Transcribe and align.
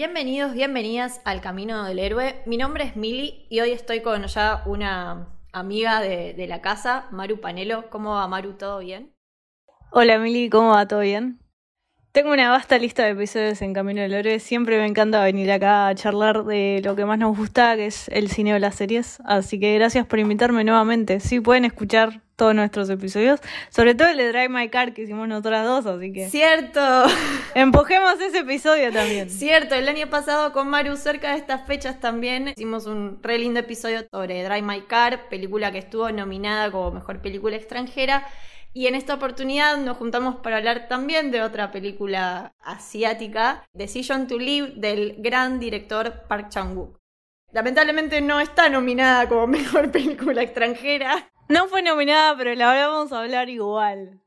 Bienvenidos, 0.00 0.54
bienvenidas 0.54 1.20
al 1.26 1.42
Camino 1.42 1.84
del 1.84 1.98
Héroe. 1.98 2.40
Mi 2.46 2.56
nombre 2.56 2.84
es 2.84 2.96
Mili 2.96 3.44
y 3.50 3.60
hoy 3.60 3.72
estoy 3.72 4.00
con 4.00 4.24
ya 4.24 4.62
una 4.64 5.28
amiga 5.52 6.00
de, 6.00 6.46
la 6.48 6.62
casa, 6.62 7.06
Maru 7.10 7.38
Panelo. 7.38 7.90
¿Cómo 7.90 8.12
va 8.14 8.26
Maru? 8.26 8.54
¿Todo 8.54 8.78
bien? 8.78 9.12
Hola 9.92 10.18
Mili, 10.18 10.48
¿cómo 10.48 10.70
va? 10.70 10.88
¿Todo 10.88 11.00
bien? 11.00 11.38
Tengo 12.12 12.32
una 12.32 12.50
vasta 12.50 12.76
lista 12.76 13.04
de 13.04 13.10
episodios 13.10 13.62
en 13.62 13.72
Camino 13.72 14.02
del 14.02 14.12
Héroe. 14.12 14.40
Siempre 14.40 14.78
me 14.78 14.86
encanta 14.86 15.22
venir 15.22 15.48
acá 15.52 15.86
a 15.86 15.94
charlar 15.94 16.42
de 16.42 16.80
lo 16.84 16.96
que 16.96 17.04
más 17.04 17.20
nos 17.20 17.36
gusta, 17.36 17.76
que 17.76 17.86
es 17.86 18.08
el 18.08 18.28
cine 18.32 18.52
o 18.52 18.58
las 18.58 18.74
series. 18.74 19.20
Así 19.24 19.60
que 19.60 19.76
gracias 19.76 20.06
por 20.06 20.18
invitarme 20.18 20.64
nuevamente. 20.64 21.20
Sí, 21.20 21.38
pueden 21.38 21.64
escuchar 21.66 22.20
todos 22.34 22.52
nuestros 22.52 22.90
episodios, 22.90 23.38
sobre 23.68 23.94
todo 23.94 24.08
el 24.08 24.16
de 24.16 24.28
Drive 24.28 24.48
My 24.48 24.68
Car 24.70 24.92
que 24.92 25.02
hicimos 25.02 25.28
nosotras 25.28 25.64
dos, 25.64 25.86
así 25.86 26.10
que 26.10 26.28
Cierto, 26.30 26.80
empujemos 27.54 28.18
ese 28.20 28.38
episodio 28.38 28.90
también. 28.92 29.30
cierto. 29.30 29.76
El 29.76 29.88
año 29.88 30.08
pasado 30.08 30.52
con 30.52 30.66
Maru, 30.68 30.96
cerca 30.96 31.32
de 31.32 31.36
estas 31.38 31.64
fechas 31.66 32.00
también, 32.00 32.48
hicimos 32.48 32.86
un 32.86 33.18
re 33.22 33.38
lindo 33.38 33.60
episodio 33.60 34.04
sobre 34.10 34.42
Drive 34.42 34.62
My 34.62 34.80
Car, 34.80 35.28
película 35.28 35.70
que 35.70 35.78
estuvo 35.78 36.10
nominada 36.10 36.72
como 36.72 36.90
mejor 36.90 37.20
película 37.20 37.54
extranjera. 37.54 38.26
Y 38.72 38.86
en 38.86 38.94
esta 38.94 39.14
oportunidad 39.14 39.78
nos 39.78 39.96
juntamos 39.96 40.36
para 40.36 40.58
hablar 40.58 40.86
también 40.86 41.32
de 41.32 41.42
otra 41.42 41.72
película 41.72 42.54
asiática, 42.60 43.66
Decision 43.72 44.28
to 44.28 44.38
Live, 44.38 44.74
del 44.76 45.16
gran 45.18 45.58
director 45.58 46.28
Park 46.28 46.50
Chan-wook. 46.50 46.96
Lamentablemente 47.52 48.20
no 48.20 48.38
está 48.38 48.68
nominada 48.68 49.28
como 49.28 49.46
mejor 49.48 49.90
película 49.90 50.42
extranjera. 50.42 51.32
No 51.48 51.66
fue 51.66 51.82
nominada, 51.82 52.36
pero 52.36 52.54
la 52.54 52.66
vamos 52.66 53.12
a 53.12 53.20
hablar 53.20 53.48
igual. 53.48 54.20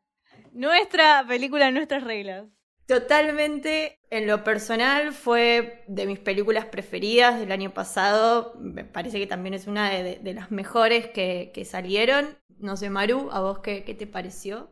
Nuestra 0.52 1.26
película, 1.26 1.72
nuestras 1.72 2.04
reglas. 2.04 2.46
Totalmente, 2.86 4.02
en 4.10 4.28
lo 4.28 4.44
personal 4.44 5.14
fue 5.14 5.86
de 5.88 6.06
mis 6.06 6.20
películas 6.20 6.66
preferidas 6.66 7.40
del 7.40 7.54
año 7.54 7.74
pasado. 7.74 8.54
Me 8.60 8.84
parece 8.84 9.20
que 9.20 9.26
también 9.26 9.54
es 9.54 9.68
una 9.68 9.90
de, 9.90 10.20
de 10.20 10.34
las 10.34 10.52
mejores 10.52 11.08
que, 11.08 11.52
que 11.54 11.64
salieron. 11.64 12.38
No 12.64 12.78
sé, 12.78 12.90
Maru, 12.90 13.30
¿a 13.34 13.42
vos 13.42 13.60
qué, 13.60 13.84
qué 13.84 13.94
te 13.94 14.08
pareció? 14.08 14.70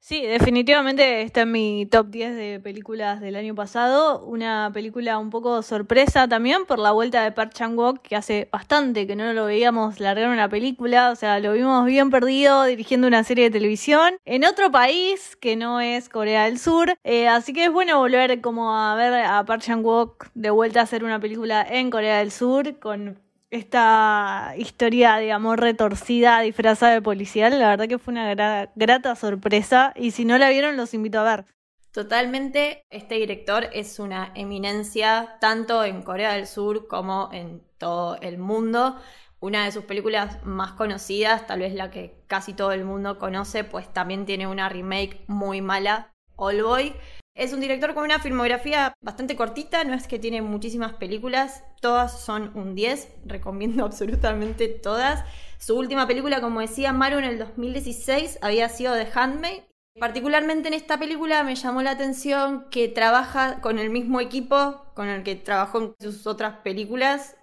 Sí, 0.00 0.22
definitivamente 0.26 1.22
está 1.22 1.42
en 1.42 1.52
mi 1.52 1.86
top 1.86 2.08
10 2.08 2.34
de 2.34 2.58
películas 2.58 3.20
del 3.20 3.36
año 3.36 3.54
pasado. 3.54 4.24
Una 4.24 4.72
película 4.74 5.16
un 5.16 5.30
poco 5.30 5.62
sorpresa 5.62 6.26
también 6.26 6.66
por 6.66 6.80
la 6.80 6.90
vuelta 6.90 7.22
de 7.22 7.30
Park 7.30 7.52
Chan-wook, 7.52 8.00
que 8.02 8.16
hace 8.16 8.48
bastante 8.50 9.06
que 9.06 9.14
no 9.14 9.32
lo 9.32 9.44
veíamos 9.44 10.00
largar 10.00 10.28
una 10.28 10.48
película. 10.48 11.12
O 11.12 11.14
sea, 11.14 11.38
lo 11.38 11.52
vimos 11.52 11.84
bien 11.86 12.10
perdido 12.10 12.64
dirigiendo 12.64 13.06
una 13.06 13.22
serie 13.22 13.44
de 13.44 13.50
televisión 13.52 14.16
en 14.24 14.44
otro 14.44 14.72
país 14.72 15.36
que 15.36 15.54
no 15.54 15.80
es 15.80 16.08
Corea 16.08 16.46
del 16.46 16.58
Sur. 16.58 16.96
Eh, 17.04 17.28
así 17.28 17.52
que 17.52 17.66
es 17.66 17.72
bueno 17.72 18.00
volver 18.00 18.40
como 18.40 18.74
a 18.74 18.96
ver 18.96 19.12
a 19.24 19.44
Park 19.44 19.62
Chan-wook 19.62 20.30
de 20.34 20.50
vuelta 20.50 20.80
a 20.80 20.82
hacer 20.82 21.04
una 21.04 21.20
película 21.20 21.64
en 21.70 21.90
Corea 21.90 22.18
del 22.18 22.32
Sur 22.32 22.80
con 22.80 23.20
esta 23.50 24.54
historia 24.56 25.16
de 25.16 25.32
amor 25.32 25.60
retorcida 25.60 26.40
disfrazada 26.40 26.92
de 26.92 27.02
policial, 27.02 27.58
la 27.58 27.68
verdad 27.68 27.88
que 27.88 27.98
fue 27.98 28.12
una 28.12 28.32
gra- 28.34 28.70
grata 28.76 29.16
sorpresa 29.16 29.92
y 29.96 30.12
si 30.12 30.24
no 30.24 30.38
la 30.38 30.50
vieron 30.50 30.76
los 30.76 30.94
invito 30.94 31.20
a 31.20 31.36
ver. 31.36 31.44
Totalmente, 31.92 32.84
este 32.90 33.16
director 33.16 33.68
es 33.72 33.98
una 33.98 34.32
eminencia 34.36 35.38
tanto 35.40 35.84
en 35.84 36.02
Corea 36.02 36.34
del 36.34 36.46
Sur 36.46 36.86
como 36.86 37.30
en 37.32 37.62
todo 37.78 38.16
el 38.20 38.38
mundo. 38.38 38.96
Una 39.40 39.64
de 39.64 39.72
sus 39.72 39.84
películas 39.84 40.38
más 40.44 40.72
conocidas, 40.72 41.46
tal 41.48 41.60
vez 41.60 41.74
la 41.74 41.90
que 41.90 42.22
casi 42.28 42.52
todo 42.54 42.70
el 42.72 42.84
mundo 42.84 43.18
conoce, 43.18 43.64
pues 43.64 43.92
también 43.92 44.24
tiene 44.24 44.46
una 44.46 44.68
remake 44.68 45.24
muy 45.26 45.62
mala, 45.62 46.12
All 46.36 46.62
Boy. 46.62 46.94
Es 47.40 47.54
un 47.54 47.60
director 47.60 47.94
con 47.94 48.04
una 48.04 48.18
filmografía 48.18 48.92
bastante 49.00 49.34
cortita, 49.34 49.82
no 49.84 49.94
es 49.94 50.06
que 50.06 50.18
tiene 50.18 50.42
muchísimas 50.42 50.92
películas, 50.92 51.64
todas 51.80 52.20
son 52.20 52.54
un 52.54 52.74
10, 52.74 53.08
recomiendo 53.24 53.82
absolutamente 53.86 54.68
todas. 54.68 55.24
Su 55.58 55.78
última 55.78 56.06
película, 56.06 56.42
como 56.42 56.60
decía 56.60 56.92
Maru, 56.92 57.16
en 57.16 57.24
el 57.24 57.38
2016 57.38 58.40
había 58.42 58.68
sido 58.68 58.92
The 58.92 59.08
Handmaid. 59.14 59.62
Particularmente 59.98 60.68
en 60.68 60.74
esta 60.74 60.98
película 60.98 61.42
me 61.42 61.54
llamó 61.54 61.80
la 61.80 61.92
atención 61.92 62.66
que 62.70 62.88
trabaja 62.88 63.62
con 63.62 63.78
el 63.78 63.88
mismo 63.88 64.20
equipo 64.20 64.84
con 64.94 65.08
el 65.08 65.22
que 65.22 65.34
trabajó 65.34 65.78
en 65.80 65.94
sus 65.98 66.26
otras 66.26 66.56
películas. 66.58 67.36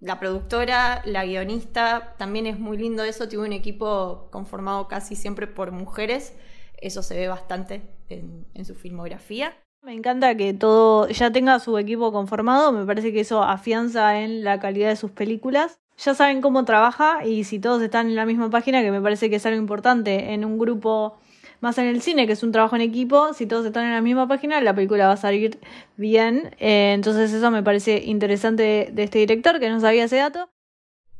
La 0.00 0.18
productora, 0.18 1.02
la 1.04 1.26
guionista, 1.26 2.14
también 2.16 2.46
es 2.46 2.58
muy 2.58 2.78
lindo 2.78 3.04
eso, 3.04 3.28
tiene 3.28 3.44
un 3.44 3.52
equipo 3.52 4.28
conformado 4.30 4.88
casi 4.88 5.16
siempre 5.16 5.46
por 5.46 5.70
mujeres. 5.70 6.32
Eso 6.78 7.02
se 7.02 7.16
ve 7.16 7.28
bastante 7.28 7.82
en, 8.08 8.46
en 8.54 8.64
su 8.64 8.74
filmografía. 8.74 9.54
Me 9.82 9.92
encanta 9.92 10.34
que 10.34 10.54
todo 10.54 11.08
ya 11.08 11.30
tenga 11.30 11.58
su 11.58 11.76
equipo 11.76 12.10
conformado, 12.10 12.72
me 12.72 12.86
parece 12.86 13.12
que 13.12 13.20
eso 13.20 13.42
afianza 13.42 14.20
en 14.20 14.42
la 14.42 14.58
calidad 14.58 14.88
de 14.88 14.96
sus 14.96 15.10
películas. 15.10 15.78
Ya 15.98 16.14
saben 16.14 16.40
cómo 16.40 16.64
trabaja 16.64 17.24
y 17.24 17.44
si 17.44 17.58
todos 17.58 17.82
están 17.82 18.08
en 18.08 18.16
la 18.16 18.24
misma 18.24 18.48
página, 18.48 18.82
que 18.82 18.90
me 18.90 19.00
parece 19.00 19.28
que 19.28 19.36
es 19.36 19.46
algo 19.46 19.60
importante 19.60 20.32
en 20.32 20.44
un 20.44 20.58
grupo 20.58 21.18
más 21.60 21.78
en 21.78 21.86
el 21.86 22.02
cine, 22.02 22.26
que 22.26 22.32
es 22.32 22.42
un 22.42 22.50
trabajo 22.50 22.76
en 22.76 22.82
equipo, 22.82 23.32
si 23.34 23.46
todos 23.46 23.64
están 23.64 23.84
en 23.84 23.92
la 23.92 24.00
misma 24.00 24.26
página, 24.26 24.60
la 24.60 24.74
película 24.74 25.06
va 25.06 25.12
a 25.12 25.16
salir 25.18 25.58
bien. 25.96 26.54
Eh, 26.58 26.92
entonces 26.94 27.32
eso 27.32 27.50
me 27.50 27.62
parece 27.62 28.02
interesante 28.04 28.62
de, 28.62 28.90
de 28.92 29.02
este 29.04 29.18
director, 29.18 29.60
que 29.60 29.68
no 29.68 29.80
sabía 29.80 30.04
ese 30.04 30.16
dato. 30.16 30.48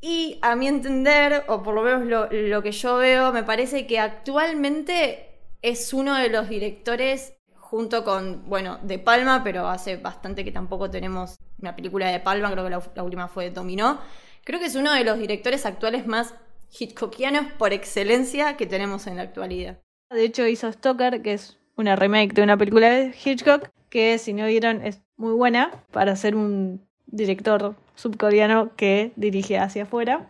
Y 0.00 0.38
a 0.42 0.56
mi 0.56 0.68
entender, 0.68 1.44
o 1.48 1.62
por 1.62 1.74
lo 1.74 1.82
menos 1.82 2.04
lo, 2.06 2.28
lo 2.30 2.62
que 2.62 2.72
yo 2.72 2.96
veo, 2.96 3.32
me 3.32 3.42
parece 3.42 3.86
que 3.86 3.98
actualmente 3.98 5.33
es 5.64 5.94
uno 5.94 6.14
de 6.14 6.28
los 6.28 6.50
directores, 6.50 7.32
junto 7.56 8.04
con, 8.04 8.46
bueno, 8.46 8.78
De 8.82 8.98
Palma, 8.98 9.42
pero 9.42 9.66
hace 9.66 9.96
bastante 9.96 10.44
que 10.44 10.52
tampoco 10.52 10.90
tenemos 10.90 11.38
una 11.58 11.74
película 11.74 12.08
de 12.10 12.20
Palma, 12.20 12.52
creo 12.52 12.64
que 12.64 12.70
la, 12.70 13.02
última 13.02 13.28
fue 13.28 13.50
Dominó. 13.50 13.98
Creo 14.44 14.60
que 14.60 14.66
es 14.66 14.74
uno 14.74 14.92
de 14.92 15.04
los 15.04 15.18
directores 15.18 15.64
actuales 15.64 16.06
más 16.06 16.34
hitchcockianos 16.78 17.50
por 17.54 17.72
excelencia 17.72 18.58
que 18.58 18.66
tenemos 18.66 19.06
en 19.06 19.16
la 19.16 19.22
actualidad. 19.22 19.78
De 20.10 20.24
hecho 20.24 20.46
hizo 20.46 20.70
Stoker, 20.70 21.22
que 21.22 21.32
es 21.32 21.56
una 21.76 21.96
remake 21.96 22.34
de 22.34 22.42
una 22.42 22.58
película 22.58 22.90
de 22.90 23.14
Hitchcock, 23.24 23.70
que 23.88 24.18
si 24.18 24.34
no 24.34 24.44
vieron 24.46 24.82
es 24.82 25.00
muy 25.16 25.32
buena 25.32 25.70
para 25.92 26.14
ser 26.14 26.36
un 26.36 26.86
director 27.06 27.74
subcoreano 27.94 28.76
que 28.76 29.12
dirige 29.16 29.56
hacia 29.56 29.84
afuera. 29.84 30.28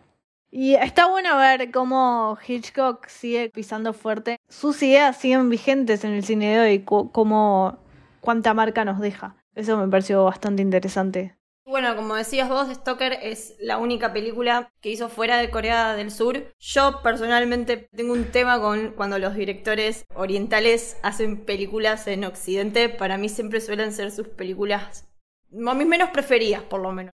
Y 0.56 0.76
está 0.76 1.08
bueno 1.08 1.36
ver 1.36 1.72
cómo 1.72 2.38
Hitchcock 2.46 3.08
sigue 3.08 3.50
pisando 3.50 3.92
fuerte. 3.92 4.38
Sus 4.48 4.80
ideas 4.84 5.16
siguen 5.16 5.50
vigentes 5.50 6.04
en 6.04 6.12
el 6.12 6.24
cine 6.24 6.56
de 6.56 6.60
hoy, 6.60 6.84
cómo 6.84 7.78
cuánta 8.20 8.54
marca 8.54 8.84
nos 8.84 9.00
deja. 9.00 9.34
Eso 9.56 9.76
me 9.76 9.88
pareció 9.88 10.22
bastante 10.22 10.62
interesante. 10.62 11.36
Bueno, 11.66 11.96
como 11.96 12.14
decías 12.14 12.48
vos, 12.48 12.68
Stoker 12.72 13.18
es 13.20 13.56
la 13.58 13.78
única 13.78 14.12
película 14.12 14.70
que 14.80 14.90
hizo 14.90 15.08
fuera 15.08 15.38
de 15.38 15.50
Corea 15.50 15.94
del 15.96 16.12
Sur. 16.12 16.54
Yo 16.60 17.00
personalmente 17.02 17.88
tengo 17.96 18.12
un 18.12 18.26
tema 18.26 18.60
con 18.60 18.92
cuando 18.92 19.18
los 19.18 19.34
directores 19.34 20.04
orientales 20.14 20.98
hacen 21.02 21.44
películas 21.44 22.06
en 22.06 22.22
Occidente. 22.22 22.88
Para 22.90 23.18
mí 23.18 23.28
siempre 23.28 23.60
suelen 23.60 23.92
ser 23.92 24.12
sus 24.12 24.28
películas, 24.28 25.08
a 25.52 25.74
mis 25.74 25.86
menos 25.88 26.10
preferidas 26.10 26.62
por 26.62 26.80
lo 26.80 26.92
menos. 26.92 27.13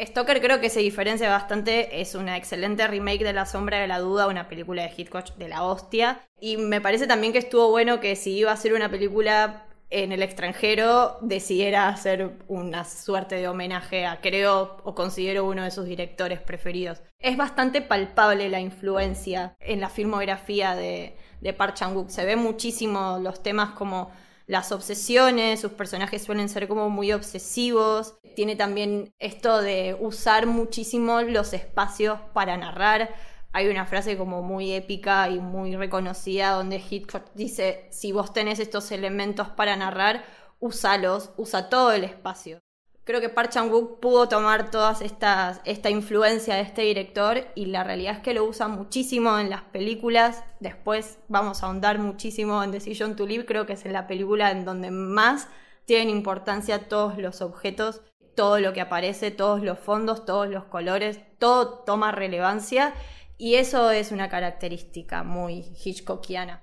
Stoker 0.00 0.40
creo 0.40 0.60
que 0.60 0.70
se 0.70 0.80
diferencia 0.80 1.28
bastante, 1.28 2.00
es 2.00 2.14
una 2.14 2.36
excelente 2.36 2.86
remake 2.86 3.22
de 3.22 3.32
La 3.32 3.44
Sombra 3.44 3.78
de 3.78 3.86
la 3.86 3.98
Duda, 3.98 4.28
una 4.28 4.48
película 4.48 4.82
de 4.82 4.92
Hitchcock 4.96 5.36
de 5.36 5.48
la 5.48 5.62
hostia. 5.64 6.20
Y 6.40 6.56
me 6.56 6.80
parece 6.80 7.06
también 7.06 7.32
que 7.32 7.38
estuvo 7.38 7.68
bueno 7.68 8.00
que 8.00 8.16
si 8.16 8.32
iba 8.32 8.50
a 8.50 8.54
hacer 8.54 8.72
una 8.72 8.90
película 8.90 9.66
en 9.90 10.12
el 10.12 10.22
extranjero 10.22 11.18
decidiera 11.20 11.88
hacer 11.88 12.38
una 12.46 12.84
suerte 12.84 13.34
de 13.34 13.48
homenaje 13.48 14.06
a, 14.06 14.20
creo, 14.20 14.76
o 14.84 14.94
considero 14.94 15.44
uno 15.44 15.64
de 15.64 15.72
sus 15.72 15.84
directores 15.84 16.40
preferidos. 16.40 17.02
Es 17.18 17.36
bastante 17.36 17.82
palpable 17.82 18.48
la 18.48 18.60
influencia 18.60 19.56
en 19.58 19.80
la 19.80 19.88
filmografía 19.88 20.76
de, 20.76 21.16
de 21.40 21.52
Park 21.52 21.74
Chan-wook. 21.74 22.08
Se 22.08 22.24
ve 22.24 22.36
muchísimo 22.36 23.18
los 23.20 23.42
temas 23.42 23.70
como 23.70 24.12
las 24.50 24.72
obsesiones, 24.72 25.60
sus 25.60 25.70
personajes 25.72 26.24
suelen 26.24 26.48
ser 26.48 26.66
como 26.66 26.90
muy 26.90 27.12
obsesivos. 27.12 28.16
Tiene 28.34 28.56
también 28.56 29.14
esto 29.18 29.60
de 29.60 29.96
usar 29.98 30.46
muchísimo 30.46 31.20
los 31.22 31.52
espacios 31.52 32.18
para 32.32 32.56
narrar, 32.56 33.14
hay 33.52 33.68
una 33.68 33.84
frase 33.84 34.16
como 34.16 34.42
muy 34.42 34.72
épica 34.72 35.28
y 35.28 35.40
muy 35.40 35.74
reconocida 35.74 36.52
donde 36.52 36.76
Hitchcock 36.78 37.24
dice, 37.34 37.88
si 37.90 38.12
vos 38.12 38.32
tenés 38.32 38.60
estos 38.60 38.92
elementos 38.92 39.48
para 39.48 39.74
narrar, 39.76 40.24
úsalos, 40.60 41.32
usa 41.36 41.68
todo 41.68 41.92
el 41.92 42.04
espacio. 42.04 42.60
Creo 43.02 43.20
que 43.20 43.28
Park 43.28 43.50
Chan-wook 43.50 43.98
pudo 43.98 44.28
tomar 44.28 44.70
toda 44.70 44.96
esta 45.02 45.90
influencia 45.90 46.54
de 46.54 46.60
este 46.60 46.82
director 46.82 47.44
y 47.56 47.66
la 47.66 47.82
realidad 47.82 48.16
es 48.16 48.22
que 48.22 48.34
lo 48.34 48.44
usa 48.44 48.68
muchísimo 48.68 49.36
en 49.40 49.50
las 49.50 49.62
películas. 49.62 50.44
Después 50.60 51.18
vamos 51.26 51.62
a 51.62 51.66
ahondar 51.66 51.98
muchísimo 51.98 52.62
en 52.62 52.70
Decision 52.70 53.16
to 53.16 53.26
Live, 53.26 53.46
creo 53.46 53.66
que 53.66 53.72
es 53.72 53.84
en 53.84 53.94
la 53.94 54.06
película 54.06 54.52
en 54.52 54.64
donde 54.64 54.92
más 54.92 55.48
tienen 55.86 56.08
importancia 56.08 56.88
todos 56.88 57.18
los 57.18 57.42
objetos, 57.42 58.02
todo 58.34 58.60
lo 58.60 58.72
que 58.72 58.80
aparece, 58.80 59.30
todos 59.30 59.62
los 59.62 59.78
fondos, 59.78 60.24
todos 60.24 60.48
los 60.48 60.64
colores, 60.64 61.20
todo 61.38 61.84
toma 61.84 62.12
relevancia 62.12 62.94
y 63.38 63.54
eso 63.54 63.90
es 63.90 64.12
una 64.12 64.28
característica 64.28 65.22
muy 65.22 65.64
Hitchcockiana. 65.82 66.62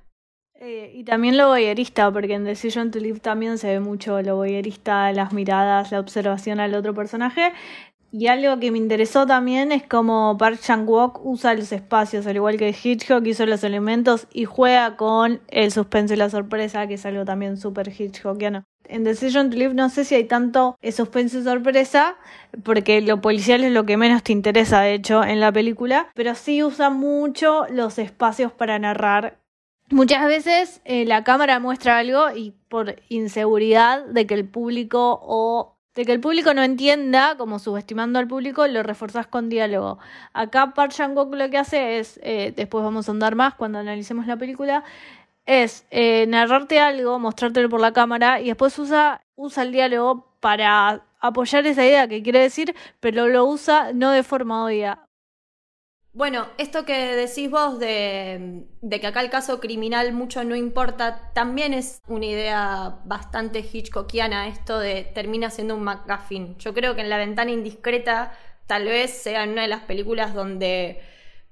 Eh, 0.60 0.92
y 0.94 1.04
también 1.04 1.38
lo 1.38 1.50
voyerista, 1.50 2.12
porque 2.12 2.34
en 2.34 2.44
Decision 2.44 2.90
to 2.90 3.00
Live 3.00 3.20
también 3.20 3.58
se 3.60 3.68
ve 3.68 3.80
mucho 3.80 4.22
lo 4.22 4.38
voyerista, 4.38 5.12
las 5.12 5.32
miradas, 5.32 5.92
la 5.92 6.00
observación 6.00 6.60
al 6.60 6.74
otro 6.74 6.96
personaje. 6.96 7.54
Y 8.12 8.28
algo 8.28 8.58
que 8.60 8.72
me 8.72 8.78
interesó 8.78 9.26
también 9.26 9.72
es 9.72 9.84
cómo 9.84 10.38
Park 10.38 10.60
Chan-wook 10.62 11.26
usa 11.26 11.54
los 11.54 11.72
espacios, 11.74 12.26
al 12.26 12.38
igual 12.38 12.58
que 12.58 12.70
Hitchcock 12.70 13.26
hizo 13.26 13.46
los 13.46 13.64
elementos 13.64 14.28
y 14.32 14.46
juega 14.46 14.96
con 14.96 15.42
el 15.50 15.72
suspenso 15.72 16.14
y 16.14 16.18
la 16.18 16.30
sorpresa, 16.30 16.88
que 16.88 16.94
es 16.94 17.06
algo 17.06 17.26
también 17.26 17.58
súper 17.58 17.90
Hitchcockiano. 17.90 18.64
En 18.86 19.04
Decision 19.04 19.50
to 19.50 19.58
Live 19.58 19.74
no 19.74 19.90
sé 19.90 20.06
si 20.06 20.16
hay 20.16 20.24
tanto 20.24 20.78
suspense 20.92 21.40
y 21.40 21.44
sorpresa, 21.44 22.16
porque 22.64 23.02
lo 23.02 23.20
policial 23.20 23.66
es 23.66 23.74
lo 23.74 23.86
que 23.86 23.98
menos 23.98 24.24
te 24.24 24.32
interesa, 24.32 24.82
de 24.82 24.94
hecho, 24.94 25.24
en 25.26 25.42
la 25.42 25.52
película, 25.52 26.10
pero 26.16 26.34
sí 26.36 26.64
usa 26.64 26.90
mucho 26.90 27.66
los 27.70 28.00
espacios 28.00 28.54
para 28.54 28.80
narrar. 28.80 29.38
Muchas 29.90 30.26
veces 30.28 30.82
eh, 30.86 31.06
la 31.06 31.24
cámara 31.24 31.60
muestra 31.60 31.98
algo 31.98 32.36
y 32.36 32.54
por 32.70 32.96
inseguridad 33.10 34.06
de 34.06 34.26
que 34.28 34.34
el 34.34 34.48
público 34.48 35.20
o 35.22 35.77
de 35.98 36.06
que 36.06 36.12
el 36.12 36.20
público 36.20 36.54
no 36.54 36.62
entienda, 36.62 37.36
como 37.38 37.58
subestimando 37.58 38.20
al 38.20 38.28
público, 38.28 38.68
lo 38.68 38.84
reforzas 38.84 39.26
con 39.26 39.50
diálogo. 39.50 39.98
Acá 40.32 40.76
Park 40.76 40.92
chan 40.92 41.16
lo 41.16 41.50
que 41.50 41.58
hace 41.58 41.98
es, 41.98 42.20
eh, 42.22 42.54
después 42.56 42.84
vamos 42.84 43.10
a 43.10 43.12
andar 43.12 43.36
más 43.36 43.56
cuando 43.56 43.80
analicemos 43.80 44.28
la 44.28 44.38
película, 44.38 44.84
es 45.48 45.88
eh, 45.90 46.28
narrarte 46.28 46.80
algo, 46.80 47.18
mostrártelo 47.18 47.68
por 47.68 47.82
la 47.82 47.94
cámara 47.94 48.40
y 48.40 48.46
después 48.46 48.78
usa, 48.78 49.22
usa 49.36 49.64
el 49.64 49.72
diálogo 49.72 50.28
para 50.40 51.04
apoyar 51.20 51.66
esa 51.66 51.84
idea 51.84 52.08
que 52.08 52.22
quiere 52.22 52.42
decir, 52.42 52.76
pero 53.00 53.28
lo 53.28 53.46
usa 53.46 53.92
no 53.92 54.12
de 54.12 54.22
forma 54.22 54.66
obvia. 54.66 55.07
Bueno, 56.18 56.48
esto 56.58 56.84
que 56.84 57.16
decís 57.16 57.48
vos 57.48 57.78
de, 57.78 58.64
de, 58.82 59.00
que 59.00 59.06
acá 59.06 59.22
el 59.22 59.30
caso 59.30 59.60
criminal 59.60 60.14
mucho 60.14 60.44
no 60.44 60.56
importa, 60.56 61.32
también 61.36 61.76
es 61.76 62.02
una 62.08 62.26
idea 62.26 63.02
bastante 63.06 63.60
hitchcockiana, 63.60 64.48
esto 64.48 64.80
de 64.80 65.04
termina 65.04 65.52
siendo 65.52 65.76
un 65.76 65.84
McGuffin. 65.84 66.58
Yo 66.58 66.74
creo 66.74 66.96
que 66.96 67.02
en 67.02 67.10
La 67.10 67.20
ventana 67.20 67.52
indiscreta 67.52 68.34
tal 68.66 68.86
vez 68.86 69.12
sea 69.12 69.44
una 69.44 69.62
de 69.62 69.68
las 69.68 69.82
películas 69.84 70.34
donde 70.34 71.04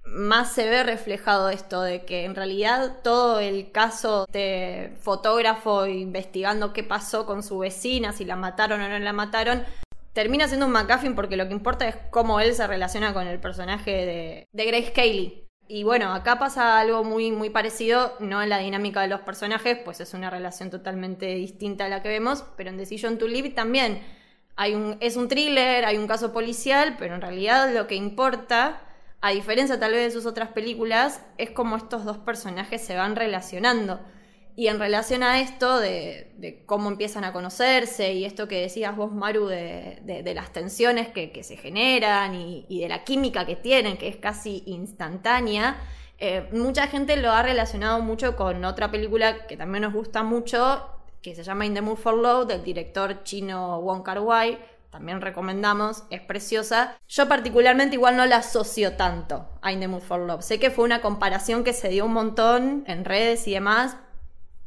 más 0.04 0.52
se 0.54 0.68
ve 0.68 0.84
reflejado 0.84 1.52
esto 1.52 1.84
de 1.84 2.04
que 2.04 2.26
en 2.26 2.34
realidad 2.34 3.02
todo 3.04 3.40
el 3.40 3.72
caso 3.72 4.26
de 4.32 4.98
fotógrafo 5.00 5.86
investigando 5.86 6.74
qué 6.74 6.84
pasó 6.84 7.28
con 7.28 7.44
su 7.44 7.60
vecina, 7.60 8.14
si 8.14 8.26
la 8.26 8.36
mataron 8.36 8.82
o 8.82 8.90
no 8.90 8.98
la 8.98 9.14
mataron, 9.14 9.64
termina 10.16 10.48
siendo 10.48 10.66
un 10.66 10.72
McGuffin 10.72 11.14
porque 11.14 11.36
lo 11.36 11.46
que 11.46 11.54
importa 11.54 11.86
es 11.90 11.98
cómo 12.10 12.40
él 12.40 12.56
se 12.56 12.66
relaciona 12.66 13.14
con 13.14 13.28
el 13.28 13.38
personaje 13.42 14.48
de, 14.54 14.66
Grace 14.66 14.94
Cayley. 14.94 15.46
Y 15.68 15.84
bueno, 15.84 16.14
acá 16.14 16.40
pasa 16.40 16.80
algo 16.80 17.04
muy, 17.04 17.32
muy 17.32 17.50
parecido, 17.50 18.16
no 18.22 18.42
en 18.42 18.48
la 18.48 18.60
dinámica 18.60 19.02
de 19.02 19.10
los 19.10 19.20
personajes, 19.22 19.78
pues 19.84 20.00
es 20.00 20.14
una 20.14 20.30
relación 20.30 20.70
totalmente 20.70 21.26
distinta 21.36 21.86
a 21.86 21.90
la 21.90 22.02
que 22.02 22.08
vemos, 22.08 22.46
pero 22.56 22.70
en 22.70 22.78
Decision 22.78 23.18
to 23.18 23.28
Live 23.28 23.50
también 23.50 24.02
hay 24.56 24.74
un, 24.74 24.96
es 25.02 25.18
un 25.18 25.28
thriller, 25.28 25.84
hay 25.84 25.98
un 25.98 26.08
caso 26.08 26.32
policial, 26.32 26.96
pero 26.98 27.16
en 27.16 27.22
realidad 27.22 27.74
lo 27.74 27.88
que 27.88 27.96
importa 27.96 28.84
a 29.20 29.32
diferencia 29.32 29.80
tal 29.80 29.92
vez 29.92 30.04
de 30.06 30.12
sus 30.12 30.26
otras 30.26 30.50
películas, 30.50 31.26
es 31.38 31.50
como 31.50 31.76
estos 31.76 32.06
dos 32.06 32.20
personajes 32.20 32.82
se 32.82 32.96
van 32.96 33.18
relacionando. 33.18 34.00
Y 34.58 34.68
en 34.68 34.80
relación 34.80 35.22
a 35.22 35.42
esto 35.42 35.80
de, 35.80 36.64
cómo 36.66 36.90
empiezan 36.90 37.26
a 37.26 37.34
conocerse 37.34 38.14
y 38.14 38.24
esto 38.24 38.48
que 38.48 38.62
decías 38.62 38.96
vos, 38.96 39.12
Maru, 39.12 39.48
de, 39.48 40.32
las 40.34 40.54
tensiones 40.54 41.10
que, 41.10 41.44
se 41.44 41.58
generan 41.58 42.36
y, 42.36 42.80
de 42.80 42.88
la 42.88 43.04
química 43.04 43.46
que 43.46 43.58
tienen, 43.58 43.98
que 43.98 44.08
es 44.08 44.16
casi 44.16 44.64
instantánea, 44.66 45.76
eh, 46.18 46.48
mucha 46.54 46.88
gente 46.88 47.18
lo 47.18 47.32
ha 47.32 47.44
relacionado 47.44 48.00
mucho 48.00 48.38
con 48.38 48.64
otra 48.64 48.90
película 48.90 49.46
que 49.48 49.58
también 49.58 49.82
nos 49.82 49.94
gusta 49.94 50.24
mucho, 50.24 50.90
que 51.22 51.36
se 51.36 51.44
llama 51.44 51.66
In 51.66 51.74
the 51.74 51.82
Mood 51.82 51.98
for 51.98 52.14
Love, 52.14 52.48
del 52.48 52.64
director 52.64 53.24
chino 53.24 53.82
Wong 53.82 54.04
Kar 54.04 54.22
Wai, 54.22 54.58
también 54.90 55.20
recomendamos, 55.20 56.04
es 56.10 56.22
preciosa. 56.22 56.98
Yo 57.10 57.28
particularmente 57.28 57.96
igual 57.96 58.16
no 58.16 58.26
la 58.26 58.38
asocio 58.38 58.94
tanto 58.94 59.50
a 59.62 59.74
In 59.74 59.82
the 59.82 59.90
Mood 59.90 60.02
for 60.02 60.22
Love. 60.22 60.42
Sé 60.42 60.58
que 60.58 60.72
fue 60.72 60.86
una 60.86 61.02
comparación 61.02 61.66
que 61.66 61.74
se 61.74 61.90
dio 61.90 62.06
un 62.06 62.14
montón 62.14 62.86
en 62.88 63.04
redes 63.04 63.46
y 63.50 63.52
demás, 63.52 63.98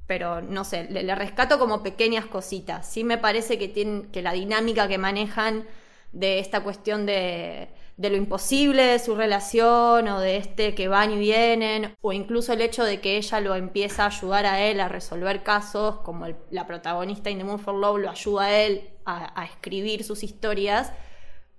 pero 0.08 0.40
no 0.40 0.64
sé, 0.64 0.88
le, 0.90 1.14
rescato 1.14 1.58
como 1.58 1.82
pequeñas 1.82 2.24
cositas. 2.24 2.90
Sí 2.90 3.04
me 3.04 3.18
parece 3.18 3.58
que, 3.58 3.68
tienen, 3.68 4.10
que 4.10 4.22
la 4.22 4.32
dinámica 4.32 4.88
que 4.88 4.96
manejan 4.96 5.66
de 6.12 6.38
esta 6.38 6.62
cuestión 6.62 7.04
de, 7.04 7.68
de 7.98 8.10
lo 8.10 8.16
imposible 8.16 8.84
de 8.84 8.98
su 9.00 9.14
relación 9.14 10.08
o 10.08 10.18
de 10.18 10.38
este 10.38 10.74
que 10.74 10.88
van 10.88 11.12
y 11.12 11.18
vienen, 11.18 11.94
o 12.00 12.14
incluso 12.14 12.54
el 12.54 12.62
hecho 12.62 12.84
de 12.84 13.02
que 13.02 13.18
ella 13.18 13.38
lo 13.40 13.54
empieza 13.54 14.04
a 14.04 14.06
ayudar 14.06 14.46
a 14.46 14.62
él 14.62 14.80
a 14.80 14.88
resolver 14.88 15.42
casos, 15.42 15.98
como 15.98 16.26
la 16.50 16.66
protagonista 16.66 17.28
in 17.28 17.38
The 17.38 17.44
Moon 17.44 17.58
for 17.58 17.74
Love 17.74 17.98
lo 17.98 18.10
ayuda 18.10 18.44
a 18.44 18.58
él 18.58 18.88
a, 19.04 19.38
a 19.38 19.44
escribir 19.44 20.04
sus 20.04 20.22
historias. 20.22 20.90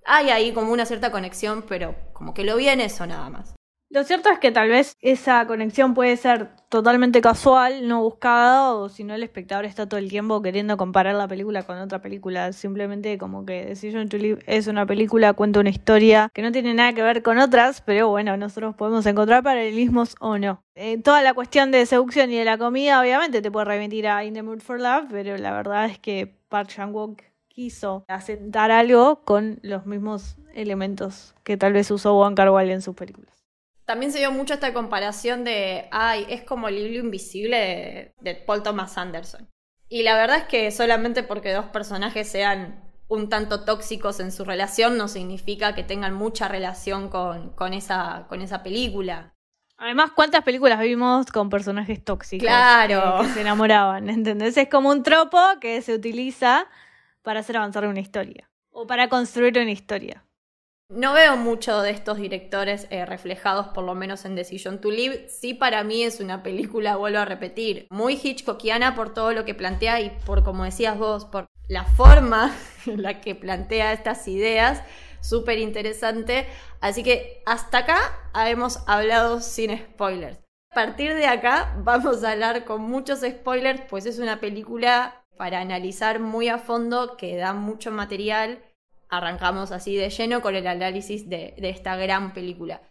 Hay 0.06 0.31
ahí 0.31 0.54
como 0.54 0.74
una 0.74 0.88
cierta 0.88 1.12
conexión, 1.12 1.63
pero 1.69 1.94
como 2.13 2.34
que 2.34 2.44
lo 2.44 2.56
vi 2.56 2.68
en 2.68 2.81
eso 2.81 3.06
nada 3.06 3.30
más. 3.30 3.59
Lo 3.92 4.04
cierto 4.04 4.30
es 4.30 4.38
que 4.38 4.52
tal 4.52 4.70
vez 4.70 4.96
esa 5.02 5.48
conexión 5.48 5.96
puede 5.96 6.16
ser 6.16 6.50
totalmente 6.70 7.22
casual, 7.22 7.88
no 7.88 8.04
buscada, 8.04 8.76
o 8.76 8.88
si 8.88 9.04
no 9.04 9.16
el 9.16 9.24
espectador 9.24 9.66
está 9.66 9.90
todo 9.90 10.00
el 10.00 10.10
tiempo 10.10 10.44
queriendo 10.44 10.78
comparar 10.78 11.16
la 11.16 11.28
película 11.28 11.64
con 11.64 11.80
otra 11.80 12.00
película. 12.00 12.54
Simplemente 12.54 13.18
como 13.18 13.48
que 13.48 13.66
Decision 13.66 14.08
to 14.08 14.18
Live 14.18 14.44
es 14.46 14.68
una 14.68 14.86
película, 14.86 15.34
cuenta 15.34 15.60
una 15.60 15.72
historia 15.72 16.30
que 16.36 16.44
no 16.44 16.52
tiene 16.52 16.76
nada 16.76 16.94
que 16.94 17.02
ver 17.02 17.24
con 17.24 17.40
otras, 17.40 17.82
pero 17.82 18.10
bueno, 18.10 18.38
nosotros 18.38 18.76
podemos 18.76 19.08
encontrar 19.08 19.42
paralelismos 19.42 20.16
o 20.20 20.38
no. 20.38 20.62
Eh, 20.76 21.02
toda 21.02 21.24
la 21.24 21.34
cuestión 21.34 21.72
de 21.72 21.84
seducción 21.88 22.32
y 22.32 22.38
de 22.38 22.46
la 22.46 22.60
comida, 22.60 23.02
obviamente 23.02 23.42
te 23.42 23.50
puede 23.50 23.66
remitir 23.66 24.08
a 24.08 24.24
In 24.24 24.36
the 24.36 24.44
Mood 24.44 24.60
for 24.60 24.80
Love, 24.80 25.08
pero 25.10 25.36
la 25.38 25.52
verdad 25.52 25.86
es 25.86 25.98
que 25.98 26.38
Park 26.48 26.69
Chan-wook 26.69 27.24
quiso 27.48 28.06
asentar 28.08 28.69
algo 28.69 29.24
con 29.26 29.58
los 29.64 29.88
mismos 29.88 30.38
elementos 30.54 31.34
que 31.44 31.58
tal 31.58 31.74
vez 31.74 31.90
usó 31.90 32.14
Wong 32.14 32.36
Kar 32.36 32.52
Wai 32.52 32.69
en 32.69 32.84
sus 32.84 32.96
películas. 32.96 33.39
También 33.90 34.12
se 34.12 34.19
dio 34.19 34.31
mucho 34.31 34.54
esta 34.54 34.72
comparación 34.72 35.44
de, 35.44 35.88
ay, 35.90 36.28
es 36.30 36.44
como 36.44 36.68
el 36.68 36.76
libro 36.76 37.00
invisible 37.00 38.14
de, 38.19 38.36
Paul 38.36 38.62
Thomas 38.62 39.00
Anderson. 39.00 39.50
Y 39.88 40.04
la 40.04 40.16
verdad 40.16 40.38
es 40.38 40.44
que 40.44 40.69
solamente 40.69 41.24
porque 41.24 41.52
dos 41.52 41.66
personajes 41.66 42.30
sean 42.30 42.88
un 43.08 43.30
tanto 43.30 43.66
tóxicos 43.66 44.19
en 44.19 44.31
su 44.31 44.46
relación 44.46 44.96
no 44.96 45.08
significa 45.08 45.74
que 45.74 45.81
tengan 45.81 46.14
mucha 46.14 46.48
relación 46.48 47.10
con, 47.10 47.50
con, 47.56 47.74
esa, 47.74 48.28
con 48.30 48.44
esa 48.44 48.62
película. 48.62 49.34
Además, 49.76 50.12
¿cuántas 50.12 50.44
películas 50.44 50.80
vimos 50.81 51.26
con 51.26 51.50
personajes 51.50 52.06
tóxicos? 52.06 52.46
Claro. 52.46 53.24
Que, 53.24 53.30
se 53.30 53.42
enamoraban, 53.42 54.08
¿entendés? 54.08 54.56
Es 54.56 54.69
como 54.69 54.92
un 54.92 55.02
tropo 55.02 55.42
que 55.60 55.81
se 55.81 55.96
utiliza 55.96 56.68
para 57.24 57.40
hacer 57.40 57.58
avanzar 57.58 57.88
una 57.88 58.02
historia. 58.02 58.52
O 58.69 58.86
para 58.86 59.10
construir 59.10 59.58
una 59.58 59.72
historia. 59.72 60.24
No 60.92 61.14
veo 61.14 61.38
mucho 61.38 61.84
de 61.84 61.92
estos 61.92 62.18
directores 62.18 62.88
eh, 62.90 63.06
reflejados, 63.06 63.68
por 63.68 63.84
lo 63.84 63.94
menos 63.94 64.26
en 64.26 64.34
Decision 64.34 64.81
to 64.81 64.90
Live. 64.90 65.30
Sí, 65.30 65.54
para 65.54 65.84
mí 65.84 66.02
es 66.02 66.19
una 66.19 66.42
película, 66.42 66.96
vuelvo 66.96 67.19
a 67.19 67.26
repetir, 67.26 67.86
muy 67.92 68.16
Hitchcockiana 68.16 68.96
por 68.96 69.14
todo 69.14 69.31
lo 69.31 69.46
que 69.46 69.54
plantea 69.54 70.02
y 70.02 70.10
por, 70.26 70.44
como 70.44 70.64
decías 70.64 70.98
vos, 70.98 71.26
por 71.26 71.46
la 71.68 71.86
forma 71.86 72.56
en 72.88 73.04
la 73.04 73.22
que 73.22 73.36
plantea 73.36 73.94
estas 73.94 74.28
ideas. 74.28 74.81
Súper 75.22 75.60
interesante. 75.60 76.48
Así 76.81 77.04
que 77.04 77.44
hasta 77.46 77.80
acá 77.80 78.00
hemos 78.48 78.80
hablado 78.88 79.42
sin 79.42 79.78
spoilers. 79.78 80.40
A 80.72 80.76
partir 80.76 81.14
de 81.14 81.28
acá 81.28 81.76
vamos 81.84 82.24
a 82.24 82.31
hablar 82.31 82.66
con 82.66 82.81
muchos 82.81 83.19
spoilers, 83.19 83.81
pues 83.88 84.08
es 84.08 84.18
una 84.18 84.40
película 84.40 85.24
para 85.38 85.60
analizar 85.62 86.19
muy 86.19 86.50
a 86.50 86.58
fondo, 86.58 87.16
que 87.16 87.38
da 87.38 87.54
mucho 87.54 87.92
material 87.92 88.64
arrancamos 89.09 89.71
así 89.71 89.95
de 89.95 90.09
lleno 90.09 90.42
con 90.42 90.56
el 90.56 90.68
análisis 90.68 91.28
de, 91.28 91.54
esta 91.57 91.95
gran 91.95 92.33
película. 92.33 92.81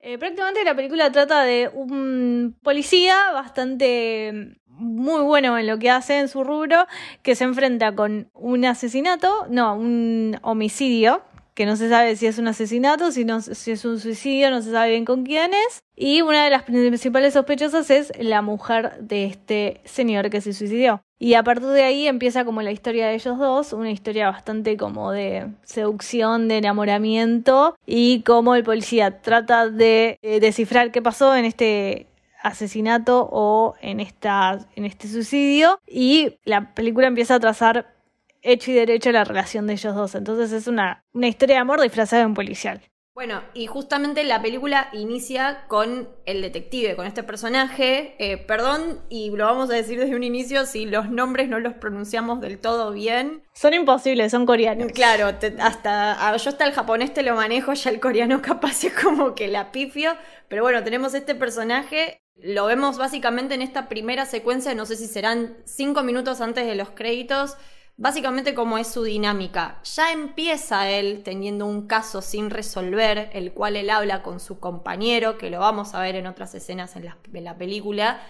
Eh, 0.00 0.18
prácticamente 0.18 0.64
la 0.64 0.76
película 0.76 1.10
trata 1.10 1.42
de 1.42 1.70
un 1.72 2.56
policía 2.62 3.32
bastante 3.32 4.60
muy 4.66 5.22
bueno 5.22 5.58
en 5.58 5.66
lo 5.66 5.78
que 5.78 5.90
hace 5.90 6.18
en 6.18 6.28
su 6.28 6.44
rubro, 6.44 6.86
que 7.22 7.34
se 7.34 7.44
enfrenta 7.44 7.94
con 7.94 8.30
un 8.32 8.64
asesinato, 8.64 9.46
no, 9.50 9.74
un 9.74 10.38
homicidio, 10.42 11.22
que 11.58 11.66
no 11.66 11.74
se 11.74 11.88
sabe 11.88 12.14
si 12.14 12.28
es 12.28 12.38
un 12.38 12.46
asesinato, 12.46 13.10
si, 13.10 13.26
si 13.40 13.72
es 13.72 13.84
un 13.84 13.98
suicidio, 13.98 14.48
no 14.48 14.62
se 14.62 14.70
sabe 14.70 14.90
bien 14.90 15.04
con 15.04 15.24
quién 15.24 15.50
es. 15.52 15.80
Y 15.96 16.22
una 16.22 16.44
de 16.44 16.50
las 16.50 16.62
principales 16.62 17.32
sospechosas 17.32 17.90
es 17.90 18.12
la 18.20 18.42
mujer 18.42 18.92
de 19.00 19.24
este 19.24 19.80
señor 19.84 20.30
que 20.30 20.40
se 20.40 20.52
suicidió. 20.52 21.02
Y 21.18 21.34
a 21.34 21.42
partir 21.42 21.66
de 21.66 21.82
ahí 21.82 22.06
empieza 22.06 22.44
como 22.44 22.62
la 22.62 22.70
historia 22.70 23.08
de 23.08 23.16
ellos 23.16 23.36
dos, 23.38 23.72
una 23.72 23.90
historia 23.90 24.30
bastante 24.30 24.76
como 24.76 25.10
de 25.10 25.48
seducción, 25.64 26.46
de 26.46 26.58
enamoramiento 26.58 27.74
y 27.84 28.22
cómo 28.22 28.54
el 28.54 28.62
policía 28.62 29.20
trata 29.20 29.68
de 29.68 30.20
eh, 30.22 30.38
descifrar 30.38 30.92
qué 30.92 31.02
pasó 31.02 31.34
en 31.34 31.44
este 31.44 32.06
asesinato 32.40 33.28
o 33.32 33.74
en, 33.80 33.98
esta, 33.98 34.60
en 34.76 34.84
este 34.84 35.08
suicidio 35.08 35.80
y 35.88 36.36
la 36.44 36.72
película 36.72 37.08
empieza 37.08 37.34
a 37.34 37.40
trazar 37.40 37.97
hecho 38.42 38.70
y 38.70 38.74
derecho 38.74 39.12
la 39.12 39.24
relación 39.24 39.66
de 39.66 39.74
ellos 39.74 39.94
dos. 39.94 40.14
Entonces 40.14 40.52
es 40.52 40.66
una, 40.66 41.04
una 41.12 41.28
historia 41.28 41.56
de 41.56 41.60
amor 41.60 41.80
disfrazada 41.80 42.22
de 42.22 42.26
un 42.26 42.34
policial. 42.34 42.82
Bueno, 43.18 43.42
y 43.52 43.66
justamente 43.66 44.22
la 44.22 44.40
película 44.40 44.90
inicia 44.92 45.64
con 45.66 46.08
el 46.24 46.40
detective, 46.40 46.94
con 46.94 47.04
este 47.04 47.24
personaje. 47.24 48.14
Eh, 48.20 48.36
perdón, 48.36 49.00
y 49.08 49.30
lo 49.30 49.44
vamos 49.44 49.70
a 49.70 49.74
decir 49.74 49.98
desde 49.98 50.14
un 50.14 50.22
inicio, 50.22 50.64
si 50.66 50.86
los 50.86 51.10
nombres 51.10 51.48
no 51.48 51.58
los 51.58 51.74
pronunciamos 51.74 52.40
del 52.40 52.60
todo 52.60 52.92
bien. 52.92 53.42
Son 53.54 53.74
imposibles, 53.74 54.30
son 54.30 54.46
coreanos. 54.46 54.92
Claro, 54.92 55.36
hasta 55.58 56.36
yo 56.36 56.48
hasta 56.48 56.64
el 56.64 56.72
japonés 56.72 57.12
te 57.12 57.24
lo 57.24 57.34
manejo, 57.34 57.72
ya 57.72 57.90
el 57.90 57.98
coreano 57.98 58.40
capaz 58.42 58.84
es 58.84 58.92
como 58.92 59.34
que 59.34 59.48
la 59.48 59.72
pifio. 59.72 60.12
Pero 60.46 60.62
bueno, 60.62 60.84
tenemos 60.84 61.12
este 61.14 61.34
personaje, 61.34 62.22
lo 62.36 62.66
vemos 62.66 62.98
básicamente 62.98 63.54
en 63.54 63.62
esta 63.62 63.88
primera 63.88 64.26
secuencia, 64.26 64.76
no 64.76 64.86
sé 64.86 64.94
si 64.94 65.08
serán 65.08 65.56
cinco 65.64 66.04
minutos 66.04 66.40
antes 66.40 66.66
de 66.66 66.76
los 66.76 66.90
créditos 66.90 67.56
básicamente 67.98 68.54
cómo 68.54 68.78
es 68.78 68.86
su 68.86 69.02
dinámica. 69.02 69.82
Ya 69.82 70.12
empieza 70.12 70.88
él 70.88 71.22
teniendo 71.24 71.66
un 71.66 71.86
caso 71.86 72.22
sin 72.22 72.48
resolver, 72.48 73.28
el 73.34 73.52
cual 73.52 73.76
él 73.76 73.90
habla 73.90 74.22
con 74.22 74.40
su 74.40 74.58
compañero, 74.60 75.36
que 75.36 75.50
lo 75.50 75.58
vamos 75.58 75.94
a 75.94 76.00
ver 76.00 76.14
en 76.14 76.26
otras 76.26 76.54
escenas 76.54 76.96
en 76.96 77.04
la, 77.04 77.18
la 77.32 77.58
película, 77.58 78.22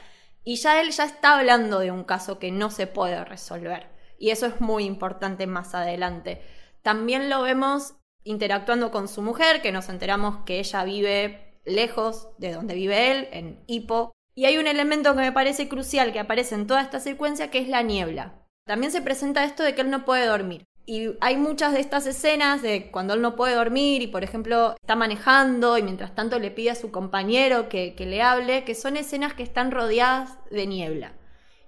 y 0.43 0.57
ya 0.57 0.81
él 0.81 0.91
ya 0.91 1.05
está 1.05 1.39
hablando 1.39 1.79
de 1.81 1.93
un 1.93 2.03
caso 2.03 2.39
que 2.39 2.51
no 2.51 2.71
se 2.71 2.87
puede 2.87 3.23
resolver. 3.25 3.89
Y 4.19 4.31
eso 4.31 4.47
es 4.47 4.61
muy 4.61 4.85
importante 4.85 5.47
más 5.47 5.75
adelante. 5.75 6.43
También 6.83 7.29
lo 7.29 7.43
vemos 7.43 7.95
interactuando 8.25 8.91
con 8.91 9.07
su 9.07 9.21
mujer, 9.21 9.61
que 9.61 9.71
nos 9.71 9.91
enteramos 9.91 10.45
que 10.45 10.61
ella 10.61 10.83
vive 10.85 11.61
lejos 11.67 12.29
de 12.39 12.53
donde 12.53 12.75
vive 12.75 13.11
él, 13.11 13.29
en 13.33 13.63
Hippo. 13.67 14.13
Y 14.35 14.47
hay 14.47 14.57
un 14.57 14.67
elemento 14.67 15.15
que 15.15 15.21
me 15.21 15.33
parece 15.33 15.69
crucial 15.69 16.13
que 16.13 16.21
aparece 16.21 16.55
en 16.55 16.67
toda 16.67 16.81
esta 16.81 17.01
secuencia, 17.01 17.51
que 17.51 17.59
es 17.59 17.69
la 17.69 17.83
niebla. 17.83 18.48
También 18.69 18.93
se 18.93 19.01
presenta 19.01 19.45
esto 19.45 19.63
de 19.63 19.75
que 19.75 19.81
él 19.81 19.89
no 19.89 20.05
puede 20.05 20.27
dormir. 20.27 20.67
Y 20.85 21.17
hay 21.23 21.39
muchas 21.39 21.73
de 21.73 21.81
estas 21.81 22.07
escenas 22.07 22.61
de 22.61 22.91
cuando 22.91 23.15
él 23.15 23.23
no 23.23 23.35
puede 23.35 23.55
dormir 23.55 24.03
y, 24.03 24.09
por 24.09 24.25
ejemplo, 24.25 24.77
está 24.79 24.95
manejando 24.95 25.79
y 25.79 25.83
mientras 25.83 26.15
tanto 26.15 26.39
le 26.39 26.51
pide 26.51 26.73
a 26.73 26.75
su 26.75 26.91
compañero 26.91 27.71
que, 27.71 27.95
le 27.99 28.21
hable, 28.21 28.65
que 28.65 28.75
son 28.75 28.99
escenas 28.99 29.33
que 29.33 29.43
están 29.43 29.71
rodeadas 29.71 30.37
de 30.51 30.67
niebla. 30.67 31.13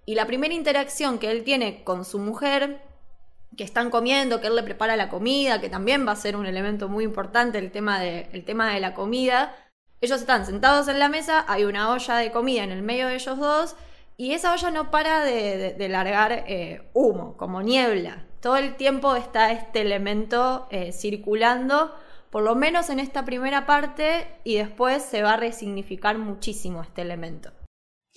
Y 0.04 0.14
la 0.14 0.26
primera 0.26 0.52
interacción 0.52 1.18
que 1.18 1.30
él 1.30 1.42
tiene 1.42 1.84
con 1.84 2.04
su 2.04 2.18
mujer, 2.18 2.82
que 3.56 3.64
están 3.64 3.88
comiendo, 3.88 4.42
que 4.42 4.48
él 4.48 4.56
le 4.56 4.62
prepara 4.62 4.94
la 4.96 5.08
comida, 5.08 5.58
que 5.58 5.70
también 5.70 6.06
va 6.06 6.12
a 6.12 6.16
ser 6.16 6.36
un 6.36 6.44
elemento 6.44 6.90
muy 6.90 7.04
importante 7.04 7.56
el 7.56 7.72
tema 7.72 7.98
de, 7.98 8.28
el 8.34 8.44
tema 8.44 8.74
de 8.74 8.80
la 8.80 8.92
comida. 8.92 9.56
Ellos 10.02 10.20
están 10.20 10.44
sentados 10.44 10.86
en 10.88 10.98
la 10.98 11.08
mesa, 11.08 11.46
hay 11.48 11.64
una 11.64 11.92
olla 11.92 12.16
de 12.16 12.30
comida 12.30 12.62
en 12.62 12.72
el 12.72 12.82
medio 12.82 13.08
de 13.08 13.14
ellos 13.14 13.38
dos 13.38 13.74
y 14.20 14.34
esa 14.34 14.52
olla 14.52 14.70
no 14.70 14.90
para 14.90 15.24
de, 15.24 15.88
largar 15.88 16.44
eh, 16.46 16.82
humo, 16.92 17.38
como 17.38 17.62
niebla. 17.62 18.26
Todo 18.40 18.58
el 18.58 18.76
tiempo 18.76 19.16
está 19.16 19.50
este 19.50 19.80
elemento 19.80 20.66
eh, 20.70 20.92
circulando, 20.92 21.94
por 22.28 22.42
lo 22.42 22.54
menos 22.54 22.90
en 22.90 23.00
esta 23.00 23.24
primera 23.24 23.64
parte, 23.64 24.26
y 24.44 24.56
después 24.56 25.02
se 25.02 25.22
va 25.22 25.32
a 25.32 25.36
resignificar 25.38 26.18
muchísimo 26.18 26.82
este 26.82 27.00
elemento. 27.00 27.50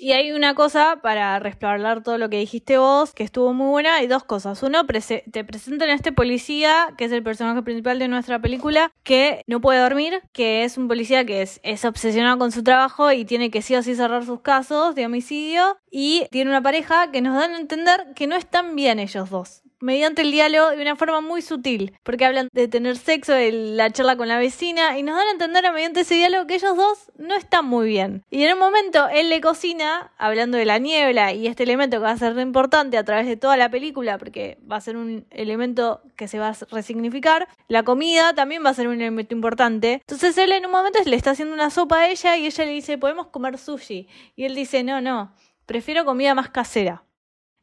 Y 0.04 0.12
hay 0.12 0.34
una 0.34 0.54
cosa 0.54 1.00
para 1.02 1.40
respaldar 1.40 2.04
todo 2.04 2.18
lo 2.18 2.30
que 2.30 2.38
dijiste 2.38 2.78
vos, 2.78 3.14
que 3.14 3.24
estuvo 3.24 3.54
muy 3.54 3.70
buena, 3.70 3.96
hay 3.96 4.08
dos 4.08 4.26
cosas. 4.26 4.62
Uno, 4.62 4.86
te 4.86 5.44
presentan 5.46 5.90
a 5.90 5.94
este 5.94 6.12
policía, 6.12 6.94
que 6.98 7.06
es 7.06 7.14
el 7.14 7.24
personaje 7.24 7.62
principal 7.62 8.00
de 8.00 8.10
nuestra 8.10 8.42
película, 8.42 8.92
que 9.04 9.46
no 9.48 9.62
puede 9.62 9.80
dormir, 9.80 10.22
que 10.34 10.66
es 10.66 10.78
un 10.78 10.90
policía 10.90 11.26
que 11.26 11.42
es, 11.42 11.62
es 11.64 11.86
obsesionado 11.86 12.38
con 12.38 12.52
su 12.52 12.64
trabajo 12.64 13.14
y 13.14 13.24
tiene 13.24 13.50
que 13.50 13.62
sí 13.62 13.78
o 13.78 13.82
sí 13.82 13.96
cerrar 13.96 14.26
sus 14.26 14.42
casos 14.42 14.94
de 14.94 15.06
homicidio, 15.06 15.78
y 15.90 16.26
tiene 16.32 16.52
una 16.52 16.62
pareja 16.62 17.10
que 17.10 17.22
nos 17.22 17.40
dan 17.40 17.54
a 17.54 17.60
entender 17.62 18.08
que 18.14 18.28
no 18.28 18.36
están 18.36 18.76
bien 18.76 19.00
ellos 19.00 19.30
dos 19.30 19.63
mediante 19.84 20.22
el 20.22 20.32
diálogo 20.32 20.70
de 20.70 20.82
una 20.82 20.96
forma 20.96 21.20
muy 21.20 21.42
sutil, 21.42 21.94
porque 22.04 22.24
hablan 22.24 22.48
de 22.54 22.70
tener 22.70 22.96
sexo, 22.96 23.34
de 23.34 23.52
la 23.52 23.92
charla 23.92 24.16
con 24.16 24.30
la 24.30 24.38
vecina, 24.38 24.98
y 24.98 25.04
nos 25.04 25.18
dan 25.18 25.28
a 25.28 25.32
entender 25.32 25.70
mediante 25.74 26.00
ese 26.00 26.16
diálogo 26.16 26.48
que 26.48 26.56
ellos 26.56 26.78
dos 26.78 27.12
no 27.18 27.36
están 27.36 27.66
muy 27.66 27.90
bien. 27.90 28.24
Y 28.32 28.44
en 28.46 28.54
un 28.54 28.60
momento 28.60 29.10
él 29.10 29.28
le 29.28 29.42
cocina, 29.42 30.14
hablando 30.18 30.58
de 30.58 30.64
la 30.64 30.80
niebla 30.80 31.34
y 31.34 31.48
este 31.48 31.64
elemento 31.64 31.98
que 31.98 32.04
va 32.04 32.12
a 32.12 32.18
ser 32.18 32.38
importante 32.40 32.98
a 32.98 33.04
través 33.04 33.28
de 33.28 33.36
toda 33.36 33.58
la 33.58 33.70
película, 33.70 34.18
porque 34.18 34.58
va 34.72 34.78
a 34.78 34.82
ser 34.82 34.96
un 34.96 35.26
elemento 35.32 36.02
que 36.16 36.30
se 36.30 36.40
va 36.40 36.50
a 36.50 36.58
resignificar, 36.72 37.50
la 37.68 37.84
comida 37.84 38.34
también 38.34 38.64
va 38.64 38.70
a 38.70 38.74
ser 38.74 38.88
un 38.88 39.02
elemento 39.02 39.36
importante. 39.36 39.96
Entonces 39.96 40.38
él 40.38 40.54
en 40.54 40.66
un 40.66 40.72
momento 40.72 41.00
le 41.04 41.16
está 41.18 41.32
haciendo 41.32 41.54
una 41.54 41.70
sopa 41.70 42.00
a 42.00 42.10
ella 42.10 42.38
y 42.38 42.46
ella 42.46 42.64
le 42.64 42.72
dice, 42.72 42.98
podemos 42.98 43.28
comer 43.28 43.58
sushi. 43.58 44.08
Y 44.38 44.46
él 44.46 44.56
dice, 44.56 44.82
no, 44.86 45.02
no, 45.02 45.34
prefiero 45.66 46.06
comida 46.06 46.34
más 46.36 46.50
casera. 46.50 47.04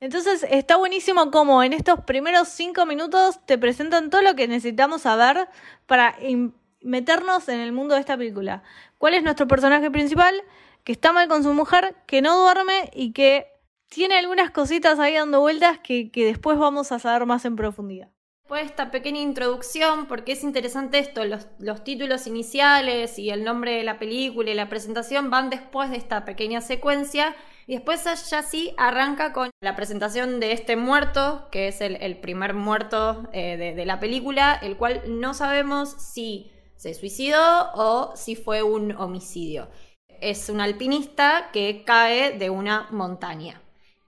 Entonces 0.01 0.47
está 0.51 0.77
buenísimo 0.77 1.31
como 1.31 1.63
en 1.63 1.75
estos 1.75 2.01
primeros 2.01 2.49
cinco 2.49 2.87
minutos 2.87 3.39
te 3.45 3.59
presentan 3.59 4.09
todo 4.09 4.23
lo 4.23 4.35
que 4.35 4.49
necesitamos 4.49 5.03
saber 5.03 5.49
para 5.87 6.17
meternos 6.81 7.49
en 7.51 7.61
el 7.61 7.73
mundo 7.73 7.95
de 7.95 8.01
esta 8.01 8.17
película. 8.17 8.63
¿Cuál 8.97 9.15
es 9.15 9.23
nuestro 9.23 9.47
personaje 9.47 9.91
principal? 9.91 10.35
Que 10.85 10.93
está 10.93 11.13
mal 11.13 11.29
con 11.29 11.43
su 11.43 11.53
mujer, 11.53 11.95
que 12.07 12.23
no 12.23 12.39
duerme 12.39 12.91
y 12.95 13.13
que 13.13 13.47
tiene 13.91 14.17
algunas 14.17 14.51
cositas 14.51 14.99
ahí 14.99 15.15
dando 15.15 15.41
vueltas 15.41 15.79
que, 15.81 16.11
después 16.15 16.57
vamos 16.57 16.93
a 16.93 16.99
saber 16.99 17.27
más 17.27 17.45
en 17.45 17.57
profundidad. 17.57 18.09
Pues 18.49 18.65
esta 18.65 18.91
pequeña 18.91 19.21
introducción, 19.21 20.07
porque 20.07 20.33
es 20.33 20.43
interesante 20.43 20.99
esto, 20.99 21.25
los, 21.25 21.47
los, 21.59 21.85
títulos 21.85 22.27
iniciales 22.27 23.19
y 23.19 23.31
el 23.31 23.45
nombre 23.45 23.73
de 23.73 23.85
la 23.85 23.99
película 23.99 24.51
y 24.51 24.55
la 24.55 24.69
presentación 24.69 25.31
van 25.31 25.51
después 25.51 25.91
de 25.91 25.99
esta 25.99 26.25
pequeña 26.25 26.61
secuencia 26.61 27.37
y 27.71 27.75
después 27.75 28.03
ya 28.29 28.43
sí 28.43 28.75
arranca 28.79 29.33
con 29.33 29.51
la 29.61 29.77
presentación 29.77 30.41
de 30.41 30.51
este 30.51 30.75
muerto, 30.75 31.47
que 31.53 31.69
es 31.69 31.81
el, 31.81 32.19
primer 32.19 32.53
muerto 32.53 33.29
eh, 33.33 33.57
de, 33.57 33.87
la 33.87 34.01
película, 34.01 34.59
el 34.61 34.77
cual 34.77 35.03
no 35.07 35.35
sabemos 35.35 35.91
si 35.91 36.51
se 36.75 36.95
suicidó 36.95 37.71
o 37.75 38.11
si 38.17 38.35
fue 38.35 38.65
un 38.65 38.91
homicidio. 38.97 39.69
Es 40.21 40.49
un 40.49 40.61
alpinista 40.61 41.51
que 41.53 41.85
cae 41.85 42.37
de 42.37 42.51
una 42.51 42.89
montaña. 42.91 43.63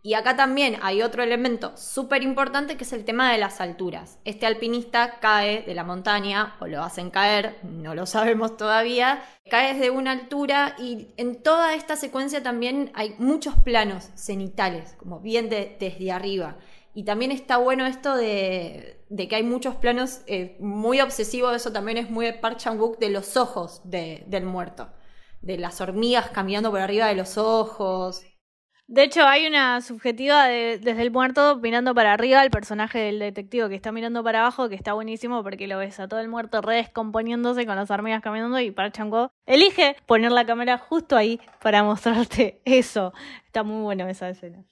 Y 0.04 0.14
acá 0.14 0.34
también 0.34 0.78
hay 0.82 1.00
otro 1.00 1.22
elemento 1.22 1.76
súper 1.76 2.24
importante 2.24 2.76
que 2.76 2.82
es 2.82 2.92
el 2.92 3.04
tema 3.04 3.30
de 3.30 3.38
las 3.38 3.60
alturas. 3.60 4.18
Este 4.24 4.46
alpinista 4.46 5.20
cae 5.20 5.62
de 5.62 5.74
la 5.76 5.84
montaña, 5.84 6.56
o 6.58 6.66
lo 6.66 6.82
hacen 6.82 7.10
caer, 7.10 7.56
no 7.62 7.94
lo 7.94 8.04
sabemos 8.06 8.56
todavía, 8.56 9.22
cae 9.48 9.74
desde 9.74 9.90
una 9.90 10.10
altura 10.10 10.74
y 10.76 11.14
en 11.16 11.40
toda 11.40 11.74
esta 11.74 11.94
secuencia 11.94 12.42
también 12.42 12.90
hay 12.94 13.14
muchos 13.18 13.54
planos 13.58 14.10
cenitales, 14.16 14.94
como 14.98 15.20
bien 15.20 15.48
desde 15.48 16.10
arriba. 16.10 16.56
Y 16.94 17.04
también 17.04 17.30
está 17.30 17.56
bueno 17.56 17.86
esto 17.86 18.16
de, 18.16 19.04
que 19.16 19.36
hay 19.36 19.44
muchos 19.44 19.76
planos 19.76 20.22
eh, 20.26 20.56
muy 20.58 21.00
obsesivos, 21.00 21.54
eso 21.54 21.72
también 21.72 21.96
es 21.96 22.10
muy 22.10 22.26
de 22.26 22.34
Park 22.34 22.58
Chan-wook, 22.58 22.98
de 22.98 23.08
los 23.08 23.36
ojos 23.36 23.80
del 23.84 24.44
muerto, 24.44 24.90
de 25.42 25.58
las 25.58 25.80
hormigas 25.80 26.30
caminando 26.30 26.70
por 26.70 26.80
arriba 26.80 27.06
de 27.06 27.14
los 27.14 27.38
ojos. 27.38 28.22
De 28.92 29.04
hecho, 29.04 29.26
hay 29.26 29.46
una 29.46 29.80
subjetiva 29.80 30.48
desde 30.48 31.00
el 31.00 31.10
muerto 31.10 31.56
mirando 31.56 31.94
para 31.94 32.12
arriba, 32.12 32.44
el 32.44 32.50
personaje 32.50 32.98
del 32.98 33.20
detective 33.20 33.70
que 33.70 33.74
está 33.74 33.90
mirando 33.90 34.22
para 34.22 34.40
abajo, 34.40 34.68
que 34.68 34.74
está 34.74 34.92
buenísimo 34.92 35.42
porque 35.42 35.66
lo 35.66 35.78
ves 35.78 35.98
a 35.98 36.08
todo 36.08 36.20
el 36.20 36.28
muerto 36.28 36.60
redescomponiéndose 36.60 37.64
con 37.64 37.76
las 37.76 37.90
hormigas 37.90 38.20
caminando 38.20 38.60
y 38.60 38.70
para 38.70 38.92
Chango 38.92 39.32
elige 39.46 39.96
poner 40.04 40.30
la 40.30 40.44
cámara 40.44 40.76
justo 40.76 41.16
ahí 41.16 41.40
para 41.62 41.82
mostrarte 41.82 42.60
eso. 42.66 43.14
Está 43.46 43.62
muy 43.62 43.80
bueno 43.80 44.06
esa 44.08 44.28
escena. 44.28 44.62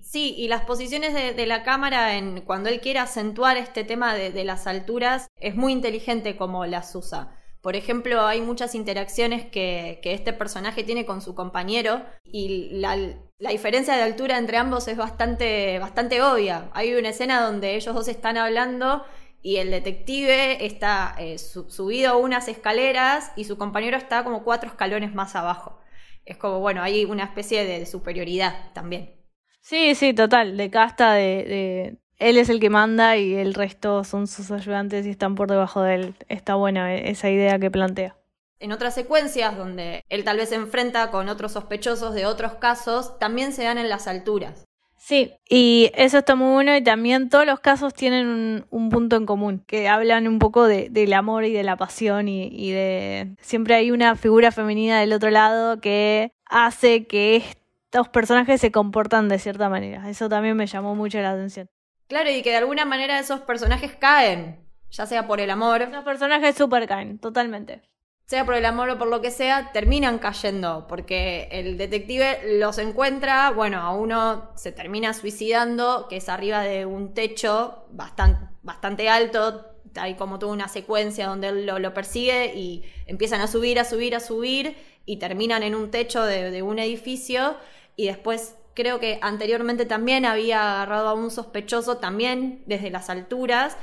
Sí, 0.00 0.34
y 0.38 0.48
las 0.48 0.62
posiciones 0.62 1.12
de, 1.12 1.46
la 1.46 1.64
cámara 1.64 2.16
en 2.16 2.40
cuando 2.40 2.70
él 2.70 2.80
quiere 2.80 3.00
acentuar 3.00 3.58
este 3.58 3.84
tema 3.84 4.14
de, 4.14 4.30
de 4.30 4.44
las 4.44 4.66
alturas 4.66 5.28
es 5.36 5.54
muy 5.54 5.72
inteligente 5.74 6.38
como 6.38 6.64
las 6.64 6.94
usa. 6.94 7.43
Por 7.64 7.76
ejemplo, 7.76 8.26
hay 8.26 8.42
muchas 8.42 8.74
interacciones 8.74 9.46
que, 9.46 9.98
este 10.04 10.34
personaje 10.34 10.84
tiene 10.84 11.06
con 11.06 11.22
su 11.22 11.34
compañero 11.34 12.04
y 12.22 12.68
la, 12.72 12.94
diferencia 13.38 13.96
de 13.96 14.02
altura 14.02 14.36
entre 14.36 14.58
ambos 14.58 14.86
es 14.86 14.98
bastante, 14.98 15.78
bastante 15.78 16.20
obvia. 16.20 16.68
Hay 16.74 16.94
una 16.94 17.08
escena 17.08 17.40
donde 17.40 17.74
ellos 17.74 17.94
dos 17.94 18.08
están 18.08 18.36
hablando 18.36 19.02
y 19.40 19.56
el 19.56 19.70
detective 19.70 20.66
está 20.66 21.16
eh, 21.18 21.38
subido 21.38 22.10
a 22.12 22.16
unas 22.18 22.48
escaleras 22.48 23.32
y 23.34 23.44
su 23.44 23.56
compañero 23.56 23.96
está 23.96 24.24
como 24.24 24.44
cuatro 24.44 24.68
escalones 24.68 25.14
más 25.14 25.34
abajo. 25.34 25.80
Es 26.26 26.36
como, 26.36 26.60
bueno, 26.60 26.82
hay 26.82 27.06
una 27.06 27.24
especie 27.24 27.64
de 27.64 27.86
superioridad 27.86 28.74
también. 28.74 29.24
Sí, 29.62 29.94
sí, 29.94 30.12
total, 30.12 30.58
de 30.58 30.68
casta, 30.70 31.14
de, 31.14 31.96
él 32.18 32.38
es 32.38 32.48
el 32.48 32.60
que 32.60 32.70
manda 32.70 33.16
y 33.16 33.34
el 33.34 33.54
resto 33.54 34.04
son 34.04 34.26
sus 34.26 34.50
ayudantes 34.50 35.06
y 35.06 35.10
están 35.10 35.34
por 35.34 35.50
debajo 35.50 35.82
de 35.82 35.94
él. 35.94 36.14
Está 36.28 36.54
buena 36.54 36.94
esa 36.94 37.30
idea 37.30 37.58
que 37.58 37.70
plantea. 37.70 38.16
En 38.60 38.72
otras 38.72 38.94
secuencias 38.94 39.56
donde 39.56 40.04
él 40.08 40.24
tal 40.24 40.38
vez 40.38 40.50
se 40.50 40.54
enfrenta 40.54 41.10
con 41.10 41.28
otros 41.28 41.52
sospechosos 41.52 42.14
de 42.14 42.26
otros 42.26 42.54
casos, 42.54 43.18
también 43.18 43.52
se 43.52 43.64
dan 43.64 43.78
en 43.78 43.88
las 43.88 44.06
alturas. 44.06 44.64
Sí, 44.96 45.34
y 45.50 45.90
eso 45.94 46.16
está 46.16 46.34
muy 46.34 46.50
bueno 46.50 46.74
y 46.74 46.82
también 46.82 47.28
todos 47.28 47.44
los 47.44 47.60
casos 47.60 47.92
tienen 47.92 48.64
un, 48.70 48.88
punto 48.88 49.16
en 49.16 49.26
común, 49.26 49.62
que 49.66 49.86
hablan 49.86 50.26
un 50.26 50.38
poco 50.38 50.66
del 50.66 51.12
amor 51.12 51.44
y 51.44 51.52
de 51.52 51.62
la 51.62 51.76
pasión 51.76 52.26
y, 52.26 52.48
y, 52.50 52.70
de... 52.70 53.36
Siempre 53.42 53.74
hay 53.74 53.90
una 53.90 54.16
figura 54.16 54.50
femenina 54.50 55.00
del 55.00 55.12
otro 55.12 55.28
lado 55.28 55.78
que 55.78 56.32
hace 56.46 57.06
que 57.06 57.36
estos 57.36 58.08
personajes 58.08 58.62
se 58.62 58.72
comportan 58.72 59.28
de 59.28 59.38
cierta 59.38 59.68
manera. 59.68 60.08
Eso 60.08 60.30
también 60.30 60.56
me 60.56 60.66
llamó 60.66 60.94
mucho 60.94 61.18
la 61.20 61.32
atención. 61.32 61.68
Claro, 62.14 62.30
y 62.30 62.42
que 62.42 62.50
de 62.50 62.58
alguna 62.58 62.84
manera 62.84 63.18
esos 63.18 63.40
personajes 63.40 63.96
caen, 63.96 64.64
ya 64.88 65.04
sea 65.04 65.26
por 65.26 65.40
el 65.40 65.50
amor. 65.50 65.88
Los 65.90 66.04
personajes 66.04 66.54
super 66.54 66.86
caen, 66.86 67.18
totalmente. 67.18 67.82
Sea 68.24 68.44
por 68.44 68.54
el 68.54 68.64
amor 68.66 68.88
o 68.90 68.98
por 68.98 69.08
lo 69.08 69.20
que 69.20 69.32
sea, 69.32 69.72
terminan 69.72 70.20
cayendo, 70.20 70.86
porque 70.86 71.48
el 71.50 71.76
detective 71.76 72.60
los 72.60 72.78
encuentra, 72.78 73.50
bueno, 73.50 73.80
a 73.80 73.92
uno 73.92 74.52
se 74.54 74.70
termina 74.70 75.12
suicidando, 75.12 76.06
que 76.08 76.18
es 76.18 76.28
arriba 76.28 76.60
de 76.60 76.86
un 76.86 77.14
techo 77.14 77.84
bastante, 77.90 78.46
bastante 78.62 79.08
alto, 79.08 79.66
hay 79.96 80.14
como 80.14 80.38
toda 80.38 80.52
una 80.52 80.68
secuencia 80.68 81.26
donde 81.26 81.48
él 81.48 81.66
lo, 81.66 81.94
persigue 81.94 82.54
y 82.54 82.84
empiezan 83.06 83.40
a 83.40 83.48
subir, 83.48 83.80
a 83.80 83.84
subir, 83.84 84.14
a 84.14 84.20
subir, 84.20 84.76
y 85.04 85.16
terminan 85.16 85.64
en 85.64 85.74
un 85.74 85.90
techo 85.90 86.22
de, 86.22 86.52
de 86.52 86.62
un 86.62 86.78
edificio, 86.78 87.56
y 87.96 88.06
después 88.06 88.54
creo 88.74 89.00
que 89.00 89.18
anteriormente 89.22 89.86
también 89.86 90.24
había 90.24 90.74
agarrado 90.74 91.08
a 91.08 91.14
un 91.14 91.30
sospechoso 91.30 91.98
también 91.98 92.62
desde 92.66 92.90
las 92.90 93.10
alturas 93.10 93.76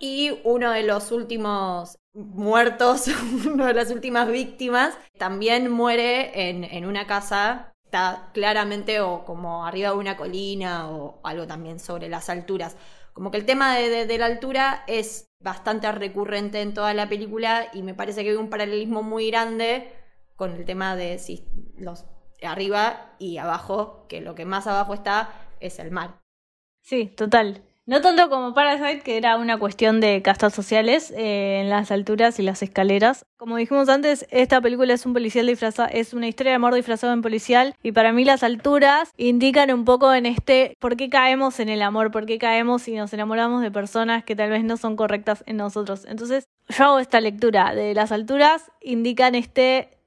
y 0.00 0.40
uno 0.44 0.70
de 0.70 0.82
los 0.82 1.12
últimos 1.12 1.98
muertos, 2.14 3.08
una 3.46 3.66
de 3.68 3.74
las 3.74 3.90
últimas 3.90 4.28
víctimas, 4.28 4.96
también 5.18 5.70
muere 5.70 6.48
en, 6.50 6.86
una 6.86 7.06
casa, 7.06 7.72
está 7.84 8.30
claramente 8.32 9.00
o 9.00 9.24
como 9.24 9.66
arriba 9.66 9.90
de 9.90 9.96
una 9.96 10.16
colina 10.16 10.90
o 10.90 11.20
algo 11.24 11.46
también 11.46 11.80
sobre 11.80 12.08
las 12.08 12.28
alturas. 12.28 12.76
Como 13.12 13.30
que 13.30 13.38
el 13.38 13.46
tema 13.46 13.76
de, 13.76 14.06
de 14.06 14.18
la 14.18 14.26
altura 14.26 14.84
es 14.86 15.26
bastante 15.40 15.90
recurrente 15.90 16.60
en 16.60 16.74
toda 16.74 16.94
la 16.94 17.08
película 17.08 17.68
y 17.72 17.82
me 17.82 17.94
parece 17.94 18.22
que 18.22 18.30
hay 18.30 18.36
un 18.36 18.50
paralelismo 18.50 19.02
muy 19.02 19.30
grande 19.30 19.92
con 20.36 20.52
el 20.52 20.64
tema 20.64 20.94
de 20.94 21.18
si 21.18 21.44
los 21.76 22.04
arriba 22.42 23.12
y 23.18 23.38
abajo, 23.38 24.06
que 24.08 24.20
lo 24.20 24.34
que 24.34 24.44
más 24.44 24.66
abajo 24.66 24.94
está 24.94 25.30
es 25.60 25.78
el 25.78 25.90
mar. 25.90 26.20
Sí, 26.82 27.06
total. 27.06 27.62
No 27.88 28.02
tanto 28.02 28.28
como 28.28 28.52
Parasite, 28.52 29.00
que 29.00 29.16
era 29.16 29.38
una 29.38 29.58
cuestión 29.58 29.98
de 29.98 30.20
castas 30.20 30.52
sociales 30.52 31.10
eh, 31.16 31.62
en 31.62 31.70
las 31.70 31.90
alturas 31.90 32.38
y 32.38 32.42
las 32.42 32.62
escaleras. 32.62 33.24
Como 33.38 33.56
dijimos 33.56 33.88
antes, 33.88 34.26
esta 34.30 34.60
película 34.60 34.92
es 34.92 35.06
un 35.06 35.14
policial 35.14 35.46
disfrazado, 35.46 35.88
es 35.90 36.12
una 36.12 36.28
historia 36.28 36.52
de 36.52 36.56
amor 36.56 36.74
disfrazado 36.74 37.14
en 37.14 37.22
policial. 37.22 37.74
Y 37.82 37.92
para 37.92 38.12
mí 38.12 38.26
las 38.26 38.42
alturas 38.42 39.10
indican 39.16 39.72
un 39.72 39.86
poco 39.86 40.12
en 40.12 40.26
este 40.26 40.76
por 40.80 40.98
qué 40.98 41.08
caemos 41.08 41.60
en 41.60 41.70
el 41.70 41.80
amor, 41.80 42.10
por 42.10 42.26
qué 42.26 42.36
caemos 42.36 42.86
y 42.88 42.94
nos 42.94 43.14
enamoramos 43.14 43.62
de 43.62 43.70
personas 43.70 44.22
que 44.22 44.36
tal 44.36 44.50
vez 44.50 44.64
no 44.64 44.76
son 44.76 44.94
correctas 44.94 45.42
en 45.46 45.56
nosotros. 45.56 46.04
Entonces, 46.06 46.44
yo 46.68 46.84
hago 46.84 46.98
esta 46.98 47.22
lectura 47.22 47.74
de 47.74 47.94
las 47.94 48.12
alturas, 48.12 48.70
indican 48.82 49.34
este 49.34 49.97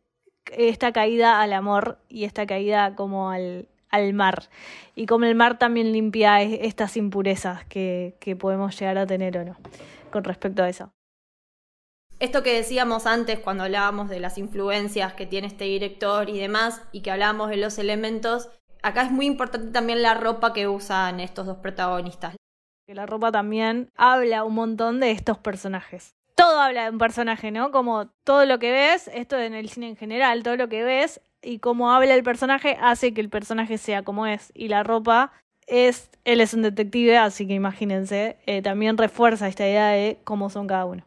esta 0.51 0.91
caída 0.91 1.41
al 1.41 1.53
amor 1.53 1.99
y 2.09 2.25
esta 2.25 2.45
caída 2.45 2.95
como 2.95 3.29
al, 3.29 3.67
al 3.89 4.13
mar. 4.13 4.49
Y 4.95 5.05
como 5.05 5.25
el 5.25 5.35
mar 5.35 5.59
también 5.59 5.91
limpia 5.91 6.41
estas 6.41 6.97
impurezas 6.97 7.65
que, 7.65 8.15
que 8.19 8.35
podemos 8.35 8.77
llegar 8.79 8.97
a 8.97 9.05
tener 9.05 9.37
o 9.37 9.45
no 9.45 9.57
con 10.11 10.23
respecto 10.23 10.63
a 10.63 10.69
eso. 10.69 10.91
Esto 12.19 12.43
que 12.43 12.53
decíamos 12.53 13.07
antes 13.07 13.39
cuando 13.39 13.63
hablábamos 13.63 14.09
de 14.09 14.19
las 14.19 14.37
influencias 14.37 15.13
que 15.13 15.25
tiene 15.25 15.47
este 15.47 15.63
director 15.63 16.29
y 16.29 16.37
demás, 16.37 16.83
y 16.91 17.01
que 17.01 17.09
hablábamos 17.09 17.49
de 17.49 17.57
los 17.57 17.79
elementos, 17.79 18.49
acá 18.83 19.03
es 19.03 19.11
muy 19.11 19.25
importante 19.25 19.71
también 19.71 20.03
la 20.03 20.13
ropa 20.13 20.53
que 20.53 20.67
usan 20.67 21.19
estos 21.19 21.47
dos 21.47 21.57
protagonistas. 21.57 22.35
Que 22.85 22.93
la 22.93 23.07
ropa 23.07 23.31
también 23.31 23.89
habla 23.95 24.43
un 24.43 24.53
montón 24.53 24.99
de 24.99 25.11
estos 25.11 25.39
personajes 25.39 26.13
todo 26.41 26.59
habla 26.59 26.85
de 26.85 26.89
un 26.89 26.97
personaje, 26.97 27.51
¿no? 27.51 27.71
Como 27.71 28.07
todo 28.23 28.45
lo 28.45 28.59
que 28.59 28.71
ves, 28.71 29.09
esto 29.13 29.37
en 29.37 29.53
el 29.53 29.69
cine 29.69 29.89
en 29.89 29.95
general, 29.95 30.43
todo 30.43 30.55
lo 30.55 30.69
que 30.69 30.83
ves 30.83 31.21
y 31.41 31.59
cómo 31.59 31.91
habla 31.91 32.15
el 32.15 32.23
personaje 32.23 32.77
hace 32.81 33.13
que 33.13 33.21
el 33.21 33.29
personaje 33.29 33.77
sea 33.77 34.03
como 34.03 34.27
es. 34.27 34.51
Y 34.53 34.67
la 34.67 34.83
ropa 34.83 35.31
es, 35.67 36.09
él 36.25 36.41
es 36.41 36.53
un 36.53 36.61
detective, 36.61 37.17
así 37.17 37.47
que 37.47 37.53
imagínense, 37.53 38.37
eh, 38.45 38.61
también 38.61 38.97
refuerza 38.97 39.47
esta 39.47 39.67
idea 39.67 39.89
de 39.89 40.19
cómo 40.23 40.49
son 40.49 40.67
cada 40.67 40.85
uno. 40.85 41.05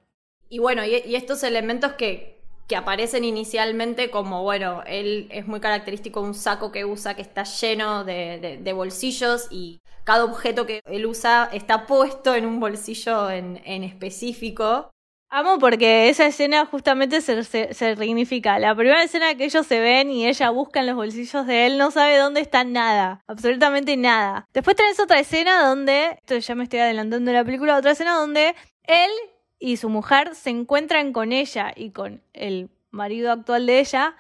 Y 0.49 0.59
bueno, 0.59 0.85
y, 0.85 1.15
estos 1.15 1.43
elementos 1.43 1.93
que, 1.95 2.41
que 2.69 2.77
aparecen 2.77 3.25
inicialmente 3.25 4.11
como, 4.11 4.43
bueno, 4.43 4.83
él 4.87 5.29
es 5.31 5.47
muy 5.47 5.61
característico 5.61 6.21
un 6.21 6.35
saco 6.35 6.71
que 6.71 6.85
usa 6.85 7.15
que 7.15 7.23
está 7.23 7.45
lleno 7.45 8.05
de, 8.05 8.61
de, 8.63 8.73
bolsillos 8.73 9.49
y 9.51 9.81
cada 10.05 10.25
objeto 10.25 10.67
que 10.67 10.81
él 10.85 11.07
usa 11.07 11.49
está 11.53 11.87
puesto 11.87 12.35
en 12.35 12.47
un 12.47 12.61
bolsillo 12.61 13.31
en, 13.31 13.61
en 13.65 13.83
específico. 13.83 14.91
Amo 15.37 15.59
porque 15.59 16.09
esa 16.11 16.27
escena 16.27 16.65
justamente 16.65 17.21
se, 17.21 17.43
se, 17.43 17.75
significa. 17.75 18.61
La 18.61 18.73
primera 18.73 19.03
escena 19.03 19.35
que 19.35 19.47
ellos 19.47 19.67
se 19.67 19.81
ven 19.81 20.09
y 20.09 20.29
ella 20.29 20.51
busca 20.51 20.79
en 20.79 20.87
los 20.87 20.95
bolsillos 20.95 21.45
de 21.45 21.67
él, 21.67 21.77
no 21.77 21.91
sabe 21.91 22.19
dónde 22.19 22.41
está 22.41 22.63
nada, 22.63 23.21
absolutamente 23.27 23.97
nada. 23.97 24.47
Después 24.55 24.77
tenés 24.77 25.01
otra 25.01 25.19
escena 25.19 25.67
donde, 25.67 26.21
esto 26.21 26.39
ya 26.39 26.55
me 26.55 26.63
estoy 26.63 26.79
adelantando 26.79 27.33
de 27.33 27.37
la 27.37 27.45
película, 27.45 27.77
otra 27.77 27.91
escena 27.91 28.15
donde 28.15 28.55
él 28.85 29.11
y 29.59 29.77
su 29.77 29.89
mujer 29.89 30.37
se 30.37 30.51
encuentran 30.51 31.13
con 31.13 31.33
ella 31.33 31.73
y 31.75 31.91
con 31.91 32.23
el 32.33 32.71
marido 32.93 33.33
actual 33.33 33.67
de 33.67 33.81
ella, 33.81 34.15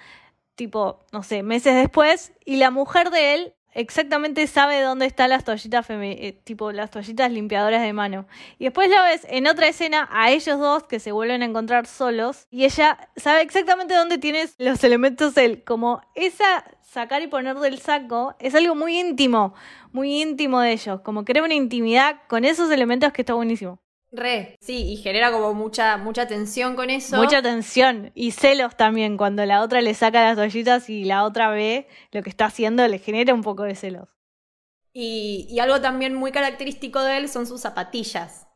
tipo, 0.56 0.98
no 1.12 1.22
sé, 1.22 1.44
meses 1.44 1.76
después, 1.76 2.32
y 2.44 2.56
la 2.56 2.72
mujer 2.72 3.10
de 3.10 3.34
él 3.34 3.54
exactamente 3.74 4.46
sabe 4.46 4.80
dónde 4.80 5.06
están 5.06 5.30
las 5.30 5.44
toallitas 5.44 5.86
eh, 5.90 6.40
tipo 6.44 6.72
las 6.72 6.90
toallitas 6.90 7.30
limpiadoras 7.30 7.82
de 7.82 7.92
mano. 7.92 8.26
Y 8.58 8.64
después 8.64 8.88
la 8.88 9.02
ves 9.02 9.26
en 9.28 9.46
otra 9.46 9.68
escena 9.68 10.08
a 10.12 10.30
ellos 10.30 10.58
dos 10.58 10.84
que 10.84 11.00
se 11.00 11.12
vuelven 11.12 11.42
a 11.42 11.44
encontrar 11.44 11.86
solos 11.86 12.46
y 12.50 12.64
ella 12.64 13.08
sabe 13.16 13.42
exactamente 13.42 13.94
dónde 13.94 14.18
tienes 14.18 14.54
los 14.58 14.82
elementos 14.84 15.36
él. 15.36 15.62
Como 15.64 16.00
esa 16.14 16.64
sacar 16.82 17.22
y 17.22 17.26
poner 17.26 17.58
del 17.58 17.80
saco 17.80 18.36
es 18.38 18.54
algo 18.54 18.74
muy 18.74 18.98
íntimo, 18.98 19.54
muy 19.92 20.22
íntimo 20.22 20.60
de 20.60 20.72
ellos. 20.72 21.00
Como 21.00 21.24
crea 21.24 21.42
una 21.42 21.54
intimidad 21.54 22.20
con 22.28 22.44
esos 22.44 22.70
elementos 22.70 23.12
que 23.12 23.22
está 23.22 23.34
buenísimo. 23.34 23.83
Re, 24.14 24.56
sí, 24.60 24.92
y 24.92 24.96
genera 24.96 25.32
como 25.32 25.54
mucha, 25.54 25.96
mucha 25.96 26.28
tensión 26.28 26.76
con 26.76 26.88
eso. 26.88 27.16
Mucha 27.16 27.42
tensión 27.42 28.12
y 28.14 28.30
celos 28.30 28.76
también, 28.76 29.16
cuando 29.16 29.44
la 29.44 29.60
otra 29.60 29.82
le 29.82 29.92
saca 29.92 30.22
las 30.22 30.36
toallitas 30.36 30.88
y 30.88 31.04
la 31.04 31.24
otra 31.24 31.50
ve 31.50 31.88
lo 32.12 32.22
que 32.22 32.30
está 32.30 32.46
haciendo, 32.46 32.86
le 32.86 32.98
genera 32.98 33.34
un 33.34 33.42
poco 33.42 33.64
de 33.64 33.74
celos. 33.74 34.08
Y, 34.92 35.48
y 35.50 35.58
algo 35.58 35.80
también 35.80 36.14
muy 36.14 36.30
característico 36.30 37.02
de 37.02 37.16
él 37.16 37.28
son 37.28 37.48
sus 37.48 37.60
zapatillas, 37.60 38.46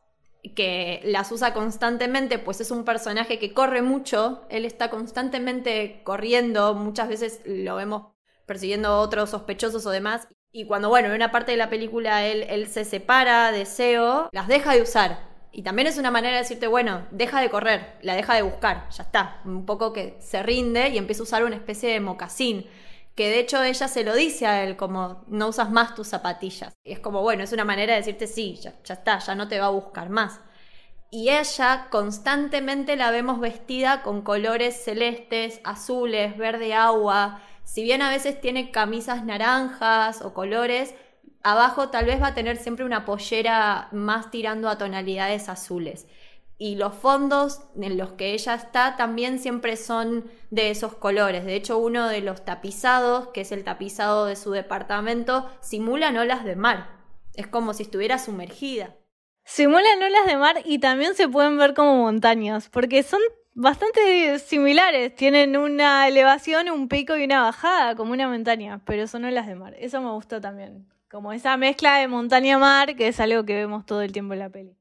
que 0.55 1.01
las 1.03 1.29
usa 1.33 1.53
constantemente, 1.53 2.39
pues 2.39 2.61
es 2.61 2.71
un 2.71 2.85
personaje 2.85 3.37
que 3.37 3.53
corre 3.53 3.81
mucho, 3.81 4.45
él 4.49 4.63
está 4.63 4.89
constantemente 4.89 6.01
corriendo, 6.05 6.73
muchas 6.73 7.09
veces 7.09 7.41
lo 7.45 7.75
vemos 7.75 8.13
persiguiendo 8.45 8.87
a 8.87 8.99
otros 9.01 9.31
sospechosos 9.31 9.85
o 9.85 9.91
demás. 9.91 10.29
Y 10.53 10.65
cuando, 10.65 10.87
bueno, 10.87 11.09
en 11.09 11.15
una 11.15 11.31
parte 11.31 11.51
de 11.51 11.57
la 11.57 11.69
película 11.69 12.25
él, 12.25 12.43
él 12.49 12.67
se 12.67 12.85
separa 12.85 13.51
de 13.51 13.65
SEO, 13.65 14.29
las 14.31 14.47
deja 14.47 14.73
de 14.73 14.81
usar 14.81 15.28
y 15.51 15.63
también 15.63 15.87
es 15.87 15.97
una 15.97 16.11
manera 16.11 16.35
de 16.35 16.43
decirte, 16.43 16.67
bueno, 16.67 17.07
deja 17.11 17.41
de 17.41 17.49
correr, 17.49 17.97
la 18.01 18.15
deja 18.15 18.35
de 18.35 18.43
buscar, 18.43 18.87
ya 18.91 19.03
está. 19.03 19.41
Un 19.45 19.65
poco 19.65 19.93
que 19.93 20.15
se 20.19 20.43
rinde 20.43 20.89
y 20.89 20.97
empieza 20.97 21.21
a 21.21 21.23
usar 21.23 21.43
una 21.43 21.55
especie 21.55 21.91
de 21.91 21.99
mocasín. 21.99 22.67
Que 23.15 23.29
de 23.29 23.39
hecho 23.39 23.61
ella 23.63 23.87
se 23.87 24.03
lo 24.03 24.15
dice 24.15 24.45
a 24.45 24.63
él, 24.63 24.77
como 24.77 25.23
no 25.27 25.47
usas 25.47 25.71
más 25.71 25.95
tus 25.95 26.07
zapatillas. 26.07 26.73
Y 26.83 26.93
es 26.93 26.99
como, 26.99 27.21
bueno, 27.21 27.43
es 27.43 27.51
una 27.51 27.65
manera 27.65 27.93
de 27.93 27.99
decirte, 27.99 28.27
sí, 28.27 28.59
ya, 28.61 28.73
ya 28.83 28.93
está, 28.93 29.19
ya 29.19 29.35
no 29.35 29.47
te 29.47 29.59
va 29.59 29.65
a 29.65 29.71
buscar 29.71 30.09
más. 30.09 30.39
Y 31.11 31.29
ella 31.29 31.87
constantemente 31.89 32.95
la 32.95 33.09
vemos 33.09 33.39
vestida 33.39 34.03
con 34.03 34.21
colores 34.21 34.83
celestes, 34.83 35.59
azules, 35.63 36.37
verde 36.37 36.75
agua. 36.75 37.41
Si 37.63 37.81
bien 37.81 38.03
a 38.03 38.09
veces 38.11 38.39
tiene 38.39 38.69
camisas 38.69 39.25
naranjas 39.25 40.21
o 40.21 40.35
colores, 40.35 40.93
abajo 41.43 41.89
tal 41.89 42.05
vez 42.05 42.21
va 42.21 42.27
a 42.27 42.33
tener 42.33 42.57
siempre 42.57 42.85
una 42.85 43.05
pollera 43.05 43.87
más 43.91 44.31
tirando 44.31 44.69
a 44.69 44.77
tonalidades 44.77 45.49
azules. 45.49 46.07
Y 46.61 46.75
los 46.75 46.93
fondos 46.93 47.61
en 47.81 47.97
los 47.97 48.11
que 48.11 48.33
ella 48.33 48.53
está 48.53 48.97
también 48.97 49.39
siempre 49.39 49.77
son 49.77 50.29
de 50.51 50.71
esos 50.71 50.93
colores. 50.93 51.45
De 51.45 51.55
hecho, 51.55 51.77
uno 51.77 52.09
de 52.09 52.19
los 52.19 52.43
tapizados, 52.43 53.29
que 53.29 53.41
es 53.41 53.53
el 53.53 53.63
tapizado 53.63 54.25
de 54.25 54.35
su 54.35 54.51
departamento, 54.51 55.49
simulan 55.61 56.17
olas 56.17 56.43
de 56.43 56.57
mar. 56.57 56.89
Es 57.33 57.47
como 57.47 57.73
si 57.73 57.83
estuviera 57.83 58.19
sumergida. 58.19 58.97
Simulan 59.45 60.03
olas 60.03 60.25
de 60.25 60.35
mar 60.35 60.57
y 60.65 60.79
también 60.79 61.15
se 61.15 61.29
pueden 61.29 61.57
ver 61.57 61.73
como 61.73 61.95
montañas, 61.95 62.67
porque 62.67 63.03
son 63.03 63.21
bastante 63.53 64.37
similares. 64.39 65.15
Tienen 65.15 65.55
una 65.55 66.09
elevación, 66.09 66.69
un 66.69 66.89
pico 66.89 67.15
y 67.15 67.23
una 67.23 67.43
bajada, 67.43 67.95
como 67.95 68.11
una 68.11 68.27
montaña, 68.27 68.81
pero 68.85 69.07
son 69.07 69.23
olas 69.23 69.47
de 69.47 69.55
mar. 69.55 69.75
Eso 69.79 70.01
me 70.01 70.11
gustó 70.11 70.41
también. 70.41 70.87
Como 71.09 71.33
esa 71.33 71.57
mezcla 71.57 71.97
de 71.97 72.07
montaña-mar, 72.07 72.95
que 72.95 73.07
es 73.07 73.19
algo 73.19 73.43
que 73.43 73.55
vemos 73.55 73.85
todo 73.85 74.01
el 74.01 74.11
tiempo 74.11 74.33
en 74.33 74.39
la 74.39 74.49
peli. 74.49 74.77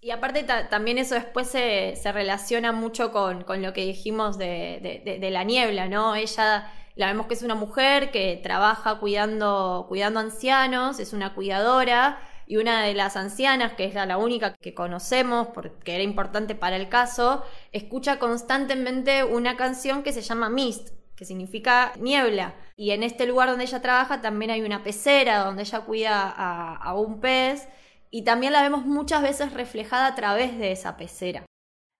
Y 0.00 0.10
aparte 0.10 0.44
también 0.44 0.96
eso 0.96 1.16
después 1.16 1.48
se, 1.48 1.94
relaciona 2.12 2.72
mucho 2.72 3.10
con, 3.10 3.44
lo 3.62 3.72
que 3.72 3.84
dijimos 3.84 4.38
de, 4.38 5.28
la 5.30 5.44
niebla, 5.44 5.88
¿no? 5.88 6.14
Ella 6.14 6.72
la 6.94 7.06
vemos 7.08 7.26
que 7.26 7.34
es 7.34 7.42
una 7.42 7.54
mujer 7.54 8.10
que 8.10 8.40
trabaja 8.42 9.00
cuidando, 9.00 9.86
cuidando 9.88 10.20
ancianos, 10.20 10.98
es 11.00 11.12
una 11.12 11.34
cuidadora, 11.34 12.20
y 12.48 12.56
una 12.56 12.82
de 12.82 12.94
las 12.94 13.16
ancianas, 13.16 13.74
que 13.74 13.84
es 13.84 13.94
la, 13.94 14.16
única 14.16 14.54
que 14.54 14.72
conocemos 14.72 15.48
porque 15.48 15.94
era 15.94 16.02
importante 16.02 16.54
para 16.54 16.76
el 16.76 16.88
caso, 16.88 17.44
escucha 17.72 18.18
constantemente 18.18 19.22
una 19.22 19.56
canción 19.56 20.02
que 20.02 20.14
se 20.14 20.22
llama 20.22 20.48
Mist, 20.48 20.97
que 21.18 21.24
significa 21.24 21.92
niebla. 21.98 22.54
Y 22.76 22.92
en 22.92 23.02
este 23.02 23.26
lugar 23.26 23.48
donde 23.48 23.64
ella 23.64 23.82
trabaja 23.82 24.20
también 24.20 24.52
hay 24.52 24.62
una 24.62 24.84
pecera 24.84 25.38
donde 25.38 25.62
ella 25.62 25.80
cuida 25.80 26.28
a, 26.30 26.94
un 26.94 27.20
pez 27.20 27.68
y 28.10 28.22
también 28.22 28.52
la 28.52 28.62
vemos 28.62 28.86
muchas 28.86 29.20
veces 29.22 29.52
reflejada 29.52 30.06
a 30.06 30.14
través 30.14 30.56
de 30.58 30.70
esa 30.70 30.96
pecera. 30.96 31.44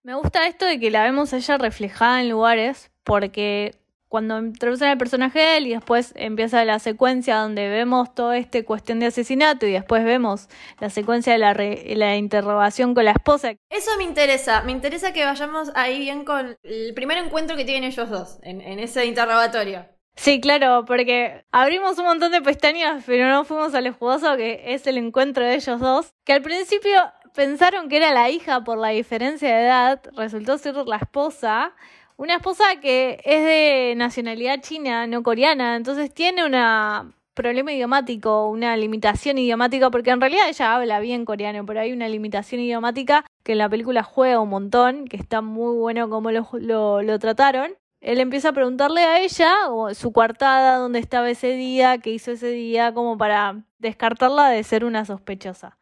Me 0.05 0.15
gusta 0.15 0.47
esto 0.47 0.67
de 0.67 0.79
que 0.79 0.93
la 0.93 1.03
vemos 1.03 1.33
ella 1.33 1.59
reflejada 1.59 2.21
en 2.23 2.31
lugares 2.31 2.93
porque 3.03 3.75
cuando 4.09 4.39
introducen 4.39 4.89
el 4.89 4.99
personaje 4.99 5.39
de 5.39 5.57
él 5.59 5.67
y 5.67 5.75
después 5.75 6.13
empieza 6.17 6.65
la 6.65 6.79
secuencia 6.79 7.37
donde 7.37 7.69
vemos 7.69 8.15
toda 8.15 8.37
esta 8.37 8.63
cuestión 8.65 9.01
de 9.01 9.07
asesinato 9.07 9.67
y 9.67 9.73
después 9.73 10.05
vemos 10.05 10.49
la 10.81 10.91
secuencia 10.91 11.33
de 11.35 11.39
la, 11.39 11.55
la 11.55 12.17
interrogación 12.17 12.95
con 12.95 13.05
la 13.05 13.13
esposa. 13.13 13.53
Eso 13.71 13.91
me 13.99 14.05
interesa, 14.05 14.63
me 14.63 14.73
interesa 14.73 15.13
que 15.13 15.25
vayamos 15.25 15.71
ahí 15.75 15.99
bien 15.99 16.25
con 16.25 16.57
el 16.63 16.95
primer 16.95 17.19
encuentro 17.19 17.57
que 17.57 17.65
tienen 17.65 17.85
ellos 17.85 18.09
dos 18.11 18.39
en, 18.43 18.61
en 18.61 18.79
ese 18.79 19.05
interrogatorio. 19.05 19.87
Sí, 20.17 20.41
claro, 20.41 20.85
porque 20.85 21.45
abrimos 21.53 21.97
un 21.99 22.07
montón 22.07 22.33
de 22.33 22.43
pestañas, 22.43 23.05
pero 23.07 23.29
no 23.29 23.45
fuimos 23.45 23.73
al 23.75 23.89
jugoso 23.93 24.37
que 24.37 24.75
es 24.75 24.85
el 24.89 24.99
encuentro 24.99 25.45
de 25.45 25.55
ellos 25.55 25.79
dos, 25.79 26.13
que 26.25 26.33
al 26.33 26.43
principio 26.43 27.01
pensaron 27.35 27.89
que 27.89 27.99
era 27.99 28.13
la 28.13 28.29
hija 28.29 28.65
por 28.65 28.79
la 28.79 28.89
diferencia 28.89 29.49
de 29.49 29.63
edad, 29.63 30.03
resultó 30.17 30.59
ser 30.59 30.75
la 30.75 30.97
esposa, 30.97 31.73
una 32.19 32.35
esposa 32.35 32.65
que 32.83 33.21
es 33.25 33.45
de 33.45 33.95
nacionalidad 33.97 34.61
china, 34.61 35.07
no 35.07 35.23
coreana, 35.23 35.77
entonces 35.77 36.13
tiene 36.13 36.45
un 36.45 37.15
problema 37.33 37.73
idiomático, 37.73 38.49
una 38.49 38.77
limitación 38.77 39.39
idiomática, 39.39 39.89
porque 39.91 40.11
en 40.11 40.21
realidad 40.21 40.49
ella 40.49 40.75
habla 40.75 40.99
bien 40.99 41.25
coreano, 41.25 41.65
pero 41.65 41.81
hay 41.81 41.93
una 41.93 42.09
limitación 42.09 42.61
idiomática 42.61 43.25
que 43.45 43.53
en 43.53 43.59
la 43.59 43.69
película 43.69 44.03
juega 44.03 44.41
un 44.41 44.49
montón, 44.49 45.07
que 45.07 45.17
está 45.17 45.43
muy 45.43 45.77
bueno 45.77 46.11
como 46.11 46.33
lo, 46.33 46.49
lo, 47.03 47.19
trataron. 47.21 47.71
Él 48.01 48.19
empieza 48.19 48.49
a 48.49 48.53
preguntarle 48.53 49.03
a 49.03 49.21
ella 49.21 49.53
su 49.93 50.13
coartada, 50.13 50.79
dónde 50.79 50.99
estaba 50.99 51.31
ese 51.31 51.53
día, 51.53 51.99
qué 51.99 52.11
hizo 52.11 52.33
ese 52.33 52.49
día, 52.49 52.93
como 52.93 53.17
para 53.17 53.63
descartarla 53.79 54.49
de 54.51 54.65
ser 54.65 54.85
una 54.85 55.05
sospechosa. 55.05 55.79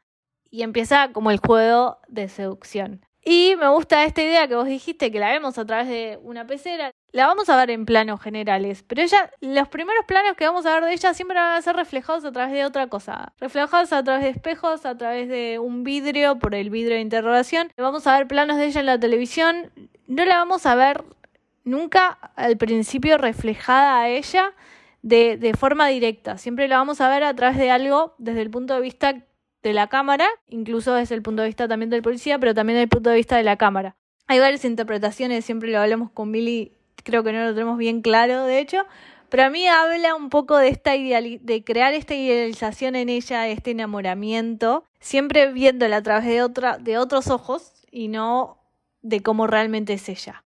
Y 0.50 0.62
empieza 0.62 1.12
como 1.12 1.30
el 1.30 1.38
juego 1.38 1.98
de 2.08 2.28
seducción. 2.28 3.05
Y 3.28 3.56
me 3.58 3.66
gusta 3.66 4.04
esta 4.04 4.22
idea 4.22 4.46
que 4.46 4.54
vos 4.54 4.68
dijiste, 4.68 5.10
que 5.10 5.18
la 5.18 5.32
vemos 5.32 5.58
a 5.58 5.66
través 5.66 5.88
de 5.88 6.16
una 6.22 6.46
pecera. 6.46 6.92
La 7.10 7.26
vamos 7.26 7.48
a 7.48 7.56
ver 7.56 7.70
en 7.70 7.84
planos 7.84 8.20
generales, 8.20 8.84
pero 8.86 9.02
ella, 9.02 9.32
los 9.40 9.66
primeros 9.66 10.04
planos 10.04 10.36
que 10.36 10.46
vamos 10.46 10.64
a 10.64 10.74
ver 10.74 10.84
de 10.84 10.92
ella 10.92 11.12
siempre 11.12 11.36
van 11.36 11.54
a 11.54 11.60
ser 11.60 11.74
reflejados 11.74 12.24
a 12.24 12.30
través 12.30 12.54
de 12.54 12.64
otra 12.64 12.86
cosa. 12.86 13.32
Reflejados 13.40 13.92
a 13.92 14.04
través 14.04 14.22
de 14.22 14.30
espejos, 14.30 14.86
a 14.86 14.96
través 14.96 15.28
de 15.28 15.58
un 15.58 15.82
vidrio, 15.82 16.38
por 16.38 16.54
el 16.54 16.70
vidrio 16.70 16.94
de 16.94 17.00
interrogación. 17.00 17.72
Vamos 17.76 18.06
a 18.06 18.16
ver 18.16 18.28
planos 18.28 18.58
de 18.58 18.66
ella 18.66 18.78
en 18.78 18.86
la 18.86 19.00
televisión. 19.00 19.72
No 20.06 20.24
la 20.24 20.36
vamos 20.36 20.64
a 20.64 20.76
ver 20.76 21.02
nunca 21.64 22.30
al 22.36 22.56
principio 22.56 23.18
reflejada 23.18 24.02
a 24.02 24.08
ella 24.08 24.52
de, 25.02 25.36
de 25.36 25.52
forma 25.54 25.88
directa. 25.88 26.38
Siempre 26.38 26.68
la 26.68 26.76
vamos 26.76 27.00
a 27.00 27.08
ver 27.08 27.24
a 27.24 27.34
través 27.34 27.58
de 27.58 27.72
algo 27.72 28.14
desde 28.18 28.42
el 28.42 28.50
punto 28.50 28.74
de 28.74 28.82
vista 28.82 29.16
de 29.68 29.74
la 29.74 29.88
cámara, 29.88 30.26
incluso 30.48 30.94
desde 30.94 31.14
el 31.14 31.22
punto 31.22 31.42
de 31.42 31.48
vista 31.48 31.68
también 31.68 31.90
del 31.90 32.02
policía, 32.02 32.38
pero 32.38 32.54
también 32.54 32.76
desde 32.76 32.84
el 32.84 32.88
punto 32.88 33.10
de 33.10 33.16
vista 33.16 33.36
de 33.36 33.42
la 33.42 33.56
cámara. 33.56 33.96
Hay 34.26 34.38
varias 34.38 34.64
interpretaciones, 34.64 35.44
siempre 35.44 35.70
lo 35.70 35.80
hablamos 35.80 36.10
con 36.10 36.32
Billy, 36.32 36.72
creo 37.04 37.22
que 37.22 37.32
no 37.32 37.44
lo 37.44 37.54
tenemos 37.54 37.78
bien 37.78 38.02
claro, 38.02 38.44
de 38.44 38.58
hecho, 38.58 38.84
pero 39.28 39.44
a 39.44 39.50
mí 39.50 39.66
habla 39.66 40.14
un 40.14 40.30
poco 40.30 40.56
de 40.56 40.68
esta 40.68 40.92
de 40.92 41.62
crear 41.64 41.94
esta 41.94 42.14
idealización 42.14 42.96
en 42.96 43.08
ella, 43.08 43.48
este 43.48 43.72
enamoramiento, 43.72 44.84
siempre 45.00 45.52
viéndola 45.52 45.98
a 45.98 46.02
través 46.02 46.26
de 46.26 46.42
otra 46.42 46.78
de 46.78 46.98
otros 46.98 47.28
ojos 47.28 47.72
y 47.90 48.08
no 48.08 48.58
de 49.02 49.22
cómo 49.22 49.46
realmente 49.46 49.94
es 49.94 50.08
ella. 50.08 50.45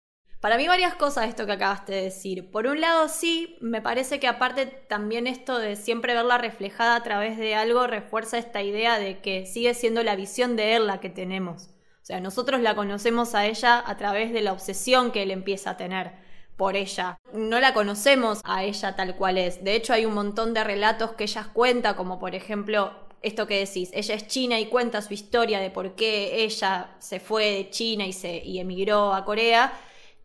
Para 0.45 0.57
mí 0.57 0.67
varias 0.67 0.93
cosas 0.93 1.27
esto 1.27 1.47
que 1.47 1.53
acabaste 1.53 1.91
de 1.91 2.01
decir. 2.03 2.51
Por 2.51 2.67
un 2.67 2.79
lado 2.79 3.09
sí, 3.09 3.57
me 3.61 3.81
parece 3.81 4.19
que 4.19 4.27
aparte 4.27 4.67
también 4.67 5.25
esto 5.25 5.57
de 5.57 5.75
siempre 5.75 6.13
verla 6.13 6.37
reflejada 6.37 6.95
a 6.95 7.01
través 7.01 7.39
de 7.39 7.55
algo 7.55 7.87
refuerza 7.87 8.37
esta 8.37 8.61
idea 8.61 8.99
de 8.99 9.21
que 9.21 9.47
sigue 9.47 9.73
siendo 9.73 10.03
la 10.03 10.15
visión 10.15 10.55
de 10.55 10.75
él 10.75 10.85
la 10.85 10.99
que 10.99 11.09
tenemos. 11.09 11.69
O 12.03 12.05
sea, 12.05 12.19
nosotros 12.19 12.61
la 12.61 12.75
conocemos 12.75 13.33
a 13.33 13.47
ella 13.47 13.83
a 13.83 13.97
través 13.97 14.31
de 14.33 14.43
la 14.43 14.53
obsesión 14.53 15.11
que 15.11 15.23
él 15.23 15.31
empieza 15.31 15.71
a 15.71 15.77
tener 15.77 16.11
por 16.57 16.75
ella. 16.75 17.17
No 17.33 17.59
la 17.59 17.73
conocemos 17.73 18.41
a 18.43 18.63
ella 18.63 18.95
tal 18.95 19.15
cual 19.15 19.39
es. 19.39 19.63
De 19.63 19.73
hecho, 19.73 19.93
hay 19.93 20.05
un 20.05 20.13
montón 20.13 20.53
de 20.53 20.63
relatos 20.63 21.13
que 21.13 21.23
ella 21.23 21.49
cuenta, 21.53 21.95
como 21.95 22.19
por 22.19 22.35
ejemplo 22.35 22.93
esto 23.23 23.47
que 23.47 23.65
decís, 23.65 23.89
ella 23.93 24.13
es 24.13 24.27
china 24.27 24.59
y 24.59 24.67
cuenta 24.67 25.01
su 25.01 25.15
historia 25.15 25.59
de 25.59 25.71
por 25.71 25.95
qué 25.95 26.43
ella 26.43 26.91
se 26.99 27.19
fue 27.19 27.45
de 27.45 27.69
China 27.71 28.05
y, 28.05 28.13
se, 28.13 28.37
y 28.45 28.59
emigró 28.59 29.11
a 29.15 29.25
Corea 29.25 29.73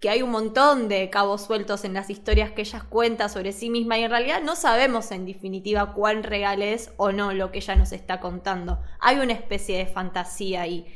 que 0.00 0.08
hay 0.08 0.22
un 0.22 0.30
montón 0.30 0.88
de 0.88 1.10
cabos 1.10 1.42
sueltos 1.42 1.84
en 1.84 1.92
las 1.92 2.08
historias 2.08 2.50
que 2.50 2.62
ella 2.62 2.82
cuenta 2.88 3.28
sobre 3.28 3.52
sí 3.52 3.68
misma 3.68 3.98
y 3.98 4.04
en 4.04 4.10
realidad 4.10 4.42
no 4.42 4.56
sabemos 4.56 5.12
en 5.12 5.26
definitiva 5.26 5.92
cuán 5.92 6.22
real 6.22 6.62
es 6.62 6.92
o 6.96 7.12
no 7.12 7.34
lo 7.34 7.52
que 7.52 7.58
ella 7.58 7.76
nos 7.76 7.92
está 7.92 8.18
contando. 8.18 8.82
Hay 8.98 9.18
una 9.18 9.34
especie 9.34 9.76
de 9.76 9.86
fantasía 9.86 10.62
ahí. 10.62 10.86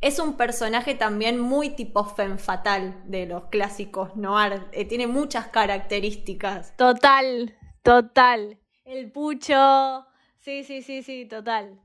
Es 0.00 0.20
un 0.20 0.36
personaje 0.36 0.94
también 0.94 1.40
muy 1.40 1.70
tipo 1.70 2.04
femme 2.04 2.38
fatal 2.38 3.02
de 3.04 3.26
los 3.26 3.44
clásicos 3.46 4.14
noir. 4.16 4.66
Eh, 4.72 4.84
tiene 4.84 5.08
muchas 5.08 5.48
características. 5.48 6.76
Total, 6.76 7.56
total. 7.82 8.58
El 8.84 9.10
pucho. 9.10 10.06
Sí, 10.38 10.62
sí, 10.62 10.82
sí, 10.82 11.02
sí, 11.02 11.24
total. 11.24 11.80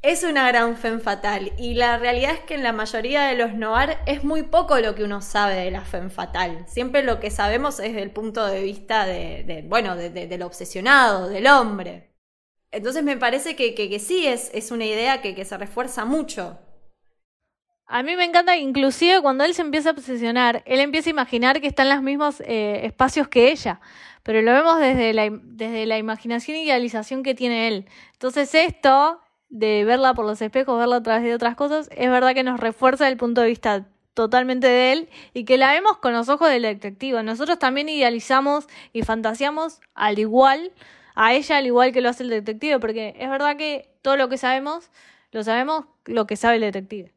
Es 0.00 0.22
una 0.22 0.46
gran 0.46 0.76
femme 0.76 1.00
fatal 1.00 1.52
y 1.58 1.74
la 1.74 1.98
realidad 1.98 2.32
es 2.32 2.40
que 2.40 2.54
en 2.54 2.62
la 2.62 2.72
mayoría 2.72 3.24
de 3.24 3.34
los 3.34 3.54
noir 3.54 3.98
es 4.06 4.22
muy 4.22 4.44
poco 4.44 4.78
lo 4.78 4.94
que 4.94 5.02
uno 5.02 5.20
sabe 5.20 5.56
de 5.56 5.72
la 5.72 5.80
femme 5.80 6.08
fatal. 6.08 6.64
Siempre 6.68 7.02
lo 7.02 7.18
que 7.18 7.32
sabemos 7.32 7.80
es 7.80 7.94
del 7.94 8.12
punto 8.12 8.46
de 8.46 8.62
vista 8.62 9.06
de, 9.06 9.64
bueno, 9.66 9.96
de, 9.96 10.10
del 10.10 10.42
obsesionado, 10.42 11.28
del 11.28 11.48
hombre. 11.48 12.14
Entonces 12.70 13.02
me 13.02 13.16
parece 13.16 13.56
que, 13.56 13.74
que, 13.74 13.98
sí 13.98 14.24
es, 14.24 14.52
es, 14.54 14.70
una 14.70 14.84
idea 14.84 15.20
que, 15.20 15.44
se 15.44 15.58
refuerza 15.58 16.04
mucho. 16.04 16.60
A 17.86 18.04
mí 18.04 18.14
me 18.14 18.24
encanta, 18.24 18.56
inclusive 18.56 19.20
cuando 19.20 19.44
él 19.44 19.54
se 19.54 19.62
empieza 19.62 19.88
a 19.88 19.92
obsesionar, 19.92 20.62
él 20.64 20.78
empieza 20.78 21.10
a 21.10 21.10
imaginar 21.10 21.60
que 21.60 21.66
está 21.66 21.82
en 21.82 21.88
los 21.88 22.02
mismos 22.02 22.40
eh, 22.42 22.82
espacios 22.84 23.26
que 23.26 23.50
ella, 23.50 23.80
pero 24.22 24.42
lo 24.42 24.52
vemos 24.52 24.78
desde 24.78 25.12
la, 25.12 25.28
desde 25.42 25.86
la 25.86 25.98
imaginación 25.98 26.56
y 26.56 26.64
idealización 26.64 27.24
que 27.24 27.34
tiene 27.34 27.66
él. 27.66 27.86
Entonces 28.12 28.54
esto 28.54 29.22
de 29.48 29.84
verla 29.84 30.14
por 30.14 30.26
los 30.26 30.40
espejos, 30.42 30.78
verla 30.78 30.96
a 30.96 31.02
través 31.02 31.24
de 31.24 31.34
otras 31.34 31.54
cosas, 31.56 31.88
es 31.96 32.10
verdad 32.10 32.34
que 32.34 32.42
nos 32.42 32.60
refuerza 32.60 33.08
el 33.08 33.16
punto 33.16 33.40
de 33.40 33.48
vista 33.48 33.86
totalmente 34.14 34.66
de 34.66 34.92
él 34.92 35.08
y 35.32 35.44
que 35.44 35.58
la 35.58 35.72
vemos 35.72 35.98
con 35.98 36.12
los 36.12 36.28
ojos 36.28 36.48
del 36.48 36.62
detective. 36.62 37.22
Nosotros 37.22 37.58
también 37.58 37.88
idealizamos 37.88 38.66
y 38.92 39.02
fantaseamos 39.02 39.80
al 39.94 40.18
igual 40.18 40.72
a 41.14 41.34
ella, 41.34 41.56
al 41.56 41.66
igual 41.66 41.92
que 41.92 42.00
lo 42.00 42.08
hace 42.08 42.24
el 42.24 42.30
detective, 42.30 42.80
porque 42.80 43.14
es 43.18 43.30
verdad 43.30 43.56
que 43.56 43.88
todo 44.02 44.16
lo 44.16 44.28
que 44.28 44.36
sabemos, 44.36 44.90
lo 45.30 45.44
sabemos 45.44 45.84
lo 46.04 46.26
que 46.26 46.36
sabe 46.36 46.56
el 46.56 46.62
detective. 46.62 47.12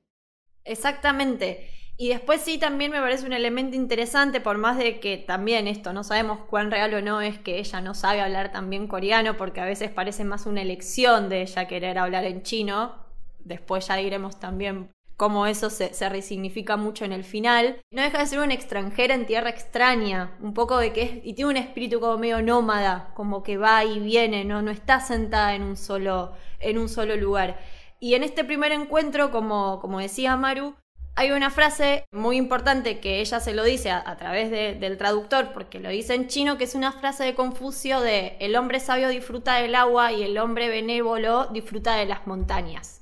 Exactamente. 0.64 1.70
Y 2.02 2.10
después 2.10 2.42
sí 2.42 2.58
también 2.58 2.90
me 2.90 3.00
parece 3.00 3.28
un 3.28 3.34
elemento 3.34 3.76
interesante, 3.76 4.42
por 4.42 4.58
más 4.58 4.76
de 4.76 5.00
que 5.00 5.18
también 5.18 5.68
esto 5.68 5.94
no 5.94 6.04
sabemos 6.04 6.40
cuán 6.50 6.72
real 6.72 6.92
o 6.96 7.02
no 7.04 7.22
es 7.22 7.38
que 7.38 7.60
ella 7.60 7.80
no 7.80 7.94
sabe 7.94 8.22
hablar 8.22 8.52
también 8.52 8.88
coreano, 8.88 9.38
porque 9.38 9.62
a 9.62 9.66
veces 9.66 9.92
parece 9.92 10.24
más 10.24 10.48
una 10.48 10.64
elección 10.64 11.30
de 11.30 11.44
ella 11.44 11.68
querer 11.68 12.00
hablar 12.00 12.26
en 12.26 12.42
chino. 12.42 12.96
Después 13.38 13.88
ya 13.88 13.98
diremos 13.98 14.40
también 14.40 14.90
cómo 15.16 15.46
eso 15.46 15.70
se, 15.70 15.92
resignifica 16.10 16.76
mucho 16.76 17.06
en 17.06 17.12
el 17.12 17.24
final. 17.24 17.80
No 17.94 18.02
deja 18.02 18.18
de 18.18 18.26
ser 18.26 18.40
una 18.40 18.56
extranjera 18.56 19.14
en 19.14 19.28
tierra 19.28 19.52
extraña, 19.52 20.36
un 20.40 20.56
poco 20.56 20.80
de 20.80 20.94
que 20.94 21.04
es, 21.04 21.12
y 21.24 21.36
tiene 21.36 21.52
un 21.52 21.58
espíritu 21.58 22.00
como 22.00 22.18
medio 22.18 22.42
nómada, 22.42 23.12
como 23.14 23.44
que 23.44 23.58
va 23.58 23.86
y 23.86 24.00
viene, 24.00 24.44
no, 24.44 24.64
no 24.64 24.72
está 24.72 25.02
sentada 25.02 25.54
en 25.54 25.62
un 25.62 25.78
solo, 25.78 26.34
en 26.62 26.80
un 26.80 26.90
solo 26.90 27.16
lugar. 27.16 27.60
Y 28.00 28.16
en 28.16 28.24
este 28.24 28.44
primer 28.44 28.72
encuentro, 28.72 29.30
como, 29.30 29.80
como 29.80 30.00
decía 30.00 30.36
Maru, 30.36 30.74
hay 31.16 31.32
una 31.32 31.50
frase 31.50 32.06
muy 32.12 32.38
importante 32.38 33.00
que 33.00 33.20
ella 33.20 33.40
se 33.40 33.54
lo 33.54 33.64
dice 33.64 33.92
a, 33.92 34.16
través 34.18 34.50
del 34.52 34.98
traductor, 34.98 35.52
porque 35.54 35.80
lo 35.80 35.90
dice 35.90 36.14
en 36.14 36.28
chino, 36.28 36.58
que 36.58 36.64
es 36.64 36.76
una 36.76 36.92
frase 36.94 37.24
de 37.24 37.36
Confucio 37.36 38.00
de 38.00 38.38
el 38.40 38.56
hombre 38.56 38.80
sabio 38.80 39.10
disfruta 39.10 39.56
del 39.56 39.76
agua 39.76 40.14
y 40.14 40.24
el 40.24 40.38
hombre 40.38 40.70
benévolo 40.70 41.48
disfruta 41.48 41.96
de 41.96 42.06
las 42.06 42.28
montañas. 42.28 43.02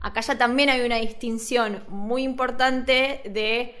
Acá 0.00 0.20
ya 0.20 0.36
también 0.36 0.68
hay 0.68 0.82
una 0.82 0.96
distinción 0.96 1.84
muy 1.88 2.24
importante 2.24 3.22
de 3.24 3.74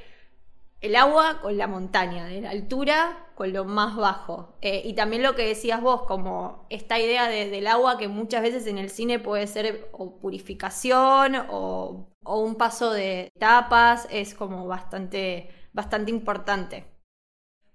el 0.84 0.96
agua 0.96 1.40
con 1.40 1.56
la 1.56 1.66
montaña, 1.66 2.26
de 2.26 2.42
la 2.42 2.50
altura 2.50 3.26
con 3.34 3.54
lo 3.54 3.64
más 3.64 3.96
bajo. 3.96 4.54
Eh, 4.60 4.82
y 4.84 4.92
también 4.92 5.22
lo 5.22 5.34
que 5.34 5.46
decías 5.46 5.80
vos, 5.80 6.02
como 6.02 6.66
esta 6.68 6.98
idea 6.98 7.26
del 7.28 7.66
agua 7.66 7.96
que 7.96 8.06
muchas 8.06 8.42
veces 8.42 8.66
en 8.66 8.76
el 8.76 8.90
cine 8.90 9.18
puede 9.18 9.46
ser 9.46 9.90
purificación 10.20 11.36
o, 11.48 12.10
o 12.22 12.38
un 12.38 12.56
paso 12.56 12.92
de 12.92 13.30
etapas, 13.34 14.06
es 14.10 14.34
como 14.34 14.66
bastante, 14.66 15.48
bastante 15.72 16.10
importante. 16.10 16.84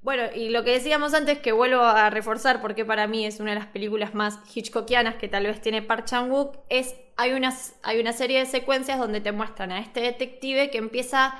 Bueno, 0.02 0.24
y 0.34 0.50
lo 0.50 0.63
que 0.63 0.72
decíamos 0.72 1.13
antes, 1.15 1.39
que 1.39 1.52
vuelvo 1.52 1.82
a 1.82 2.12
reforzar 2.12 2.62
porque 2.62 2.86
para 2.86 3.08
mí 3.08 3.26
es 3.26 3.39
una 3.39 3.52
de 3.52 3.60
las 3.60 3.67
películas 3.67 4.13
más 4.13 4.39
hitchcockianas 4.56 5.15
que 5.15 5.28
tal 5.28 5.45
vez 5.45 5.60
tiene 5.62 5.82
Park 5.82 6.06
Chan-wook, 6.06 6.58
es 6.69 6.95
hay, 7.17 7.32
hay 7.84 8.00
una 8.00 8.13
serie 8.13 8.39
de 8.39 8.45
secuencias 8.45 9.00
donde 9.00 9.19
te 9.19 9.34
muestran 9.34 9.72
a 9.72 9.80
este 9.80 10.00
detective 10.00 10.69
que 10.69 10.78
empieza 10.78 11.34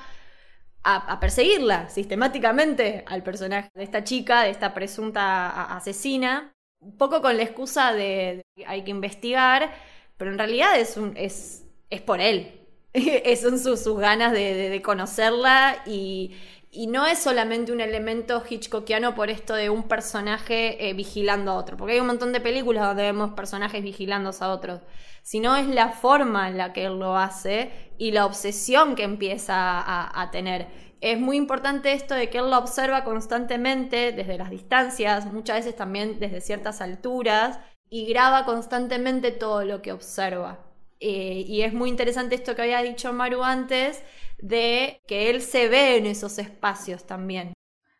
a, 0.82 1.20
perseguirla 1.20 1.88
sistemáticamente 1.88 3.04
al 3.06 3.22
personaje 3.22 3.70
de 3.74 3.84
esta 3.84 4.04
chica, 4.04 4.42
de 4.42 4.50
esta 4.50 4.74
presunta 4.74 5.76
asesina, 5.76 6.52
un 6.80 6.96
poco 6.96 7.20
con 7.20 7.36
la 7.36 7.42
excusa 7.42 7.92
de, 7.92 8.42
hay 8.66 8.82
que 8.82 8.90
investigar, 8.90 9.72
pero 10.16 10.30
en 10.30 10.38
realidad 10.38 10.78
es, 10.78 10.96
un, 10.96 11.16
es, 11.16 11.64
es 11.90 12.00
por 12.00 12.20
él. 12.20 12.66
Son 13.40 13.58
sus, 13.58 13.80
sus 13.80 13.98
ganas 13.98 14.32
de 14.32 14.80
conocerla 14.82 15.82
y, 15.86 16.32
y 16.72 16.86
no 16.86 17.04
es 17.06 17.18
solamente 17.18 17.72
un 17.72 17.80
elemento 17.80 18.42
hitchcockiano 18.48 19.14
por 19.16 19.28
esto 19.28 19.54
de 19.54 19.70
un 19.70 19.88
personaje 19.88 20.88
eh, 20.88 20.94
vigilando 20.94 21.50
a 21.50 21.56
otro, 21.56 21.76
porque 21.76 21.94
hay 21.94 22.00
un 22.00 22.06
montón 22.06 22.32
de 22.32 22.40
películas 22.40 22.86
donde 22.86 23.02
vemos 23.02 23.32
personajes 23.32 23.82
vigilando 23.82 24.30
a 24.38 24.48
otros, 24.48 24.80
sino 25.22 25.56
es 25.56 25.66
la 25.66 25.90
forma 25.90 26.48
en 26.48 26.56
la 26.58 26.72
que 26.72 26.84
él 26.84 26.98
lo 26.98 27.16
hace 27.16 27.72
y 27.98 28.12
la 28.12 28.24
obsesión 28.24 28.94
que 28.94 29.02
empieza 29.02 29.80
a, 29.80 30.22
a 30.22 30.30
tener. 30.30 30.68
Es 31.00 31.18
muy 31.18 31.36
importante 31.36 31.92
esto 31.92 32.14
de 32.14 32.30
que 32.30 32.38
él 32.38 32.50
lo 32.50 32.58
observa 32.58 33.04
constantemente 33.04 34.12
desde 34.12 34.38
las 34.38 34.50
distancias, 34.50 35.26
muchas 35.32 35.56
veces 35.56 35.74
también 35.74 36.20
desde 36.20 36.40
ciertas 36.40 36.80
alturas, 36.80 37.58
y 37.88 38.06
graba 38.06 38.44
constantemente 38.44 39.32
todo 39.32 39.64
lo 39.64 39.82
que 39.82 39.92
observa. 39.92 40.69
Eh, 41.00 41.44
y 41.46 41.62
es 41.62 41.72
muy 41.72 41.88
interesante 41.88 42.34
esto 42.34 42.54
que 42.54 42.62
había 42.62 42.82
dicho 42.82 43.12
Maru 43.12 43.42
antes, 43.42 44.02
de 44.38 45.00
que 45.06 45.30
él 45.30 45.40
se 45.42 45.68
ve 45.68 45.96
en 45.96 46.06
esos 46.06 46.38
espacios 46.38 47.06
también. 47.06 47.54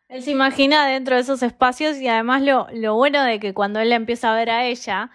Él 0.07 0.23
se 0.23 0.31
imagina 0.31 0.87
dentro 0.87 1.15
de 1.15 1.21
esos 1.21 1.41
espacios 1.41 1.97
y 1.97 2.07
además 2.07 2.41
lo, 2.41 2.67
lo 2.73 2.95
bueno 2.95 3.23
de 3.23 3.39
que 3.39 3.53
cuando 3.53 3.79
él 3.79 3.89
la 3.89 3.95
empieza 3.95 4.31
a 4.31 4.35
ver 4.35 4.49
a 4.49 4.65
ella, 4.65 5.09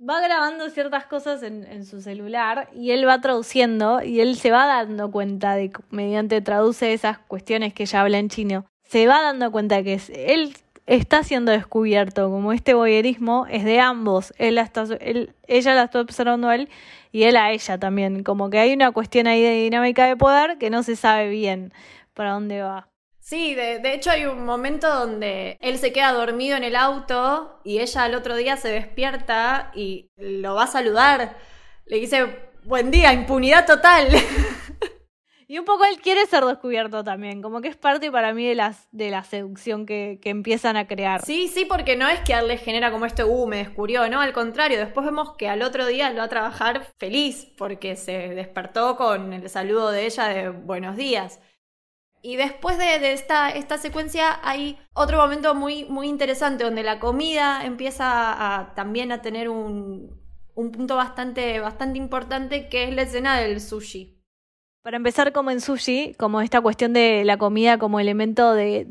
va 0.00 0.20
grabando 0.20 0.70
ciertas 0.70 1.06
cosas 1.06 1.42
en, 1.42 1.64
en, 1.64 1.84
su 1.84 2.00
celular 2.00 2.70
y 2.72 2.92
él 2.92 3.06
va 3.06 3.20
traduciendo 3.20 4.00
y 4.02 4.20
él 4.20 4.36
se 4.36 4.52
va 4.52 4.66
dando 4.66 5.10
cuenta 5.10 5.56
de 5.56 5.72
mediante 5.90 6.40
traduce 6.40 6.92
esas 6.92 7.18
cuestiones 7.18 7.74
que 7.74 7.82
ella 7.82 8.02
habla 8.02 8.18
en 8.18 8.28
chino, 8.28 8.64
se 8.84 9.08
va 9.08 9.20
dando 9.20 9.50
cuenta 9.50 9.82
que 9.82 9.94
es, 9.94 10.08
él 10.10 10.54
está 10.88 11.22
siendo 11.22 11.52
descubierto, 11.52 12.30
como 12.30 12.52
este 12.52 12.74
boyerismo 12.74 13.46
es 13.50 13.64
de 13.64 13.78
ambos, 13.78 14.32
él 14.38 14.58
está, 14.58 14.86
él, 15.00 15.34
ella 15.46 15.74
la 15.74 15.84
está 15.84 16.00
observando 16.00 16.48
a 16.48 16.54
él 16.54 16.68
y 17.12 17.24
él 17.24 17.36
a 17.36 17.52
ella 17.52 17.78
también, 17.78 18.24
como 18.24 18.48
que 18.48 18.58
hay 18.58 18.72
una 18.72 18.90
cuestión 18.90 19.26
ahí 19.26 19.42
de 19.42 19.52
dinámica 19.52 20.06
de 20.06 20.16
poder 20.16 20.56
que 20.58 20.70
no 20.70 20.82
se 20.82 20.96
sabe 20.96 21.28
bien 21.28 21.72
para 22.14 22.32
dónde 22.32 22.62
va. 22.62 22.88
Sí, 23.20 23.54
de, 23.54 23.78
de, 23.78 23.92
hecho 23.92 24.10
hay 24.10 24.24
un 24.24 24.46
momento 24.46 24.88
donde 24.88 25.58
él 25.60 25.76
se 25.78 25.92
queda 25.92 26.12
dormido 26.12 26.56
en 26.56 26.64
el 26.64 26.74
auto 26.74 27.60
y 27.62 27.80
ella 27.80 28.04
al 28.04 28.14
otro 28.14 28.34
día 28.36 28.56
se 28.56 28.70
despierta 28.70 29.70
y 29.74 30.10
lo 30.16 30.54
va 30.54 30.64
a 30.64 30.68
saludar. 30.68 31.36
Le 31.84 31.98
dice, 32.00 32.24
buen 32.64 32.90
día, 32.90 33.12
impunidad 33.12 33.66
total. 33.66 34.08
Y 35.50 35.58
un 35.58 35.64
poco 35.64 35.86
él 35.86 35.98
quiere 36.02 36.26
ser 36.26 36.44
descubierto 36.44 37.02
también, 37.02 37.40
como 37.40 37.62
que 37.62 37.68
es 37.68 37.76
parte 37.76 38.12
para 38.12 38.34
mí 38.34 38.46
de, 38.46 38.54
las, 38.54 38.86
de 38.92 39.08
la 39.08 39.24
seducción 39.24 39.86
que, 39.86 40.18
que 40.20 40.28
empiezan 40.28 40.76
a 40.76 40.86
crear. 40.86 41.24
Sí, 41.24 41.48
sí, 41.48 41.64
porque 41.64 41.96
no 41.96 42.06
es 42.06 42.20
que 42.20 42.34
a 42.34 42.40
él 42.40 42.48
le 42.48 42.58
genera 42.58 42.90
como 42.90 43.06
esto, 43.06 43.26
uh, 43.26 43.46
me 43.46 43.56
descubrió, 43.56 44.06
no, 44.10 44.20
al 44.20 44.34
contrario, 44.34 44.78
después 44.78 45.06
vemos 45.06 45.36
que 45.38 45.48
al 45.48 45.62
otro 45.62 45.86
día 45.86 46.10
lo 46.10 46.18
va 46.18 46.24
a 46.24 46.28
trabajar 46.28 46.92
feliz, 46.98 47.46
porque 47.56 47.96
se 47.96 48.34
despertó 48.34 48.96
con 48.96 49.32
el 49.32 49.48
saludo 49.48 49.90
de 49.90 50.04
ella 50.04 50.28
de 50.28 50.50
buenos 50.50 50.96
días. 50.96 51.40
Y 52.20 52.36
después 52.36 52.76
de, 52.76 53.12
esta, 53.14 53.48
esta, 53.48 53.78
secuencia 53.78 54.38
hay 54.42 54.78
otro 54.92 55.16
momento 55.16 55.54
muy, 55.54 55.86
muy 55.86 56.08
interesante 56.08 56.64
donde 56.64 56.82
la 56.82 57.00
comida 57.00 57.64
empieza 57.64 58.72
también 58.76 59.12
a 59.12 59.22
tener 59.22 59.48
un, 59.48 60.20
un 60.54 60.72
punto 60.72 60.96
bastante, 60.96 61.58
bastante 61.60 61.96
importante 61.96 62.68
que 62.68 62.84
es 62.84 62.94
la 62.94 63.02
escena 63.02 63.40
del 63.40 63.62
sushi. 63.62 64.17
Para 64.82 64.96
empezar, 64.96 65.32
como 65.32 65.50
en 65.50 65.60
sushi, 65.60 66.14
como 66.18 66.40
esta 66.40 66.60
cuestión 66.60 66.92
de 66.92 67.24
la 67.24 67.36
comida 67.36 67.78
como 67.78 68.00
elemento 68.00 68.54
de, 68.54 68.84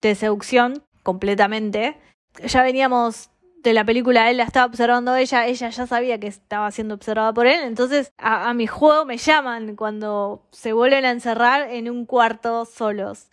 de, 0.00 0.14
seducción 0.14 0.82
completamente. 1.02 1.96
Ya 2.44 2.62
veníamos 2.62 3.30
de 3.62 3.72
la 3.72 3.84
película, 3.84 4.30
él 4.30 4.38
la 4.38 4.44
estaba 4.44 4.66
observando 4.66 5.14
ella, 5.16 5.46
ella 5.46 5.68
ya 5.68 5.86
sabía 5.86 6.18
que 6.18 6.28
estaba 6.28 6.70
siendo 6.70 6.94
observada 6.94 7.32
por 7.34 7.46
él, 7.46 7.60
entonces 7.64 8.12
a, 8.16 8.48
a 8.48 8.54
mi 8.54 8.68
juego 8.68 9.04
me 9.04 9.16
llaman 9.16 9.74
cuando 9.74 10.46
se 10.52 10.72
vuelven 10.72 11.04
a 11.04 11.10
encerrar 11.10 11.68
en 11.70 11.90
un 11.90 12.06
cuarto 12.06 12.64
solos. 12.64 13.28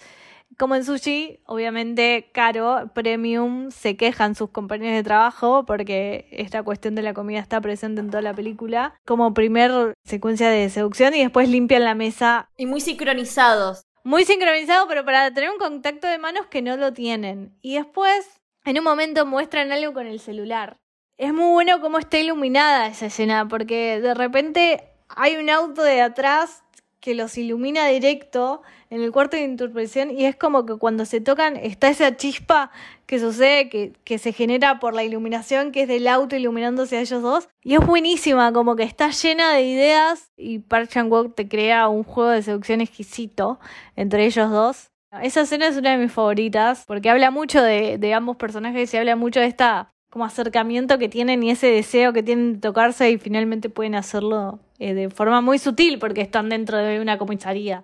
Como 0.57 0.75
en 0.75 0.85
sushi, 0.85 1.39
obviamente 1.45 2.29
caro, 2.31 2.89
premium, 2.93 3.71
se 3.71 3.97
quejan 3.97 4.35
sus 4.35 4.49
compañeros 4.49 4.95
de 4.95 5.03
trabajo 5.03 5.65
porque 5.65 6.27
esta 6.31 6.63
cuestión 6.63 6.95
de 6.95 7.01
la 7.01 7.13
comida 7.13 7.39
está 7.39 7.59
presente 7.59 7.99
en 7.99 8.09
toda 8.09 8.21
la 8.21 8.33
película. 8.33 8.95
Como 9.05 9.33
primer 9.33 9.93
secuencia 10.05 10.49
de 10.49 10.69
seducción 10.69 11.13
y 11.13 11.19
después 11.19 11.49
limpian 11.49 11.83
la 11.83 11.95
mesa. 11.95 12.49
Y 12.57 12.67
muy 12.67 12.79
sincronizados. 12.79 13.83
Muy 14.03 14.23
sincronizados, 14.23 14.85
pero 14.87 15.03
para 15.03 15.33
tener 15.33 15.49
un 15.49 15.57
contacto 15.57 16.07
de 16.07 16.19
manos 16.19 16.45
que 16.45 16.61
no 16.61 16.77
lo 16.77 16.93
tienen. 16.93 17.57
Y 17.61 17.75
después, 17.75 18.39
en 18.63 18.77
un 18.77 18.83
momento, 18.83 19.25
muestran 19.25 19.71
algo 19.71 19.93
con 19.93 20.07
el 20.07 20.19
celular. 20.19 20.77
Es 21.17 21.33
muy 21.33 21.51
bueno 21.51 21.81
cómo 21.81 21.97
está 21.97 22.17
iluminada 22.19 22.87
esa 22.87 23.07
escena, 23.07 23.47
porque 23.47 23.99
de 23.99 24.13
repente 24.13 24.83
hay 25.09 25.35
un 25.37 25.49
auto 25.49 25.81
de 25.81 26.01
atrás 26.01 26.63
que 26.99 27.13
los 27.13 27.37
ilumina 27.37 27.87
directo 27.87 28.61
en 28.95 29.01
el 29.01 29.11
cuarto 29.11 29.35
de 29.35 29.43
interpretación 29.43 30.09
y 30.09 30.25
es 30.25 30.35
como 30.37 30.65
que 30.65 30.77
cuando 30.77 31.05
se 31.05 31.19
tocan 31.19 31.57
está 31.57 31.89
esa 31.89 32.15
chispa 32.15 32.71
que 33.05 33.19
sucede, 33.19 33.67
que, 33.67 33.91
que 34.05 34.17
se 34.17 34.31
genera 34.31 34.79
por 34.79 34.93
la 34.93 35.03
iluminación 35.03 35.73
que 35.73 35.81
es 35.81 35.87
del 35.87 36.07
auto 36.07 36.35
iluminándose 36.37 36.97
a 36.97 37.01
ellos 37.01 37.21
dos. 37.21 37.49
Y 37.61 37.75
es 37.75 37.85
buenísima, 37.85 38.53
como 38.53 38.77
que 38.77 38.83
está 38.83 39.09
llena 39.09 39.53
de 39.53 39.63
ideas 39.63 40.31
y 40.37 40.59
Park 40.59 40.89
Chan-wook 40.89 41.35
te 41.35 41.47
crea 41.47 41.89
un 41.89 42.03
juego 42.03 42.29
de 42.29 42.41
seducción 42.41 42.79
exquisito 42.79 43.59
entre 43.97 44.25
ellos 44.25 44.49
dos. 44.49 44.91
Esa 45.21 45.41
escena 45.41 45.67
es 45.67 45.77
una 45.77 45.91
de 45.91 45.97
mis 45.97 46.11
favoritas 46.11 46.85
porque 46.87 47.09
habla 47.09 47.31
mucho 47.31 47.61
de, 47.61 47.97
de 47.97 48.13
ambos 48.13 48.37
personajes 48.37 48.93
y 48.93 48.97
habla 48.97 49.15
mucho 49.17 49.41
de 49.41 49.47
esta 49.47 49.91
como 50.09 50.23
acercamiento 50.23 50.97
que 50.97 51.09
tienen 51.09 51.43
y 51.43 51.51
ese 51.51 51.67
deseo 51.67 52.13
que 52.13 52.23
tienen 52.23 52.53
de 52.53 52.59
tocarse 52.59 53.11
y 53.11 53.17
finalmente 53.17 53.69
pueden 53.69 53.95
hacerlo 53.95 54.59
eh, 54.79 54.93
de 54.93 55.09
forma 55.09 55.41
muy 55.41 55.59
sutil 55.59 55.99
porque 55.99 56.21
están 56.21 56.47
dentro 56.47 56.77
de 56.77 57.01
una 57.01 57.17
comisaría. 57.17 57.83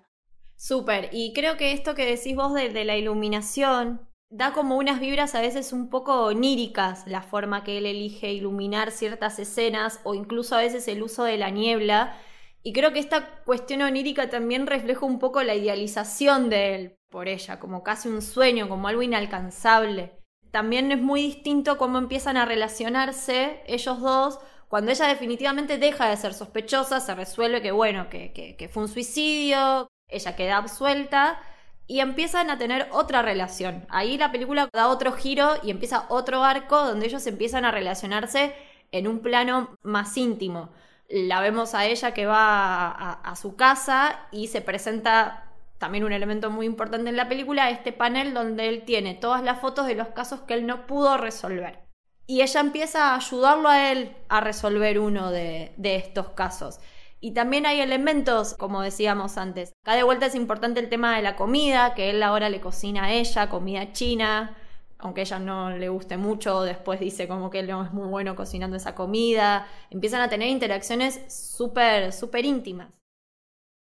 Súper, 0.64 1.10
y 1.12 1.34
creo 1.34 1.58
que 1.58 1.72
esto 1.72 1.96
que 1.96 2.06
decís 2.06 2.36
vos 2.36 2.54
de, 2.54 2.86
la 2.86 2.96
iluminación 2.96 4.08
da 4.30 4.54
como 4.54 4.78
unas 4.78 5.00
vibras 5.00 5.34
a 5.34 5.42
veces 5.42 5.74
un 5.74 5.90
poco 5.90 6.26
oníricas 6.26 7.08
la 7.08 7.24
forma 7.24 7.64
que 7.64 7.80
él 7.80 7.88
elige 7.88 8.32
iluminar 8.32 8.92
ciertas 8.92 9.40
escenas 9.40 10.00
o 10.04 10.14
incluso 10.14 10.56
a 10.56 10.60
veces 10.60 10.88
el 10.88 11.02
uso 11.02 11.24
de 11.24 11.38
la 11.38 11.50
niebla. 11.50 12.16
Y 12.62 12.74
creo 12.74 12.94
que 12.94 13.00
esta 13.00 13.42
cuestión 13.44 13.82
onírica 13.82 14.30
también 14.30 14.68
refleja 14.68 15.04
un 15.04 15.18
poco 15.18 15.42
la 15.42 15.56
idealización 15.56 16.52
de 16.52 16.76
él 16.76 16.96
por 17.10 17.28
ella, 17.28 17.60
como 17.60 17.82
casi 17.82 18.08
un 18.08 18.22
sueño, 18.22 18.70
como 18.70 18.88
algo 18.88 19.02
inalcanzable 19.02 20.22
también 20.52 20.92
es 20.92 21.02
muy 21.02 21.22
distinto 21.22 21.78
cómo 21.78 21.98
empiezan 21.98 22.38
a 22.38 22.46
relacionarse 22.46 23.64
ellos 23.66 24.00
dos. 24.02 24.40
Cuando 24.68 24.92
ella 24.92 25.08
definitivamente 25.08 25.78
deja 25.78 26.10
de 26.10 26.18
ser 26.18 26.34
sospechosa, 26.34 27.00
se 27.00 27.16
resuelve 27.16 27.62
que, 27.62 27.72
bueno, 27.72 28.10
que, 28.10 28.32
que, 28.34 28.70
fue 28.70 28.84
un 28.84 28.90
suicidio, 28.90 29.88
ella 30.12 30.36
queda 30.36 30.58
absuelta 30.58 31.40
y 31.88 32.00
empiezan 32.00 32.50
a 32.50 32.58
tener 32.58 32.88
otra 32.92 33.22
relación. 33.22 33.86
Ahí 33.90 34.18
la 34.18 34.32
película 34.32 34.70
da 34.72 34.88
otro 34.88 35.12
giro 35.12 35.56
y 35.62 35.72
empieza 35.72 36.06
otro 36.10 36.44
arco 36.44 36.86
donde 36.86 37.08
ellos 37.08 37.28
empiezan 37.28 37.66
a 37.66 37.72
relacionarse 37.72 38.56
en 38.92 39.08
un 39.08 39.20
plano 39.20 39.76
más 39.84 40.16
íntimo. 40.16 40.70
La 41.10 41.42
vemos 41.42 41.74
a 41.74 41.86
ella 41.86 42.14
que 42.14 42.26
va 42.26 42.92
a, 42.92 43.36
su 43.36 43.58
casa 43.58 44.28
y 44.32 44.48
se 44.48 44.62
presenta 44.62 45.52
también 45.80 46.06
un 46.06 46.14
elemento 46.14 46.50
muy 46.50 46.66
importante 46.66 47.10
en 47.10 47.18
la 47.18 47.28
película, 47.28 47.70
este 47.70 47.92
panel 47.92 48.34
donde 48.34 48.70
él 48.70 48.84
tiene 48.86 49.16
todas 49.16 49.44
las 49.44 49.60
fotos 49.60 49.88
de 49.88 49.96
los 49.96 50.10
casos 50.10 50.42
que 50.42 50.54
él 50.54 50.66
no 50.66 50.88
pudo 50.88 51.18
resolver. 51.18 51.80
Y 52.26 52.42
ella 52.42 52.62
empieza 52.62 53.10
a 53.10 53.16
ayudarlo 53.16 53.68
a 53.68 53.92
él 53.92 54.16
a 54.30 54.40
resolver 54.40 55.00
uno 55.00 55.32
de 55.32 55.74
estos 55.78 56.30
casos. 56.30 56.80
Y 57.24 57.34
también 57.34 57.68
hay 57.68 57.80
elementos, 57.82 58.56
como 58.56 58.82
decíamos 58.82 59.38
antes. 59.38 59.74
Acá 59.84 59.96
de 59.96 60.02
vuelta 60.02 60.26
es 60.26 60.34
importante 60.34 60.80
el 60.80 60.90
tema 60.90 61.16
de 61.16 61.22
la 61.22 61.36
comida, 61.36 61.94
que 61.94 62.10
él 62.10 62.24
ahora 62.24 62.50
le 62.50 62.60
cocina 62.60 63.06
a 63.06 63.14
ella, 63.14 63.48
comida 63.48 63.94
china, 63.94 64.58
aunque 64.98 65.22
ella 65.22 65.38
no 65.38 65.70
le 65.70 65.88
guste 65.90 66.18
mucho, 66.18 66.64
después 66.64 67.00
dice 67.00 67.28
como 67.28 67.52
que 67.52 67.60
él 67.60 67.68
no 67.68 67.84
es 67.84 67.94
muy 67.94 68.08
bueno 68.08 68.36
cocinando 68.36 68.76
esa 68.76 68.96
comida. 68.96 69.68
Empiezan 69.92 70.22
a 70.22 70.30
tener 70.30 70.50
interacciones 70.50 71.22
súper, 71.28 72.12
súper 72.12 72.44
íntimas. 72.46 72.90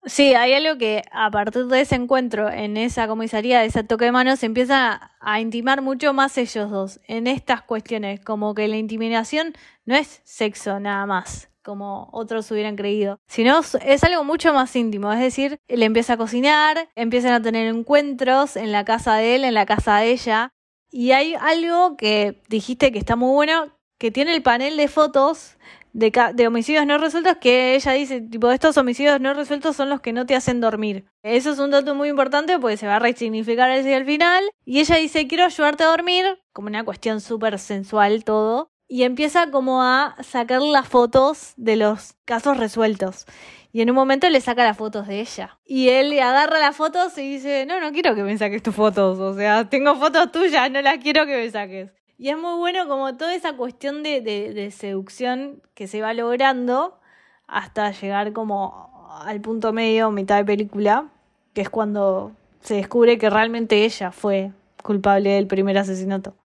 Sí, 0.03 0.35
hay 0.35 0.53
algo 0.53 0.77
que 0.77 1.03
a 1.11 1.29
partir 1.31 1.65
de 1.65 1.81
ese 1.81 1.95
encuentro 1.95 2.49
en 2.49 2.77
esa 2.77 3.07
comisaría, 3.07 3.59
de 3.61 3.67
ese 3.67 3.83
toque 3.83 4.05
de 4.05 4.11
mano, 4.11 4.35
se 4.35 4.47
empieza 4.47 5.11
a 5.19 5.39
intimar 5.41 5.81
mucho 5.81 6.13
más 6.13 6.37
ellos 6.37 6.69
dos 6.69 6.99
en 7.07 7.25
estas 7.25 7.63
cuestiones, 7.63 8.19
como 8.19 8.53
que 8.53 8.67
la 8.67 8.77
intimidación 8.77 9.53
no 9.85 9.95
es 9.95 10.21
sexo 10.23 10.79
nada 10.79 11.07
más 11.07 11.50
como 11.63 12.09
otros 12.11 12.49
hubieran 12.51 12.75
creído, 12.75 13.19
sino 13.27 13.59
es 13.59 14.03
algo 14.03 14.23
mucho 14.23 14.53
más 14.53 14.75
íntimo, 14.75 15.11
es 15.13 15.19
decir, 15.19 15.59
él 15.67 15.83
empieza 15.83 16.13
a 16.13 16.17
cocinar, 16.17 16.89
empiezan 16.95 17.33
a 17.33 17.41
tener 17.41 17.67
encuentros 17.67 18.55
en 18.55 18.71
la 18.71 18.85
casa 18.85 19.15
de 19.15 19.35
él, 19.35 19.43
en 19.43 19.53
la 19.53 19.65
casa 19.65 19.97
de 19.97 20.11
ella, 20.11 20.53
y 20.91 21.11
hay 21.11 21.35
algo 21.35 21.95
que 21.95 22.41
dijiste 22.49 22.91
que 22.91 22.99
está 22.99 23.15
muy 23.15 23.33
bueno, 23.33 23.77
que 23.97 24.11
tiene 24.11 24.35
el 24.35 24.41
panel 24.41 24.77
de 24.77 24.87
fotos 24.87 25.57
de, 25.93 26.47
homicidios 26.47 26.85
no 26.85 26.97
resueltos 26.97 27.37
que 27.37 27.75
ella 27.75 27.91
dice, 27.93 28.21
tipo, 28.21 28.51
estos 28.51 28.77
homicidios 28.77 29.19
no 29.19 29.33
resueltos 29.33 29.75
son 29.75 29.89
los 29.89 30.01
que 30.01 30.13
no 30.13 30.25
te 30.25 30.35
hacen 30.35 30.61
dormir. 30.61 31.05
Eso 31.23 31.51
es 31.51 31.59
un 31.59 31.71
dato 31.71 31.95
muy 31.95 32.09
importante 32.09 32.57
porque 32.59 32.77
se 32.77 32.87
va 32.87 32.97
a 32.97 32.99
resignificar 32.99 33.69
así 33.71 33.93
al 33.93 34.05
final. 34.05 34.43
Y 34.65 34.79
ella 34.79 34.95
dice, 34.97 35.27
quiero 35.27 35.45
ayudarte 35.45 35.83
a 35.83 35.87
dormir, 35.87 36.39
como 36.53 36.67
una 36.67 36.85
cuestión 36.85 37.21
súper 37.21 37.59
sensual 37.59 38.23
todo. 38.23 38.71
Y 38.91 39.03
empieza 39.03 39.51
como 39.51 39.81
a 39.81 40.17
sacar 40.21 40.61
las 40.61 40.85
fotos 40.85 41.53
de 41.55 41.77
los 41.77 42.15
casos 42.25 42.57
resueltos. 42.57 43.25
Y 43.71 43.79
en 43.79 43.89
un 43.89 43.95
momento 43.95 44.29
le 44.29 44.41
saca 44.41 44.65
las 44.65 44.75
fotos 44.75 45.07
de 45.07 45.21
ella. 45.21 45.57
Y 45.65 45.87
él 45.87 46.09
le 46.09 46.21
agarra 46.21 46.59
las 46.59 46.75
fotos 46.75 47.17
y 47.17 47.21
dice, 47.21 47.65
no, 47.65 47.79
no 47.79 47.93
quiero 47.93 48.15
que 48.15 48.23
me 48.23 48.37
saques 48.37 48.61
tus 48.61 48.75
fotos. 48.75 49.17
O 49.17 49.33
sea, 49.33 49.69
tengo 49.69 49.95
fotos 49.95 50.33
tuyas, 50.33 50.69
no 50.69 50.81
las 50.81 50.97
quiero 50.97 51.25
que 51.25 51.37
me 51.37 51.49
saques. 51.49 51.89
Y 52.17 52.27
es 52.27 52.37
muy 52.37 52.57
bueno 52.57 52.85
como 52.89 53.15
toda 53.15 53.33
esa 53.33 53.53
cuestión 53.53 54.03
de, 54.03 54.19
de, 54.19 54.71
seducción 54.71 55.61
que 55.73 55.87
se 55.87 56.01
va 56.01 56.13
logrando 56.13 56.99
hasta 57.47 57.91
llegar 57.91 58.33
como 58.33 59.07
al 59.23 59.39
punto 59.39 59.71
medio, 59.71 60.11
mitad 60.11 60.35
de 60.35 60.43
película, 60.43 61.05
que 61.53 61.61
es 61.61 61.69
cuando 61.69 62.33
se 62.59 62.75
descubre 62.75 63.17
que 63.17 63.29
realmente 63.29 63.85
ella 63.85 64.11
fue 64.11 64.51
culpable 64.83 65.29
del 65.29 65.47
primer 65.47 65.77
asesinato. 65.77 66.35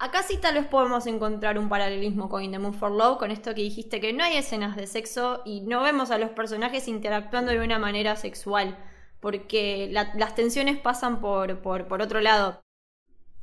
Acá 0.00 0.22
sí 0.22 0.36
tal 0.36 0.54
vez 0.54 0.66
podemos 0.66 1.08
encontrar 1.08 1.58
un 1.58 1.68
paralelismo 1.68 2.28
con 2.28 2.44
In 2.44 2.52
the 2.52 2.60
Mood 2.60 2.74
for 2.74 2.92
Love, 2.92 3.18
con 3.18 3.32
esto 3.32 3.52
que 3.52 3.62
dijiste 3.62 4.00
que 4.00 4.12
no 4.12 4.22
hay 4.22 4.36
escenas 4.36 4.76
de 4.76 4.86
sexo 4.86 5.42
y 5.44 5.62
no 5.62 5.82
vemos 5.82 6.12
a 6.12 6.18
los 6.18 6.30
personajes 6.30 6.86
interactuando 6.86 7.50
de 7.50 7.58
una 7.58 7.80
manera 7.80 8.14
sexual, 8.14 8.78
porque 9.18 9.90
las 9.90 10.34
tensiones 10.36 10.78
pasan 10.78 11.20
por, 11.20 11.58
por, 11.62 12.00
otro 12.00 12.20
lado. 12.20 12.62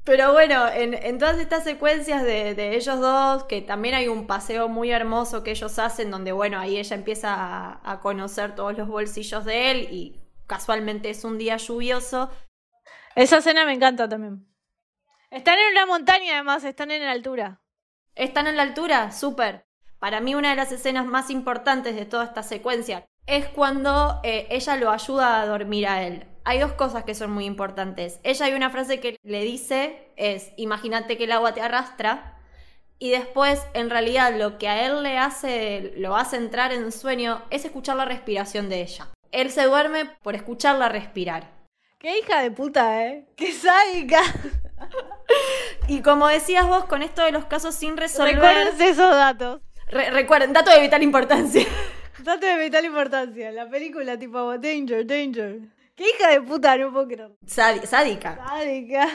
Pero 0.06 0.32
bueno, 0.32 0.66
en, 0.70 1.18
todas 1.20 1.40
estas 1.40 1.66
secuencias 1.66 2.24
de, 2.24 2.76
ellos 2.78 3.02
dos, 3.02 3.44
que 3.44 3.62
también 3.62 3.96
hay 3.96 4.08
un 4.08 4.26
paseo 4.26 4.70
muy 4.70 4.92
hermoso 4.92 5.44
que 5.44 5.52
ellos 5.52 5.78
hacen, 5.78 6.10
donde 6.10 6.32
bueno, 6.32 6.58
ahí 6.58 6.78
ella 6.78 6.96
empieza 6.96 7.82
a, 7.84 8.00
conocer 8.00 8.56
todos 8.56 8.78
los 8.78 8.88
bolsillos 8.88 9.44
de 9.44 9.72
él 9.72 9.88
y 9.92 10.22
casualmente 10.48 11.10
es 11.10 11.26
un 11.26 11.38
día 11.38 11.58
lluvioso. 11.58 12.30
Esa 13.14 13.40
escena 13.40 13.66
me 13.66 13.74
encanta 13.74 14.08
también. 14.08 14.55
Están 15.36 15.60
en 15.60 15.72
una 15.72 15.86
montaña 15.86 16.34
además, 16.34 16.64
están 16.64 16.92
en 16.92 17.04
la 17.04 17.12
altura. 17.12 17.62
Están 18.16 18.48
en 18.48 18.58
la 18.58 18.64
altura, 18.64 19.12
súper. 19.12 19.66
Para 20.00 20.20
mí 20.22 20.34
una 20.34 20.50
de 20.50 20.56
las 20.56 20.72
escenas 20.72 21.06
más 21.06 21.30
importantes 21.30 21.96
de 21.96 22.06
toda 22.06 22.24
esta 22.24 22.42
secuencia 22.42 23.06
es 23.28 23.48
cuando 23.50 24.22
eh, 24.24 24.48
ella 24.50 24.78
lo 24.78 24.90
ayuda 24.92 25.42
a 25.42 25.46
dormir 25.46 25.88
a 25.88 26.04
él 26.04 26.26
hay 26.46 26.60
dos 26.60 26.74
cosas 26.74 27.04
que 27.04 27.16
son 27.16 27.32
muy 27.32 27.46
importantes. 27.46 28.20
Ella 28.24 28.46
hay 28.46 28.54
una 28.54 28.70
frase 28.70 29.00
que 29.00 29.18
le 29.24 29.42
dice 29.42 30.12
es, 30.16 30.54
imagínate 30.58 31.18
que 31.18 31.24
el 31.26 31.32
agua 31.32 31.54
te 31.54 31.62
arrastra, 31.62 32.40
y 32.98 33.10
después 33.10 33.62
en 33.74 33.90
realidad 33.90 34.34
lo 34.38 34.58
que 34.58 34.70
a 34.70 34.86
él 34.86 35.04
le 35.04 35.18
hace, 35.18 35.94
lo 35.98 36.16
hace 36.16 36.38
entrar 36.38 36.72
en 36.72 36.92
sueño, 36.94 37.44
es 37.50 37.66
escuchar 37.66 37.98
la 37.98 38.06
respiración 38.06 38.70
de 38.70 38.82
ella. 38.84 39.10
Él 39.32 39.52
se 39.52 39.64
duerme 39.64 40.06
por 40.22 40.36
escucharla 40.36 40.88
respirar. 40.88 41.52
Qué 42.00 42.20
hija 42.20 42.42
de 42.42 42.52
puta, 42.52 43.06
¿eh? 43.06 43.26
Qué 43.36 43.52
sádica. 43.52 44.22
Y 45.88 46.02
como 46.02 46.28
decías 46.28 46.68
vos, 46.68 46.86
con 46.86 47.02
esto 47.02 47.24
de 47.24 47.32
los 47.32 47.46
casos 47.46 47.76
sin 47.76 47.98
resolver... 47.98 48.36
Recuerden 48.36 48.82
esos 48.82 49.12
datos. 49.12 49.62
recuerden, 49.88 50.54
dato 50.54 50.72
de 50.72 50.82
vital 50.82 51.04
importancia. 51.04 51.66
dato 52.24 52.46
de 52.46 52.58
vital 52.58 52.86
importancia. 52.86 53.52
La 53.52 53.70
película 53.70 54.18
tipo 54.18 54.58
Danger, 54.58 55.06
Danger. 55.06 55.60
Qué 55.96 56.04
hija 56.10 56.30
de 56.30 56.42
puta, 56.42 56.78
no 56.78 56.92
puedo 56.92 57.08
creer. 57.08 57.32
sádica. 57.46 58.38
Sádica. 58.48 59.08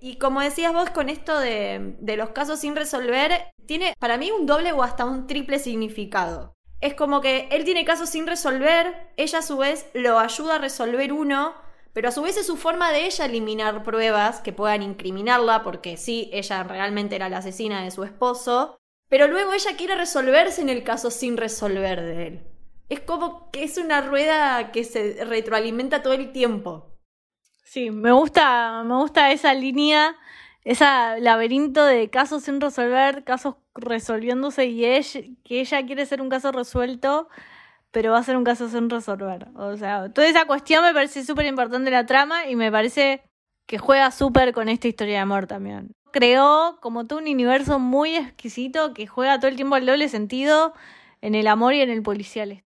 Y 0.00 0.16
como 0.18 0.40
decías 0.40 0.72
vos 0.72 0.90
con 0.90 1.08
esto 1.08 1.38
de, 1.38 1.96
de 1.98 2.16
los 2.16 2.30
casos 2.30 2.60
sin 2.60 2.76
resolver, 2.76 3.50
tiene 3.66 3.94
para 3.98 4.16
mí 4.16 4.30
un 4.30 4.46
doble 4.46 4.72
o 4.72 4.84
hasta 4.84 5.04
un 5.04 5.26
triple 5.26 5.58
significado. 5.58 6.54
Es 6.80 6.94
como 6.94 7.20
que 7.20 7.48
él 7.50 7.64
tiene 7.64 7.84
casos 7.84 8.08
sin 8.10 8.28
resolver, 8.28 9.10
ella 9.16 9.40
a 9.40 9.42
su 9.42 9.56
vez 9.58 9.86
lo 9.94 10.20
ayuda 10.20 10.56
a 10.56 10.58
resolver 10.58 11.12
uno, 11.12 11.54
pero 11.92 12.08
a 12.08 12.12
su 12.12 12.22
vez 12.22 12.36
es 12.36 12.46
su 12.46 12.56
forma 12.56 12.92
de 12.92 13.06
ella 13.06 13.24
eliminar 13.24 13.82
pruebas 13.82 14.40
que 14.40 14.52
puedan 14.52 14.82
incriminarla, 14.82 15.62
porque 15.62 15.96
sí, 15.96 16.30
ella 16.32 16.62
realmente 16.62 17.16
era 17.16 17.28
la 17.28 17.38
asesina 17.38 17.82
de 17.82 17.90
su 17.90 18.04
esposo, 18.04 18.78
pero 19.08 19.26
luego 19.26 19.52
ella 19.52 19.76
quiere 19.76 19.94
resolverse 19.94 20.60
en 20.60 20.68
el 20.68 20.84
caso 20.84 21.10
sin 21.10 21.36
resolver 21.36 22.00
de 22.00 22.26
él. 22.26 22.46
Es 22.88 23.00
como 23.00 23.50
que 23.50 23.64
es 23.64 23.78
una 23.78 24.00
rueda 24.00 24.72
que 24.72 24.84
se 24.84 25.24
retroalimenta 25.24 26.02
todo 26.02 26.14
el 26.14 26.32
tiempo. 26.32 26.96
Sí, 27.64 27.90
me 27.90 28.12
gusta, 28.12 28.82
me 28.84 28.94
gusta 28.94 29.30
esa 29.30 29.52
línea, 29.52 30.16
ese 30.64 30.84
laberinto 31.20 31.84
de 31.84 32.08
casos 32.08 32.44
sin 32.44 32.60
resolver, 32.60 33.24
casos 33.24 33.56
resolviéndose 33.74 34.66
y 34.66 35.36
que 35.44 35.60
ella 35.60 35.84
quiere 35.84 36.06
ser 36.06 36.22
un 36.22 36.30
caso 36.30 36.50
resuelto, 36.50 37.28
pero 37.90 38.12
va 38.12 38.18
a 38.18 38.22
ser 38.22 38.36
un 38.36 38.44
caso 38.44 38.68
sin 38.68 38.90
resolver. 38.90 39.48
O 39.56 39.76
sea, 39.76 40.12
toda 40.12 40.26
esa 40.26 40.44
cuestión 40.46 40.84
me 40.84 40.92
parece 40.92 41.24
súper 41.24 41.46
importante 41.46 41.90
la 41.90 42.06
trama 42.06 42.46
y 42.46 42.56
me 42.56 42.70
parece 42.70 43.22
que 43.66 43.78
juega 43.78 44.10
súper 44.10 44.52
con 44.52 44.68
esta 44.68 44.88
historia 44.88 45.14
de 45.14 45.20
amor 45.20 45.46
también. 45.46 45.92
Creó 46.10 46.78
como 46.80 47.06
todo 47.06 47.18
un 47.18 47.28
universo 47.28 47.78
muy 47.78 48.16
exquisito 48.16 48.94
que 48.94 49.06
juega 49.06 49.38
todo 49.38 49.48
el 49.48 49.56
tiempo 49.56 49.74
al 49.74 49.86
doble 49.86 50.08
sentido 50.08 50.72
en 51.20 51.34
el 51.34 51.46
amor 51.46 51.74
y 51.74 51.82
en 51.82 51.90
el 51.90 52.02
policial. 52.02 52.64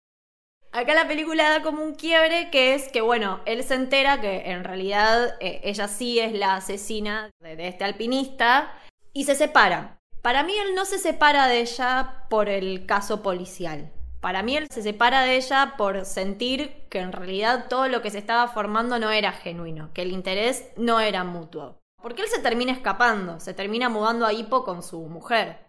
Acá 0.71 0.93
la 0.93 1.07
película 1.07 1.49
da 1.49 1.61
como 1.61 1.83
un 1.83 1.95
quiebre 1.95 2.49
que 2.51 2.75
es 2.75 2.89
que, 2.91 2.99
bueno, 2.99 3.39
él 3.45 3.63
se 3.63 3.75
entera 3.75 4.19
que 4.19 4.51
en 4.51 4.65
realidad 4.65 5.35
eh, 5.39 5.61
ella 5.63 5.87
sí 5.87 6.19
es 6.19 6.33
la 6.33 6.55
asesina 6.55 7.29
de, 7.39 7.67
este 7.67 7.85
alpinista 7.85 8.73
y 9.13 9.23
se 9.23 9.35
separa. 9.35 10.01
Para 10.21 10.43
mí 10.43 10.53
él 10.57 10.75
no 10.75 10.83
se 10.83 10.99
separa 10.99 11.47
de 11.47 11.61
ella 11.61 12.25
por 12.29 12.49
el 12.49 12.85
caso 12.85 13.21
policial. 13.21 13.89
Para 14.25 14.41
mí 14.41 14.57
él 14.57 14.65
se 14.71 14.81
separa 14.81 15.21
de 15.21 15.35
ella 15.35 15.75
por 15.77 16.03
sentir 16.03 16.87
que 16.89 16.97
en 16.97 17.11
realidad 17.11 17.67
todo 17.69 17.87
lo 17.87 18.01
que 18.01 18.09
se 18.09 18.17
estaba 18.17 18.47
formando 18.47 18.97
no 18.97 19.11
era 19.11 19.31
genuino, 19.31 19.91
que 19.93 20.01
el 20.01 20.11
interés 20.11 20.67
no 20.77 20.99
era 20.99 21.23
mutuo. 21.23 21.79
Porque 22.01 22.23
él 22.23 22.27
se 22.27 22.41
termina 22.41 22.71
escapando, 22.71 23.39
se 23.39 23.53
termina 23.53 23.87
mudando 23.87 24.25
a 24.25 24.33
Hippo 24.33 24.63
con 24.63 24.81
su 24.81 24.99
mujer. 25.01 25.59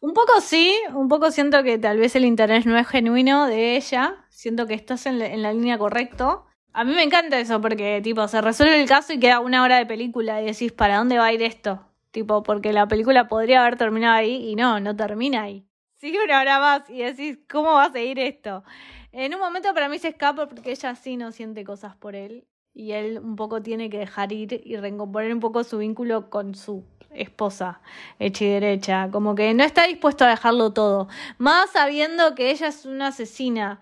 Un 0.00 0.14
poco 0.14 0.40
sí, 0.40 0.74
un 0.94 1.08
poco 1.08 1.30
siento 1.30 1.62
que 1.62 1.76
tal 1.76 1.98
vez 1.98 2.16
el 2.16 2.24
interés 2.24 2.64
no 2.64 2.78
es 2.78 2.88
genuino 2.88 3.46
de 3.46 3.76
ella, 3.76 4.24
siento 4.30 4.66
que 4.66 4.72
estás 4.72 5.04
en 5.04 5.18
la, 5.18 5.52
línea 5.52 5.76
correcto. 5.76 6.46
A 6.72 6.82
mí 6.82 6.94
me 6.94 7.02
encanta 7.02 7.38
eso 7.38 7.60
porque, 7.60 8.00
tipo, 8.02 8.26
se 8.26 8.40
resuelve 8.40 8.80
el 8.80 8.88
caso 8.88 9.12
y 9.12 9.20
queda 9.20 9.40
una 9.40 9.62
hora 9.62 9.76
de 9.76 9.84
película 9.84 10.40
y 10.40 10.46
decís, 10.46 10.72
¿para 10.72 10.96
dónde 10.96 11.18
va 11.18 11.26
a 11.26 11.32
ir 11.34 11.42
esto? 11.42 11.86
Tipo, 12.10 12.42
porque 12.42 12.72
la 12.72 12.88
película 12.88 13.28
podría 13.28 13.60
haber 13.60 13.76
terminado 13.76 14.14
ahí 14.14 14.48
y 14.48 14.56
no, 14.56 14.80
no 14.80 14.96
termina 14.96 15.42
ahí. 15.42 15.65
Sigue 15.98 16.22
una 16.22 16.40
hora 16.40 16.60
más 16.60 16.90
y 16.90 16.98
decís, 16.98 17.38
¿cómo 17.50 17.72
va 17.72 17.84
a 17.84 17.92
seguir 17.92 18.18
esto? 18.18 18.64
En 19.12 19.34
un 19.34 19.40
momento 19.40 19.72
para 19.72 19.88
mí 19.88 19.98
se 19.98 20.08
escapa 20.08 20.46
porque 20.46 20.70
ella 20.70 20.94
sí 20.94 21.16
no 21.16 21.32
siente 21.32 21.64
cosas 21.64 21.96
por 21.96 22.14
él 22.14 22.46
y 22.74 22.92
él 22.92 23.18
un 23.18 23.34
poco 23.34 23.62
tiene 23.62 23.88
que 23.88 23.98
dejar 23.98 24.30
ir 24.30 24.60
y 24.62 24.76
recomponer 24.76 25.32
un 25.32 25.40
poco 25.40 25.64
su 25.64 25.78
vínculo 25.78 26.28
con 26.28 26.54
su 26.54 26.84
esposa 27.10 27.80
hecha 28.18 28.44
y 28.44 28.48
derecha, 28.48 29.08
como 29.10 29.34
que 29.34 29.54
no 29.54 29.64
está 29.64 29.86
dispuesto 29.86 30.26
a 30.26 30.28
dejarlo 30.28 30.74
todo, 30.74 31.08
más 31.38 31.70
sabiendo 31.70 32.34
que 32.34 32.50
ella 32.50 32.66
es 32.66 32.84
una 32.84 33.06
asesina, 33.06 33.80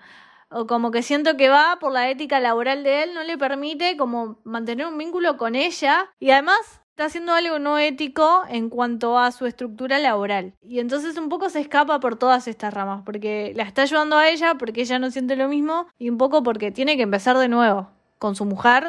o 0.50 0.68
como 0.68 0.92
que 0.92 1.02
siento 1.02 1.36
que 1.36 1.48
va 1.48 1.78
por 1.80 1.90
la 1.90 2.08
ética 2.10 2.38
laboral 2.38 2.84
de 2.84 3.02
él, 3.02 3.14
no 3.14 3.24
le 3.24 3.36
permite 3.36 3.96
como 3.96 4.38
mantener 4.44 4.86
un 4.86 4.96
vínculo 4.96 5.36
con 5.36 5.56
ella. 5.56 6.08
Y 6.20 6.30
además 6.30 6.83
está 6.94 7.06
haciendo 7.06 7.32
algo 7.32 7.58
no 7.58 7.76
ético 7.76 8.44
en 8.48 8.68
cuanto 8.70 9.18
a 9.18 9.32
su 9.32 9.46
estructura 9.46 9.98
laboral. 9.98 10.54
Y 10.62 10.78
entonces 10.78 11.18
un 11.18 11.28
poco 11.28 11.50
se 11.50 11.58
escapa 11.58 11.98
por 11.98 12.16
todas 12.16 12.46
estas 12.46 12.72
ramas, 12.72 13.02
porque 13.04 13.52
la 13.56 13.64
está 13.64 13.82
ayudando 13.82 14.16
a 14.16 14.28
ella, 14.28 14.54
porque 14.54 14.82
ella 14.82 15.00
no 15.00 15.10
siente 15.10 15.34
lo 15.34 15.48
mismo, 15.48 15.88
y 15.98 16.08
un 16.08 16.18
poco 16.18 16.44
porque 16.44 16.70
tiene 16.70 16.96
que 16.96 17.02
empezar 17.02 17.36
de 17.36 17.48
nuevo 17.48 17.88
con 18.20 18.36
su 18.36 18.44
mujer, 18.44 18.84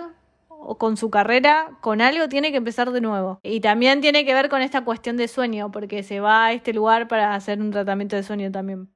o 0.50 0.78
con 0.78 0.98
su 0.98 1.10
carrera, 1.10 1.78
con 1.82 2.00
algo 2.00 2.30
tiene 2.30 2.52
que 2.52 2.58
empezar 2.58 2.92
de 2.92 3.02
nuevo. 3.02 3.40
Y 3.42 3.60
también 3.62 4.02
tiene 4.02 4.24
que 4.24 4.36
ver 4.36 4.50
con 4.50 4.62
esta 4.62 4.86
cuestión 4.86 5.18
de 5.18 5.28
sueño, 5.28 5.72
porque 5.72 6.04
se 6.04 6.20
va 6.20 6.46
a 6.46 6.54
este 6.54 6.74
lugar 6.74 7.08
para 7.08 7.34
hacer 7.34 7.60
un 7.60 7.72
tratamiento 7.72 8.16
de 8.16 8.22
sueño 8.22 8.52
también. 8.52 8.95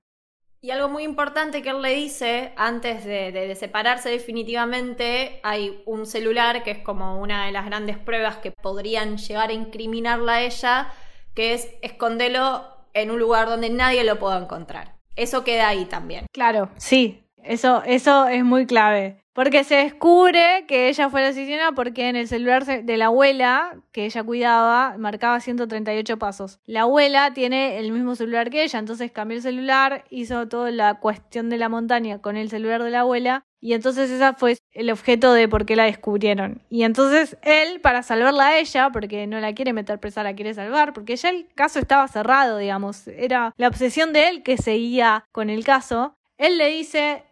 Y 0.61 0.71
algo 0.71 0.89
muy 0.89 1.03
importante 1.03 1.61
que 1.61 1.69
él 1.69 1.81
le 1.81 1.95
dice, 1.95 2.51
antes 2.57 3.05
de, 3.05 3.55
separarse 3.55 4.09
definitivamente, 4.09 5.39
hay 5.41 5.81
un 5.85 6.05
celular 6.05 6.63
que 6.63 6.71
es 6.71 6.79
como 6.79 7.21
una 7.21 7.45
de 7.45 7.53
las 7.53 7.65
grandes 7.65 7.97
pruebas 7.97 8.37
que 8.37 8.51
podrían 8.51 9.17
llegar 9.17 9.51
a 9.51 9.53
incriminarla 9.53 10.33
a 10.33 10.41
ella, 10.41 10.89
que 11.33 11.53
es 11.53 11.69
esconderlo 11.81 12.65
en 12.93 13.09
un 13.09 13.19
lugar 13.19 13.47
donde 13.47 13.69
nadie 13.69 14.03
lo 14.03 14.19
pueda 14.19 14.37
encontrar. 14.37 14.95
Eso 15.15 15.45
queda 15.45 15.69
ahí 15.69 15.85
también. 15.85 16.25
Claro, 16.33 16.69
sí, 16.77 17.23
Eso, 17.41 17.81
eso 17.85 18.27
es 18.27 18.43
muy 18.43 18.65
clave. 18.65 19.23
Porque 19.39 19.63
se 19.63 19.75
descubre 19.75 20.65
que 20.67 20.89
ella 20.89 21.09
fue 21.09 21.21
la 21.21 21.29
asesina 21.29 21.71
porque 21.71 22.09
en 22.09 22.17
el 22.17 22.27
celular 22.27 22.65
de 22.65 22.97
la 22.97 23.05
abuela, 23.05 23.77
que 23.93 24.03
ella 24.03 24.21
cuidaba, 24.21 24.97
marcaba 24.97 25.39
138 25.39 26.19
pasos. 26.19 26.59
La 26.65 26.81
abuela 26.81 27.31
tiene 27.33 27.77
el 27.77 27.93
mismo 27.93 28.15
celular 28.15 28.49
que 28.49 28.63
ella, 28.63 28.79
entonces 28.79 29.13
cambió 29.13 29.37
el 29.37 29.41
celular, 29.41 30.03
hizo 30.09 30.49
toda 30.49 30.71
la 30.71 30.95
cuestión 30.95 31.49
de 31.49 31.57
la 31.57 31.69
montaña 31.69 32.19
con 32.19 32.35
el 32.35 32.49
celular 32.49 32.83
de 32.83 32.89
la 32.89 32.99
abuela 32.99 33.45
y 33.61 33.75
entonces 33.75 34.09
ese 34.11 34.33
fue 34.33 34.57
el 34.73 34.91
objeto 34.91 35.31
de 35.31 35.47
por 35.47 35.65
qué 35.65 35.77
la 35.77 35.85
descubrieron. 35.85 36.61
Y 36.69 36.83
entonces 36.83 37.37
él, 37.41 37.79
para 37.79 38.03
salvarla 38.03 38.47
a 38.47 38.57
ella, 38.57 38.89
porque 38.91 39.25
no 39.25 39.39
la 39.39 39.53
quiere 39.53 39.71
meter 39.71 40.01
presa, 40.01 40.21
la 40.21 40.35
quiere 40.35 40.53
salvar, 40.53 40.91
porque 40.91 41.15
ya 41.15 41.29
el 41.29 41.47
caso 41.55 41.79
estaba 41.79 42.05
cerrado, 42.09 42.57
digamos, 42.57 43.07
era 43.07 43.53
la 43.55 43.69
obsesión 43.69 44.11
de 44.11 44.27
él 44.27 44.43
que 44.43 44.57
seguía 44.57 45.23
con 45.31 45.49
el 45.49 45.63
caso, 45.63 46.17
él 46.37 46.57
le 46.57 46.69
dice, 46.69 47.23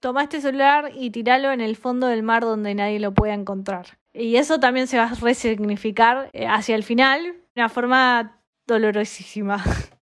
toma 0.00 0.24
este 0.24 0.40
celular 0.40 0.90
y 0.94 1.10
tiralo 1.10 1.52
en 1.52 1.60
el 1.60 1.76
fondo 1.76 2.06
del 2.06 2.22
mar 2.22 2.42
donde 2.42 2.74
nadie 2.74 3.00
lo 3.00 3.12
pueda 3.12 3.34
encontrar. 3.34 3.98
Y 4.12 4.36
eso 4.36 4.58
también 4.58 4.86
se 4.86 4.98
va 4.98 5.04
a 5.04 5.14
resignificar 5.14 6.30
eh, 6.32 6.46
hacia 6.46 6.74
el 6.74 6.82
final 6.82 7.22
de 7.24 7.62
una 7.62 7.68
forma 7.68 8.42
dolorosísima. 8.66 9.62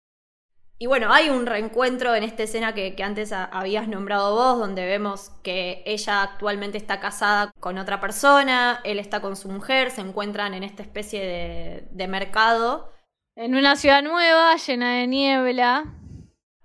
Y 0.78 0.84
bueno, 0.88 1.10
hay 1.10 1.30
un 1.30 1.46
reencuentro 1.46 2.14
en 2.14 2.22
esta 2.22 2.42
escena 2.42 2.74
que, 2.74 2.94
antes 3.02 3.32
habías 3.32 3.88
nombrado 3.88 4.34
vos, 4.34 4.58
donde 4.58 4.84
vemos 4.84 5.30
que 5.42 5.82
ella 5.86 6.22
actualmente 6.22 6.76
está 6.76 7.00
casada 7.00 7.50
con 7.60 7.78
otra 7.78 7.98
persona, 7.98 8.80
él 8.84 8.98
está 8.98 9.20
con 9.20 9.36
su 9.36 9.48
mujer, 9.48 9.90
se 9.90 10.02
encuentran 10.02 10.52
en 10.52 10.64
esta 10.64 10.82
especie 10.82 11.24
de, 11.24 11.88
de 11.92 12.08
mercado. 12.08 12.92
En 13.36 13.54
una 13.54 13.76
ciudad 13.76 14.02
nueva, 14.02 14.54
llena 14.56 14.96
de 14.96 15.06
niebla. 15.06 15.94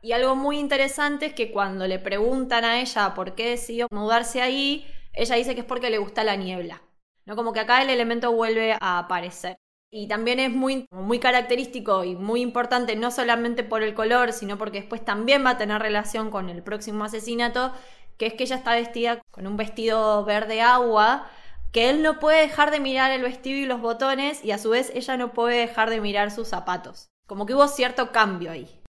Y 0.02 0.14
algo 0.14 0.36
muy 0.36 0.58
interesante 0.58 1.28
es 1.28 1.34
que 1.34 1.52
cuando 1.52 1.88
le 1.88 2.00
preguntan 2.00 2.66
a 2.66 2.82
ella 2.82 3.14
por 3.14 3.36
qué 3.36 3.52
decidió 3.52 3.88
mudarse 3.92 4.42
ahí, 4.42 4.88
ella 5.14 5.36
dice 5.36 5.54
que 5.54 5.62
es 5.62 5.66
porque 5.66 5.92
le 5.92 6.00
gusta 6.00 6.24
la 6.24 6.36
niebla. 6.36 6.82
¿no? 7.26 7.36
Como 7.36 7.54
que 7.54 7.60
acá 7.60 7.82
el 7.82 7.90
elemento 7.90 8.32
vuelve 8.32 8.74
a 8.80 8.98
aparecer. 8.98 9.58
Y 9.94 10.08
también 10.08 10.40
es 10.40 10.52
muy, 10.52 10.86
muy 10.90 11.20
característico 11.20 12.04
y 12.04 12.16
muy 12.16 12.42
importante, 12.42 12.96
no 12.96 13.12
solamente 13.12 13.64
por 13.64 13.84
el 13.84 13.94
color, 13.94 14.32
sino 14.32 14.58
porque 14.58 14.80
después 14.80 15.04
también 15.04 15.46
va 15.46 15.52
a 15.52 15.58
tener 15.58 15.82
relación 15.82 16.32
con 16.32 16.50
el 16.50 16.64
próximo 16.64 17.04
asesinato, 17.04 17.74
que 18.18 18.28
es 18.28 18.34
que 18.34 18.44
ella 18.44 18.56
está 18.56 18.74
vestida 18.74 19.22
con 19.32 19.48
un 19.48 19.58
vestido 19.58 20.24
verde 20.24 20.62
agua, 20.62 21.30
que 21.74 21.90
él 21.90 22.04
no 22.04 22.20
puede 22.20 22.42
dejar 22.42 22.72
de 22.72 22.80
mirar 22.80 23.12
el 23.12 23.22
vestido 23.22 23.60
y 23.60 23.66
los 23.66 23.82
botones, 23.82 24.44
y 24.44 24.52
a 24.52 24.58
su 24.58 24.70
vez 24.70 24.92
ella 24.96 25.18
no 25.18 25.34
puede 25.34 25.58
dejar 25.58 25.90
de 25.90 26.02
mirar 26.02 26.32
sus 26.32 26.48
zapatos. 26.48 27.10
Como 27.28 27.46
que 27.46 27.54
hubo 27.54 27.68
cierto 27.68 28.12
cambio 28.12 28.52
ahí. 28.52 28.81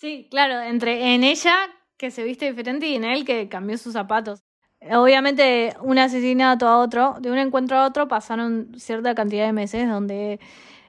Sí, 0.00 0.28
claro, 0.30 0.62
entre 0.62 1.14
en 1.14 1.24
ella 1.24 1.54
que 1.98 2.10
se 2.10 2.24
viste 2.24 2.46
diferente 2.46 2.86
y 2.86 2.94
en 2.94 3.04
él 3.04 3.26
que 3.26 3.50
cambió 3.50 3.76
sus 3.76 3.92
zapatos. 3.92 4.42
Obviamente, 4.80 5.74
un 5.82 5.98
asesinato 5.98 6.66
a 6.66 6.78
otro, 6.78 7.16
de 7.20 7.30
un 7.30 7.36
encuentro 7.36 7.76
a 7.76 7.86
otro, 7.86 8.08
pasaron 8.08 8.72
cierta 8.78 9.14
cantidad 9.14 9.44
de 9.44 9.52
meses 9.52 9.86
donde 9.86 10.40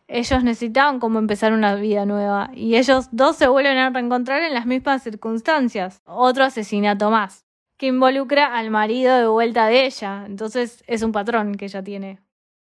ellos 0.08 0.46
necesitaban 0.46 1.02
como 1.02 1.20
empezar 1.20 1.52
una 1.52 1.76
vida 1.76 2.06
nueva 2.06 2.52
y 2.54 2.78
ellos 2.78 3.10
dos 3.12 3.36
se 3.36 3.50
vuelven 3.50 3.78
a 3.78 3.90
reencontrar 3.90 4.44
en 4.44 4.54
las 4.54 4.66
mismas 4.66 5.04
circunstancias. 5.04 6.02
Otro 6.06 6.46
asesinato 6.46 7.12
más, 7.12 7.46
que 7.78 7.88
involucra 7.88 8.58
al 8.58 8.70
marido 8.72 9.18
de 9.18 9.28
vuelta 9.28 9.68
de 9.68 9.88
ella. 9.88 10.24
Entonces 10.26 10.86
es 10.88 11.04
un 11.04 11.12
patrón 11.12 11.56
que 11.56 11.66
ella 11.66 11.84
tiene. 11.84 12.22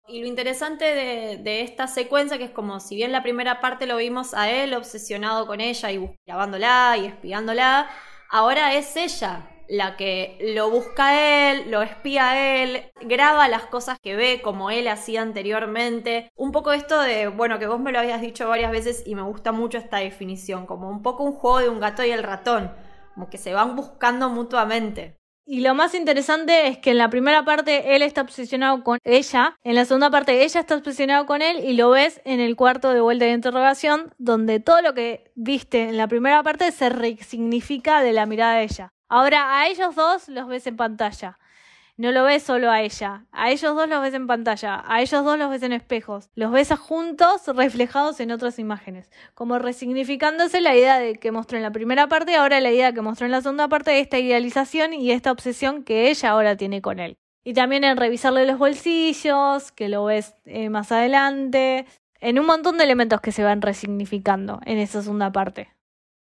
Y 0.07 0.19
lo 0.19 0.27
interesante 0.27 0.85
de, 0.85 1.61
esta 1.61 1.87
secuencia, 1.87 2.37
que 2.37 2.43
es 2.45 2.51
como 2.51 2.79
si 2.79 2.95
bien 2.95 3.11
la 3.11 3.23
primera 3.23 3.61
parte 3.61 3.87
lo 3.87 3.97
vimos 3.97 4.33
a 4.33 4.49
él 4.49 4.73
obsesionado 4.73 5.47
con 5.47 5.61
ella 5.61 5.91
y 5.91 6.17
grabándola 6.25 6.97
y 6.97 7.05
espiándola, 7.05 7.89
ahora 8.29 8.75
es 8.75 8.97
ella 8.97 9.49
la 9.69 9.95
que 9.95 10.37
lo 10.55 10.69
busca 10.69 11.07
a 11.07 11.51
él, 11.51 11.71
lo 11.71 11.81
espía 11.81 12.31
a 12.31 12.61
él, 12.61 12.91
graba 13.01 13.47
las 13.47 13.65
cosas 13.67 13.97
que 13.99 14.15
ve 14.15 14.41
como 14.43 14.69
él 14.69 14.89
hacía 14.89 15.21
anteriormente. 15.21 16.29
Un 16.35 16.51
poco 16.51 16.73
esto 16.73 16.99
de, 16.99 17.27
bueno, 17.27 17.57
que 17.57 17.67
vos 17.67 17.79
me 17.79 17.91
lo 17.91 17.99
habías 17.99 18.21
dicho 18.21 18.49
varias 18.49 18.71
veces 18.71 19.03
y 19.05 19.15
me 19.15 19.21
gusta 19.21 19.51
mucho 19.51 19.77
esta 19.77 19.97
definición, 19.97 20.65
como 20.65 20.89
un 20.89 21.01
poco 21.01 21.23
un 21.23 21.33
juego 21.33 21.59
de 21.59 21.69
un 21.69 21.79
gato 21.79 22.03
y 22.03 22.11
el 22.11 22.23
ratón, 22.23 22.73
como 23.13 23.29
que 23.29 23.37
se 23.37 23.53
van 23.53 23.75
buscando 23.75 24.29
mutuamente. 24.29 25.17
Y 25.45 25.59
lo 25.59 25.75
más 25.75 25.93
interesante 25.93 26.67
es 26.67 26.77
que 26.77 26.91
en 26.91 26.97
la 26.97 27.09
primera 27.09 27.43
parte 27.43 27.95
él 27.95 28.01
está 28.01 28.21
obsesionado 28.21 28.81
con 28.81 28.97
ella, 29.03 29.57
en 29.63 29.75
la 29.75 29.83
segunda 29.83 30.09
parte 30.09 30.43
ella 30.43 30.61
está 30.61 30.75
obsesionada 30.77 31.25
con 31.25 31.41
él 31.41 31.59
y 31.65 31.73
lo 31.73 31.89
ves 31.89 32.21
en 32.23 32.39
el 32.39 32.55
cuarto 32.55 32.93
de 32.93 33.01
vuelta 33.01 33.25
de 33.25 33.31
interrogación, 33.31 34.13
donde 34.17 34.61
todo 34.61 34.81
lo 34.81 34.93
que 34.93 35.31
viste 35.35 35.89
en 35.89 35.97
la 35.97 36.07
primera 36.07 36.41
parte 36.43 36.71
se 36.71 36.87
resignifica 36.89 38.01
de 38.01 38.13
la 38.13 38.25
mirada 38.25 38.55
de 38.55 38.63
ella. 38.63 38.93
Ahora 39.09 39.59
a 39.59 39.67
ellos 39.67 39.95
dos 39.95 40.29
los 40.29 40.47
ves 40.47 40.65
en 40.65 40.77
pantalla. 40.77 41.37
No 41.95 42.11
lo 42.11 42.23
ves 42.23 42.41
solo 42.41 42.71
a 42.71 42.81
ella. 42.81 43.27
A 43.31 43.51
ellos 43.51 43.75
dos 43.75 43.87
los 43.87 44.01
ves 44.01 44.15
en 44.15 44.25
pantalla. 44.25 44.83
A 44.87 45.01
ellos 45.01 45.23
dos 45.23 45.37
los 45.37 45.49
ves 45.51 45.61
en 45.61 45.73
espejos. 45.73 46.29
Los 46.33 46.51
ves 46.51 46.71
juntos 46.71 47.47
reflejados 47.47 48.19
en 48.19 48.31
otras 48.31 48.57
imágenes. 48.57 49.11
Como 49.35 49.59
resignificándose 49.59 50.59
la 50.59 50.75
idea 50.75 50.97
de 50.97 51.15
que 51.15 51.31
mostró 51.31 51.57
en 51.57 51.63
la 51.63 51.71
primera 51.71 52.07
parte, 52.07 52.35
ahora 52.35 52.59
la 52.61 52.71
idea 52.71 52.93
que 52.93 53.01
mostró 53.01 53.27
en 53.27 53.31
la 53.31 53.41
segunda 53.41 53.67
parte 53.67 53.99
esta 53.99 54.17
idealización 54.17 54.93
y 54.93 55.11
esta 55.11 55.31
obsesión 55.31 55.83
que 55.83 56.09
ella 56.09 56.31
ahora 56.31 56.57
tiene 56.57 56.81
con 56.81 56.99
él. 56.99 57.17
Y 57.43 57.53
también 57.53 57.83
en 57.83 57.97
revisarle 57.97 58.47
los 58.47 58.57
bolsillos, 58.57 59.71
que 59.71 59.87
lo 59.87 60.05
ves 60.05 60.33
eh, 60.45 60.69
más 60.69 60.91
adelante. 60.91 61.85
En 62.19 62.39
un 62.39 62.47
montón 62.47 62.77
de 62.79 62.85
elementos 62.85 63.21
que 63.21 63.31
se 63.31 63.43
van 63.43 63.61
resignificando 63.61 64.61
en 64.65 64.79
esa 64.79 65.03
segunda 65.03 65.31
parte. 65.31 65.69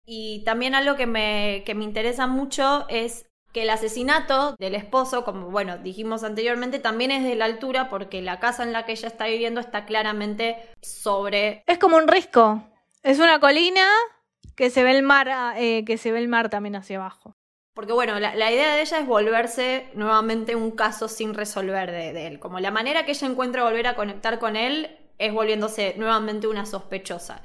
Y 0.04 0.42
también 0.44 0.74
algo 0.74 0.96
que 0.96 1.06
me, 1.06 1.62
que 1.64 1.76
me 1.76 1.84
interesa 1.84 2.26
mucho 2.26 2.88
es 2.88 3.29
que 3.52 3.62
el 3.62 3.70
asesinato 3.70 4.54
del 4.58 4.74
esposo, 4.74 5.24
como 5.24 5.50
bueno, 5.50 5.78
dijimos 5.78 6.22
anteriormente, 6.22 6.78
también 6.78 7.10
es 7.10 7.24
de 7.24 7.34
la 7.34 7.46
altura 7.46 7.88
porque 7.88 8.22
la 8.22 8.38
casa 8.38 8.62
en 8.62 8.72
la 8.72 8.84
que 8.84 8.92
ella 8.92 9.08
está 9.08 9.26
viviendo 9.26 9.60
está 9.60 9.86
claramente 9.86 10.56
sobre... 10.82 11.64
Es 11.66 11.78
como 11.78 11.96
un 11.96 12.06
risco. 12.06 12.62
Es 13.02 13.18
una 13.18 13.40
colina 13.40 13.86
que 14.54 14.70
se 14.70 14.84
ve 14.84 14.96
el 14.96 15.02
mar, 15.02 15.28
eh, 15.56 15.84
que 15.84 15.98
se 15.98 16.12
ve 16.12 16.18
el 16.18 16.28
mar 16.28 16.48
también 16.48 16.76
hacia 16.76 16.98
abajo. 16.98 17.34
Porque 17.74 17.92
bueno, 17.92 18.20
la, 18.20 18.34
idea 18.34 18.74
de 18.74 18.82
ella 18.82 18.98
es 18.98 19.06
volverse 19.06 19.88
nuevamente 19.94 20.54
un 20.54 20.72
caso 20.72 21.08
sin 21.08 21.34
resolver 21.34 21.90
de, 21.90 22.12
de, 22.12 22.26
él. 22.26 22.38
Como 22.38 22.60
la 22.60 22.70
manera 22.70 23.04
que 23.04 23.12
ella 23.12 23.26
encuentra 23.26 23.62
volver 23.62 23.86
a 23.86 23.94
conectar 23.94 24.38
con 24.38 24.56
él 24.56 24.98
es 25.18 25.32
volviéndose 25.32 25.94
nuevamente 25.96 26.46
una 26.46 26.66
sospechosa. 26.66 27.42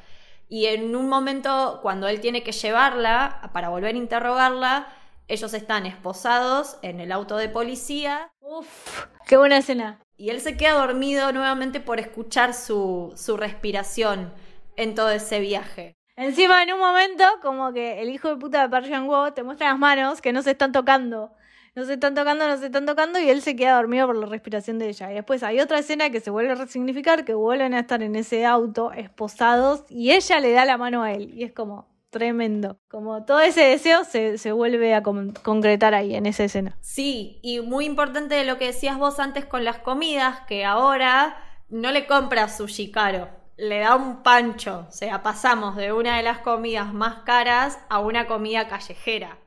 Y 0.50 0.66
en 0.66 0.96
un 0.96 1.10
momento, 1.10 1.80
cuando 1.82 2.08
él 2.08 2.20
tiene 2.22 2.44
que 2.44 2.52
llevarla 2.52 3.50
para 3.54 3.70
volver 3.70 3.96
a 3.96 3.98
interrogarla, 3.98 4.88
ellos 5.28 5.54
están 5.54 5.86
esposados 5.86 6.78
en 6.82 7.00
el 7.00 7.12
auto 7.12 7.38
de 7.38 7.50
policía. 7.50 8.32
Uf, 8.40 9.06
qué 9.28 9.38
buena 9.38 9.58
escena. 9.58 10.00
Y 10.18 10.30
él 10.30 10.40
se 10.40 10.56
queda 10.56 10.74
dormido 10.74 11.32
nuevamente 11.32 11.80
por 11.80 12.00
escuchar 12.00 12.54
su, 12.54 13.14
su 13.16 13.36
respiración 13.38 14.34
en 14.78 14.96
todo 14.96 15.10
ese 15.10 15.40
viaje. 15.40 15.96
Encima, 16.16 16.64
en 16.64 16.72
un 16.72 16.80
momento, 16.80 17.26
como 17.42 17.74
que 17.74 18.02
el 18.02 18.10
hijo 18.10 18.30
de 18.30 18.38
puta 18.38 18.62
de 18.62 18.70
Park 18.70 18.88
Chan-wook 18.88 19.34
te 19.34 19.44
muestra 19.44 19.70
las 19.70 19.80
manos 19.80 20.22
que 20.22 20.32
no 20.32 20.42
se 20.42 20.52
están 20.52 20.72
tocando. 20.72 21.34
No 21.76 21.84
se 21.84 21.96
están 21.96 22.16
tocando, 22.16 22.48
no 22.48 22.56
se 22.56 22.68
están 22.68 22.86
tocando 22.86 23.20
y 23.20 23.30
él 23.30 23.42
se 23.42 23.58
queda 23.58 23.76
dormido 23.76 24.08
por 24.08 24.16
la 24.16 24.28
respiración 24.28 24.80
de 24.80 24.88
ella. 24.88 25.12
Y 25.12 25.16
después 25.16 25.44
hay 25.44 25.60
otra 25.60 25.80
escena 25.80 26.10
que 26.10 26.22
se 26.22 26.30
vuelve 26.30 26.54
a 26.54 26.56
resignificar, 26.56 27.26
que 27.26 27.34
vuelven 27.34 27.74
a 27.74 27.82
estar 27.82 28.02
en 28.02 28.16
ese 28.16 28.46
auto 28.46 28.94
esposados 28.94 29.84
y 29.90 30.12
ella 30.14 30.40
le 30.40 30.54
da 30.54 30.64
la 30.64 30.78
mano 30.78 31.04
a 31.04 31.12
él. 31.12 31.34
Y 31.34 31.44
es 31.44 31.52
como, 31.52 31.86
tremendo. 32.16 32.80
Como 32.88 33.26
todo 33.26 33.42
ese 33.42 33.60
deseo 33.60 34.06
se, 34.06 34.38
se 34.38 34.54
vuelve 34.54 34.96
a 34.96 35.04
concretar 35.04 35.94
ahí 35.94 36.16
en 36.16 36.26
esa 36.26 36.46
escena. 36.46 36.78
Sí, 36.80 37.42
y 37.44 37.60
muy 37.60 37.84
importante 37.84 38.36
de 38.36 38.46
lo 38.46 38.58
que 38.58 38.68
decías 38.68 38.98
vos 38.98 39.20
antes 39.20 39.44
con 39.44 39.66
las 39.66 39.80
comidas, 39.80 40.40
que 40.48 40.64
ahora 40.64 41.36
no 41.68 41.92
le 41.92 42.08
compra 42.08 42.48
sushi 42.48 42.90
caro, 42.90 43.28
le 43.58 43.80
da 43.80 43.98
un 43.98 44.24
pancho. 44.24 44.86
O 44.88 44.92
sea, 44.94 45.24
pasamos 45.24 45.76
de 45.76 45.92
una 45.92 46.16
de 46.16 46.24
las 46.24 46.40
comidas 46.40 46.94
más 46.94 47.24
caras 47.24 47.80
a 47.90 48.00
una 48.00 48.28
comida 48.28 48.70
callejera. 48.70 49.38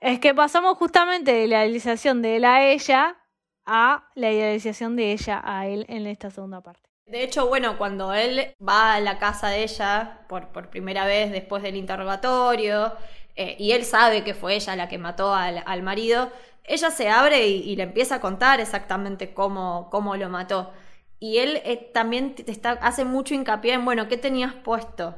Es 0.00 0.20
que 0.20 0.32
pasamos 0.32 0.78
justamente 0.78 1.32
de 1.32 1.48
la 1.48 1.64
idealización 1.64 2.22
de 2.22 2.36
él 2.36 2.44
a 2.44 2.64
ella 2.64 3.16
a 3.66 4.08
la 4.14 4.30
idealización 4.30 4.94
de 4.94 5.10
ella 5.10 5.42
a 5.44 5.66
él 5.66 5.84
en 5.88 6.06
esta 6.06 6.30
segunda 6.30 6.60
parte. 6.60 6.89
De 7.10 7.24
hecho, 7.24 7.48
bueno, 7.48 7.76
cuando 7.76 8.14
él 8.14 8.54
va 8.66 8.94
a 8.94 9.00
la 9.00 9.18
casa 9.18 9.48
de 9.48 9.64
ella 9.64 10.20
por, 10.28 10.52
por 10.52 10.70
primera 10.70 11.06
vez 11.06 11.32
después 11.32 11.60
del 11.60 11.74
interrogatorio, 11.74 12.92
eh, 13.34 13.56
y 13.58 13.72
él 13.72 13.84
sabe 13.84 14.22
que 14.22 14.32
fue 14.32 14.54
ella 14.54 14.76
la 14.76 14.88
que 14.88 14.96
mató 14.96 15.34
al, 15.34 15.82
marido, 15.82 16.30
ella 16.62 16.90
se 16.92 17.08
abre 17.08 17.48
y, 17.48 17.74
le 17.74 17.82
empieza 17.82 18.16
a 18.16 18.20
contar 18.20 18.60
exactamente 18.60 19.34
cómo, 19.34 19.88
cómo 19.90 20.14
lo 20.14 20.28
mató. 20.28 20.70
Y 21.18 21.38
él 21.38 21.60
eh, 21.64 21.90
también 21.92 22.36
está, 22.46 22.72
hace 22.74 23.04
mucho 23.04 23.34
hincapié 23.34 23.72
en, 23.72 23.84
bueno, 23.84 24.06
¿qué 24.06 24.16
tenías 24.16 24.54
puesto? 24.54 25.16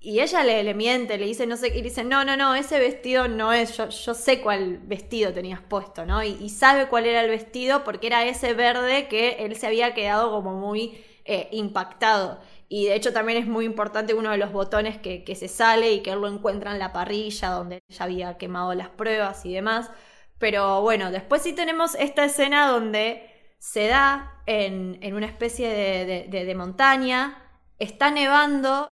Y 0.00 0.20
ella 0.20 0.42
le, 0.42 0.62
le 0.62 0.72
miente, 0.72 1.18
le 1.18 1.26
dice, 1.26 1.46
no 1.46 1.58
sé, 1.58 1.68
y 1.76 1.82
dice, 1.82 2.02
no, 2.02 2.24
no, 2.24 2.38
no, 2.38 2.54
ese 2.54 2.78
vestido 2.78 3.28
no 3.28 3.52
es, 3.52 3.76
yo, 3.76 3.90
yo 3.90 4.14
sé 4.14 4.40
cuál 4.40 4.78
vestido 4.84 5.34
tenías 5.34 5.60
puesto, 5.60 6.06
¿no? 6.06 6.22
Y 6.22 6.48
sabe 6.48 6.88
cuál 6.88 7.04
era 7.04 7.20
el 7.20 7.28
vestido 7.28 7.84
porque 7.84 8.06
era 8.06 8.24
ese 8.24 8.54
verde 8.54 9.08
que 9.08 9.44
él 9.44 9.54
se 9.56 9.66
había 9.66 9.92
quedado 9.92 10.30
como 10.30 10.54
muy 10.54 10.98
eh, 11.26 11.48
impactado. 11.52 12.40
Y 12.68 12.86
de 12.86 12.94
hecho 12.94 13.12
también 13.12 13.38
es 13.38 13.46
muy 13.46 13.64
importante 13.64 14.14
uno 14.14 14.30
de 14.30 14.38
los 14.38 14.52
botones 14.52 14.98
que, 14.98 15.34
se 15.34 15.48
sale 15.48 15.92
y 15.92 16.02
que 16.02 16.10
él 16.10 16.20
lo 16.20 16.28
encuentra 16.28 16.72
en 16.72 16.78
la 16.78 16.92
parrilla 16.92 17.50
donde 17.50 17.82
ya 17.88 18.04
había 18.04 18.38
quemado 18.38 18.74
las 18.74 18.88
pruebas 18.90 19.44
y 19.44 19.52
demás. 19.52 19.90
Pero 20.38 20.82
bueno, 20.82 21.10
después 21.10 21.42
sí 21.42 21.52
tenemos 21.52 21.94
esta 21.94 22.24
escena 22.24 22.68
donde 22.68 23.30
se 23.58 23.88
da 23.88 24.42
en, 24.46 24.98
en 25.02 25.14
una 25.14 25.26
especie 25.26 25.68
de, 25.68 26.28
de, 26.28 26.54
montaña, 26.54 27.42
está 27.78 28.10
nevando. 28.10 28.88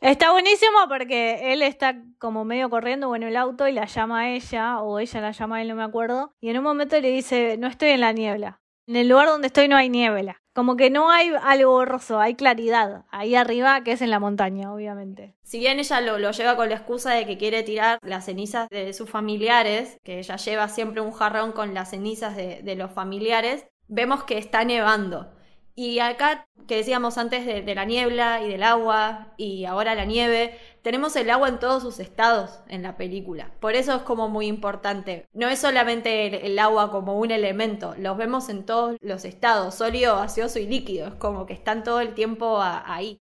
Está 0.00 0.32
buenísimo 0.32 0.78
porque 0.88 1.52
él 1.52 1.62
está 1.62 2.02
como 2.18 2.44
medio 2.44 2.68
corriendo 2.68 3.14
en 3.14 3.22
el 3.22 3.36
auto 3.36 3.68
y 3.68 3.72
la 3.72 3.86
llama 3.86 4.20
a 4.20 4.28
ella, 4.30 4.80
o 4.80 4.98
ella 4.98 5.20
la 5.20 5.30
llama 5.30 5.56
a 5.56 5.62
él, 5.62 5.68
no 5.68 5.76
me 5.76 5.84
acuerdo, 5.84 6.34
y 6.40 6.50
en 6.50 6.58
un 6.58 6.64
momento 6.64 7.00
le 7.00 7.10
dice, 7.10 7.56
no 7.58 7.68
estoy 7.68 7.90
en 7.90 8.00
la 8.00 8.12
niebla. 8.12 8.60
En 8.86 8.96
el 8.96 9.08
lugar 9.08 9.28
donde 9.28 9.46
estoy 9.46 9.68
no 9.68 9.76
hay 9.76 9.88
niebla. 9.88 10.41
Como 10.52 10.76
que 10.76 10.90
no 10.90 11.10
hay 11.10 11.32
algo 11.42 11.70
borroso, 11.70 12.20
hay 12.20 12.34
claridad 12.34 13.04
ahí 13.10 13.34
arriba, 13.34 13.82
que 13.82 13.92
es 13.92 14.02
en 14.02 14.10
la 14.10 14.20
montaña, 14.20 14.72
obviamente. 14.72 15.34
Si 15.42 15.58
bien 15.58 15.78
ella 15.78 16.00
lo, 16.02 16.18
lo, 16.18 16.30
lleva 16.30 16.56
con 16.56 16.68
la 16.68 16.74
excusa 16.74 17.14
de 17.14 17.24
que 17.24 17.38
quiere 17.38 17.62
tirar 17.62 17.98
las 18.02 18.26
cenizas 18.26 18.68
de 18.68 18.92
sus 18.92 19.08
familiares, 19.08 19.98
que 20.04 20.18
ella 20.18 20.36
lleva 20.36 20.68
siempre 20.68 21.00
un 21.00 21.12
jarrón 21.12 21.52
con 21.52 21.72
las 21.72 21.90
cenizas 21.90 22.36
de, 22.36 22.74
los 22.76 22.92
familiares, 22.92 23.66
vemos 23.88 24.24
que 24.24 24.36
está 24.36 24.64
nevando. 24.64 25.32
Y 25.74 26.00
acá, 26.00 26.46
que 26.68 26.76
decíamos 26.76 27.16
antes 27.16 27.46
de, 27.46 27.74
la 27.74 27.86
niebla 27.86 28.42
y 28.42 28.48
del 28.48 28.62
agua, 28.62 29.32
y 29.38 29.64
ahora 29.64 29.94
la 29.94 30.04
nieve, 30.04 30.58
tenemos 30.82 31.14
el 31.16 31.30
agua 31.30 31.48
en 31.48 31.58
todos 31.58 31.82
sus 31.82 32.00
estados 32.00 32.60
en 32.68 32.82
la 32.82 32.96
película. 32.96 33.52
Por 33.60 33.74
eso 33.74 33.94
es 33.94 34.02
como 34.02 34.28
muy 34.28 34.46
importante. 34.46 35.26
No 35.32 35.48
es 35.48 35.60
solamente 35.60 36.46
el, 36.46 36.58
agua 36.58 36.90
como 36.90 37.18
un 37.18 37.30
elemento, 37.30 37.94
los 37.98 38.16
vemos 38.16 38.48
en 38.48 38.64
todos 38.66 38.96
los 39.00 39.24
estados, 39.24 39.76
sólido, 39.76 40.16
gaseoso 40.16 40.58
y 40.58 40.66
líquido. 40.66 41.08
Es 41.08 41.14
como 41.14 41.46
que 41.46 41.54
están 41.54 41.84
todo 41.84 42.00
el 42.00 42.14
tiempo 42.14 42.60
ahí. 42.60 43.18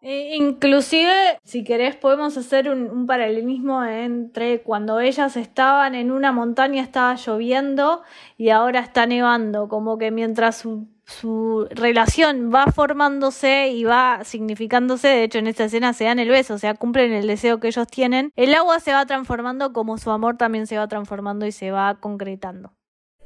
Eh, 0.00 0.36
inclusive, 0.36 1.38
si 1.44 1.64
querés, 1.64 1.96
podemos 1.96 2.36
hacer 2.36 2.68
un, 2.68 2.90
un, 2.90 3.06
paralelismo 3.06 3.82
entre 3.84 4.62
cuando 4.62 5.00
ellas 5.00 5.34
estaban 5.38 5.94
en 5.94 6.10
una 6.10 6.30
montaña 6.30 6.82
estaba 6.82 7.14
lloviendo 7.14 8.02
y 8.36 8.50
ahora 8.50 8.80
está 8.80 9.06
nevando, 9.06 9.66
como 9.66 9.96
que 9.96 10.10
mientras 10.10 10.66
su, 11.06 11.66
relación 11.70 12.50
va 12.52 12.66
formándose 12.66 13.68
y 13.68 13.84
va 13.84 14.20
significándose, 14.24 15.08
de 15.08 15.24
hecho 15.24 15.38
en 15.38 15.46
esta 15.46 15.64
escena 15.64 15.92
se 15.92 16.04
dan 16.04 16.18
el 16.18 16.28
beso, 16.28 16.54
o 16.54 16.58
sea, 16.58 16.74
cumplen 16.74 17.12
el 17.12 17.26
deseo 17.26 17.60
que 17.60 17.68
ellos 17.68 17.86
tienen, 17.88 18.32
el 18.36 18.54
agua 18.54 18.80
se 18.80 18.92
va 18.92 19.06
transformando 19.06 19.72
como 19.72 19.98
su 19.98 20.10
amor 20.10 20.36
también 20.36 20.66
se 20.66 20.78
va 20.78 20.88
transformando 20.88 21.46
y 21.46 21.52
se 21.52 21.70
va 21.70 21.98
concretando. 22.00 22.72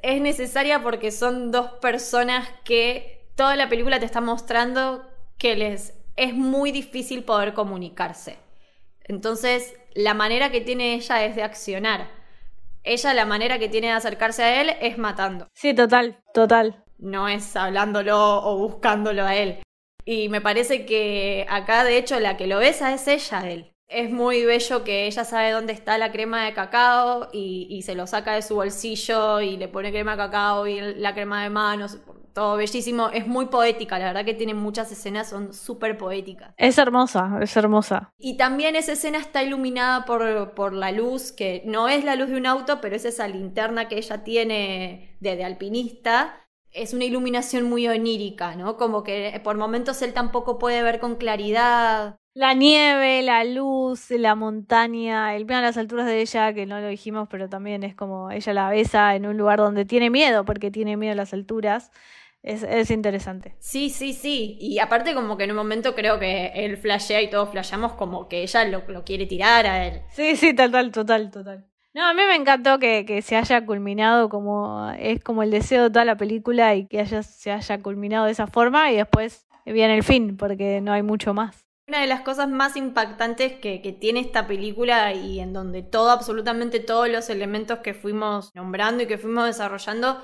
Es 0.02 0.20
necesaria 0.20 0.82
porque 0.82 1.10
son 1.10 1.50
dos 1.50 1.72
personas 1.80 2.48
que 2.64 3.26
toda 3.34 3.56
la 3.56 3.68
película 3.68 3.98
te 3.98 4.06
está 4.06 4.20
mostrando 4.20 5.04
que 5.38 5.56
les 5.56 5.94
es 6.16 6.34
muy 6.34 6.72
difícil 6.72 7.24
poder 7.24 7.54
comunicarse. 7.54 8.38
Entonces, 9.04 9.74
la 9.94 10.14
manera 10.14 10.50
que 10.50 10.60
tiene 10.60 10.94
ella 10.94 11.24
es 11.24 11.36
de 11.36 11.42
accionar. 11.42 12.10
Ella 12.82 13.14
la 13.14 13.24
manera 13.24 13.58
que 13.58 13.68
tiene 13.68 13.88
de 13.88 13.92
acercarse 13.94 14.42
a 14.42 14.60
él 14.60 14.70
es 14.80 14.98
matando. 14.98 15.48
Sí, 15.54 15.74
total, 15.74 16.18
total. 16.34 16.84
No 16.98 17.28
es 17.28 17.56
hablándolo 17.56 18.42
o 18.42 18.58
buscándolo 18.58 19.24
a 19.24 19.34
él. 19.34 19.58
Y 20.04 20.28
me 20.28 20.40
parece 20.40 20.86
que 20.86 21.46
acá, 21.48 21.84
de 21.84 21.98
hecho, 21.98 22.18
la 22.18 22.36
que 22.36 22.46
lo 22.46 22.58
besa 22.58 22.92
es 22.92 23.06
ella, 23.08 23.48
él. 23.48 23.72
Es 23.88 24.10
muy 24.10 24.44
bello 24.44 24.84
que 24.84 25.06
ella 25.06 25.24
sabe 25.24 25.50
dónde 25.50 25.72
está 25.72 25.96
la 25.96 26.12
crema 26.12 26.44
de 26.44 26.52
cacao 26.52 27.28
y, 27.32 27.66
y, 27.70 27.82
se 27.82 27.94
lo 27.94 28.06
saca 28.06 28.34
de 28.34 28.42
su 28.42 28.54
bolsillo 28.56 29.40
y 29.40 29.56
le 29.56 29.68
pone 29.68 29.90
crema 29.90 30.12
de 30.12 30.18
cacao 30.18 30.66
y 30.66 30.80
la 30.80 31.14
crema 31.14 31.42
de 31.42 31.48
manos 31.48 31.98
todo 32.38 32.56
bellísimo, 32.56 33.10
es 33.12 33.26
muy 33.26 33.46
poética, 33.46 33.98
la 33.98 34.06
verdad 34.06 34.24
que 34.24 34.32
tiene 34.32 34.54
muchas 34.54 34.92
escenas, 34.92 35.28
son 35.28 35.52
súper 35.52 35.98
poéticas. 35.98 36.54
Es 36.56 36.78
hermosa, 36.78 37.36
es 37.42 37.56
hermosa. 37.56 38.12
Y 38.16 38.36
también 38.36 38.76
esa 38.76 38.92
escena 38.92 39.18
está 39.18 39.42
iluminada 39.42 40.04
por, 40.04 40.54
por, 40.54 40.72
la 40.72 40.92
luz, 40.92 41.32
que 41.32 41.62
no 41.66 41.88
es 41.88 42.04
la 42.04 42.14
luz 42.14 42.28
de 42.28 42.36
un 42.36 42.46
auto, 42.46 42.80
pero 42.80 42.94
es 42.94 43.04
esa 43.04 43.26
linterna 43.26 43.88
que 43.88 43.98
ella 43.98 44.22
tiene 44.22 45.16
de, 45.18 45.34
de 45.34 45.44
alpinista. 45.44 46.46
Es 46.72 46.92
una 46.92 47.04
iluminación 47.04 47.64
muy 47.68 47.88
onírica, 47.88 48.54
¿no? 48.56 48.76
Como 48.76 49.02
que 49.02 49.40
por 49.42 49.56
momentos 49.56 50.02
él 50.02 50.12
tampoco 50.12 50.58
puede 50.58 50.82
ver 50.82 51.00
con 51.00 51.16
claridad. 51.16 52.16
La 52.34 52.54
nieve, 52.54 53.22
la 53.22 53.42
luz, 53.42 54.10
la 54.10 54.34
montaña, 54.36 55.34
el 55.34 55.44
plan 55.44 55.64
a 55.64 55.68
las 55.68 55.76
alturas 55.76 56.06
de 56.06 56.20
ella, 56.20 56.52
que 56.52 56.66
no 56.66 56.80
lo 56.80 56.86
dijimos, 56.86 57.26
pero 57.28 57.48
también 57.48 57.82
es 57.82 57.96
como 57.96 58.30
ella 58.30 58.52
la 58.52 58.70
besa 58.70 59.16
en 59.16 59.26
un 59.26 59.36
lugar 59.36 59.58
donde 59.58 59.84
tiene 59.84 60.08
miedo, 60.08 60.44
porque 60.44 60.70
tiene 60.70 60.96
miedo 60.96 61.14
a 61.14 61.16
las 61.16 61.32
alturas. 61.32 61.90
Es, 62.42 62.62
es, 62.62 62.92
interesante. 62.92 63.56
Sí, 63.58 63.90
sí, 63.90 64.12
sí. 64.12 64.56
Y 64.60 64.78
aparte 64.78 65.14
como 65.14 65.36
que 65.36 65.44
en 65.44 65.50
un 65.50 65.56
momento 65.56 65.94
creo 65.94 66.20
que 66.20 66.52
él 66.54 66.76
flashea 66.76 67.20
y 67.20 67.30
todos 67.30 67.50
flasheamos 67.50 67.94
como 67.94 68.28
que 68.28 68.42
ella 68.42 68.64
lo, 68.64 68.86
lo 68.86 69.04
quiere 69.04 69.26
tirar 69.26 69.66
a 69.66 69.86
él. 69.88 70.02
Sí, 70.10 70.36
sí, 70.36 70.54
total, 70.54 70.92
total, 70.92 71.30
total. 71.32 71.66
No, 71.94 72.04
a 72.04 72.14
mí 72.14 72.22
me 72.28 72.36
encantó 72.36 72.78
que, 72.78 73.04
que, 73.06 73.22
se 73.22 73.36
haya 73.36 73.64
culminado 73.64 74.28
como 74.28 74.90
es 74.98 75.22
como 75.22 75.42
el 75.42 75.50
deseo 75.50 75.84
de 75.84 75.90
toda 75.90 76.04
la 76.04 76.16
película 76.16 76.74
y 76.74 76.86
que 76.86 77.00
haya, 77.00 77.22
se 77.22 77.50
haya 77.50 77.82
culminado 77.82 78.26
de 78.26 78.32
esa 78.32 78.46
forma 78.46 78.92
y 78.92 78.96
después 78.96 79.48
viene 79.64 79.96
el 79.96 80.02
fin 80.02 80.36
porque 80.36 80.80
no 80.80 80.92
hay 80.92 81.02
mucho 81.02 81.34
más. 81.34 81.64
Una 81.86 82.02
de 82.02 82.06
las 82.06 82.20
cosas 82.20 82.48
más 82.48 82.76
impactantes 82.76 83.54
que, 83.54 83.80
que, 83.80 83.92
tiene 83.92 84.20
esta 84.20 84.46
película 84.46 85.14
y 85.14 85.40
en 85.40 85.54
donde 85.54 85.82
todo, 85.82 86.10
absolutamente 86.10 86.80
todos 86.80 87.08
los 87.08 87.30
elementos 87.30 87.78
que 87.78 87.94
fuimos 87.94 88.54
nombrando 88.54 89.02
y 89.02 89.06
que 89.06 89.16
fuimos 89.16 89.46
desarrollando 89.46 90.20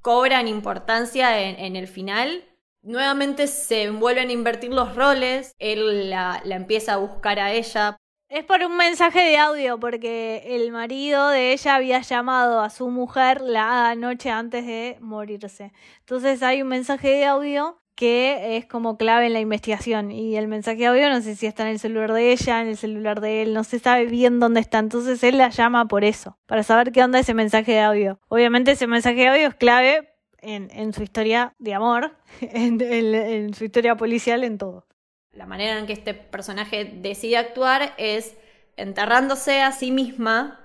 cobran 0.00 0.48
importancia 0.48 1.42
en, 1.42 1.58
en 1.60 1.76
el 1.76 1.86
final. 1.86 2.44
Nuevamente 2.82 3.46
se 3.46 3.90
vuelven 3.90 4.30
a 4.30 4.32
invertir 4.32 4.72
los 4.72 4.96
roles, 4.96 5.54
él 5.58 6.08
la, 6.08 6.40
la 6.44 6.56
empieza 6.56 6.94
a 6.94 6.96
buscar 6.96 7.38
a 7.38 7.52
ella. 7.52 7.96
Es 8.32 8.44
por 8.44 8.64
un 8.64 8.78
mensaje 8.78 9.20
de 9.20 9.36
audio, 9.36 9.78
porque 9.78 10.42
el 10.56 10.72
marido 10.72 11.28
de 11.28 11.52
ella 11.52 11.74
había 11.74 12.00
llamado 12.00 12.62
a 12.62 12.70
su 12.70 12.88
mujer 12.88 13.42
la 13.42 13.94
noche 13.94 14.30
antes 14.30 14.64
de 14.64 14.96
morirse. 15.02 15.70
Entonces 15.98 16.42
hay 16.42 16.62
un 16.62 16.68
mensaje 16.68 17.08
de 17.08 17.26
audio 17.26 17.78
que 17.94 18.56
es 18.56 18.64
como 18.64 18.96
clave 18.96 19.26
en 19.26 19.34
la 19.34 19.40
investigación. 19.40 20.10
Y 20.10 20.38
el 20.38 20.48
mensaje 20.48 20.78
de 20.78 20.86
audio 20.86 21.10
no 21.10 21.20
sé 21.20 21.36
si 21.36 21.44
está 21.44 21.64
en 21.64 21.68
el 21.72 21.78
celular 21.78 22.14
de 22.14 22.32
ella, 22.32 22.62
en 22.62 22.68
el 22.68 22.78
celular 22.78 23.20
de 23.20 23.42
él, 23.42 23.52
no 23.52 23.64
se 23.64 23.78
sabe 23.78 24.06
bien 24.06 24.40
dónde 24.40 24.60
está. 24.60 24.78
Entonces 24.78 25.22
él 25.24 25.36
la 25.36 25.50
llama 25.50 25.86
por 25.86 26.02
eso, 26.02 26.38
para 26.46 26.62
saber 26.62 26.90
qué 26.90 27.04
onda 27.04 27.18
ese 27.18 27.34
mensaje 27.34 27.72
de 27.72 27.80
audio. 27.80 28.18
Obviamente 28.28 28.70
ese 28.70 28.86
mensaje 28.86 29.16
de 29.16 29.28
audio 29.28 29.48
es 29.48 29.54
clave 29.56 30.08
en, 30.38 30.70
en 30.72 30.94
su 30.94 31.02
historia 31.02 31.54
de 31.58 31.74
amor, 31.74 32.12
en, 32.40 32.80
en, 32.80 33.14
en 33.14 33.52
su 33.52 33.66
historia 33.66 33.94
policial, 33.94 34.42
en 34.42 34.56
todo. 34.56 34.86
La 35.32 35.46
manera 35.46 35.78
en 35.78 35.86
que 35.86 35.94
este 35.94 36.14
personaje 36.14 36.84
decide 36.84 37.38
actuar 37.38 37.94
es 37.96 38.34
enterrándose 38.76 39.62
a 39.62 39.72
sí 39.72 39.90
misma 39.90 40.60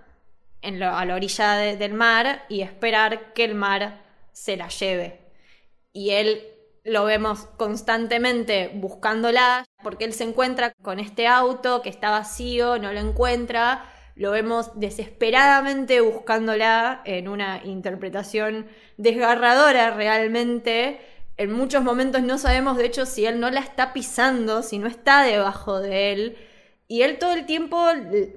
en 0.61 0.81
a 0.83 1.05
la 1.05 1.15
orilla 1.15 1.53
de, 1.53 1.77
del 1.77 1.93
mar 1.93 2.43
y 2.49 2.61
esperar 2.61 3.33
que 3.33 3.45
el 3.45 3.55
mar 3.55 4.01
se 4.33 4.57
la 4.57 4.67
lleve. 4.67 5.21
Y 5.93 6.11
él 6.11 6.41
lo 6.83 7.05
vemos 7.05 7.45
constantemente 7.57 8.71
buscándola 8.73 9.65
porque 9.83 10.05
él 10.05 10.13
se 10.13 10.23
encuentra 10.23 10.73
con 10.81 10.99
este 10.99 11.27
auto 11.27 11.81
que 11.81 11.89
está 11.89 12.09
vacío, 12.11 12.77
no 12.77 12.91
lo 12.93 12.99
encuentra, 12.99 13.85
lo 14.15 14.31
vemos 14.31 14.71
desesperadamente 14.79 16.01
buscándola 16.01 17.01
en 17.05 17.27
una 17.27 17.61
interpretación 17.63 18.67
desgarradora 18.97 19.91
realmente. 19.91 20.99
En 21.37 21.51
muchos 21.51 21.83
momentos 21.83 22.23
no 22.23 22.39
sabemos 22.39 22.77
de 22.77 22.85
hecho 22.87 23.05
si 23.05 23.25
él 23.25 23.39
no 23.39 23.51
la 23.51 23.59
está 23.59 23.93
pisando, 23.93 24.63
si 24.63 24.79
no 24.79 24.87
está 24.87 25.21
debajo 25.21 25.79
de 25.79 26.11
él. 26.11 26.37
Y 26.87 27.03
él 27.03 27.19
todo 27.19 27.33
el 27.33 27.45
tiempo, 27.45 27.85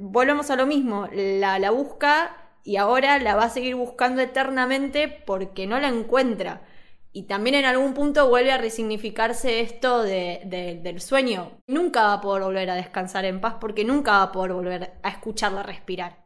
volvemos 0.00 0.50
a 0.50 0.56
lo 0.56 0.66
mismo, 0.66 1.08
la, 1.12 1.58
la 1.58 1.70
busca 1.70 2.36
y 2.62 2.76
ahora 2.76 3.18
la 3.18 3.36
va 3.36 3.44
a 3.44 3.50
seguir 3.50 3.74
buscando 3.74 4.20
eternamente 4.20 5.08
porque 5.08 5.66
no 5.66 5.80
la 5.80 5.88
encuentra. 5.88 6.60
Y 7.12 7.24
también 7.24 7.56
en 7.56 7.64
algún 7.64 7.94
punto 7.94 8.28
vuelve 8.28 8.52
a 8.52 8.58
resignificarse 8.58 9.60
esto 9.60 10.02
de, 10.02 10.42
de, 10.44 10.78
del 10.82 11.00
sueño. 11.00 11.62
Nunca 11.66 12.02
va 12.02 12.12
a 12.14 12.20
poder 12.20 12.42
volver 12.42 12.70
a 12.70 12.74
descansar 12.74 13.24
en 13.24 13.40
paz 13.40 13.54
porque 13.60 13.84
nunca 13.84 14.12
va 14.12 14.22
a 14.24 14.32
poder 14.32 14.52
volver 14.52 14.92
a 15.02 15.08
escucharla 15.08 15.62
respirar. 15.62 16.18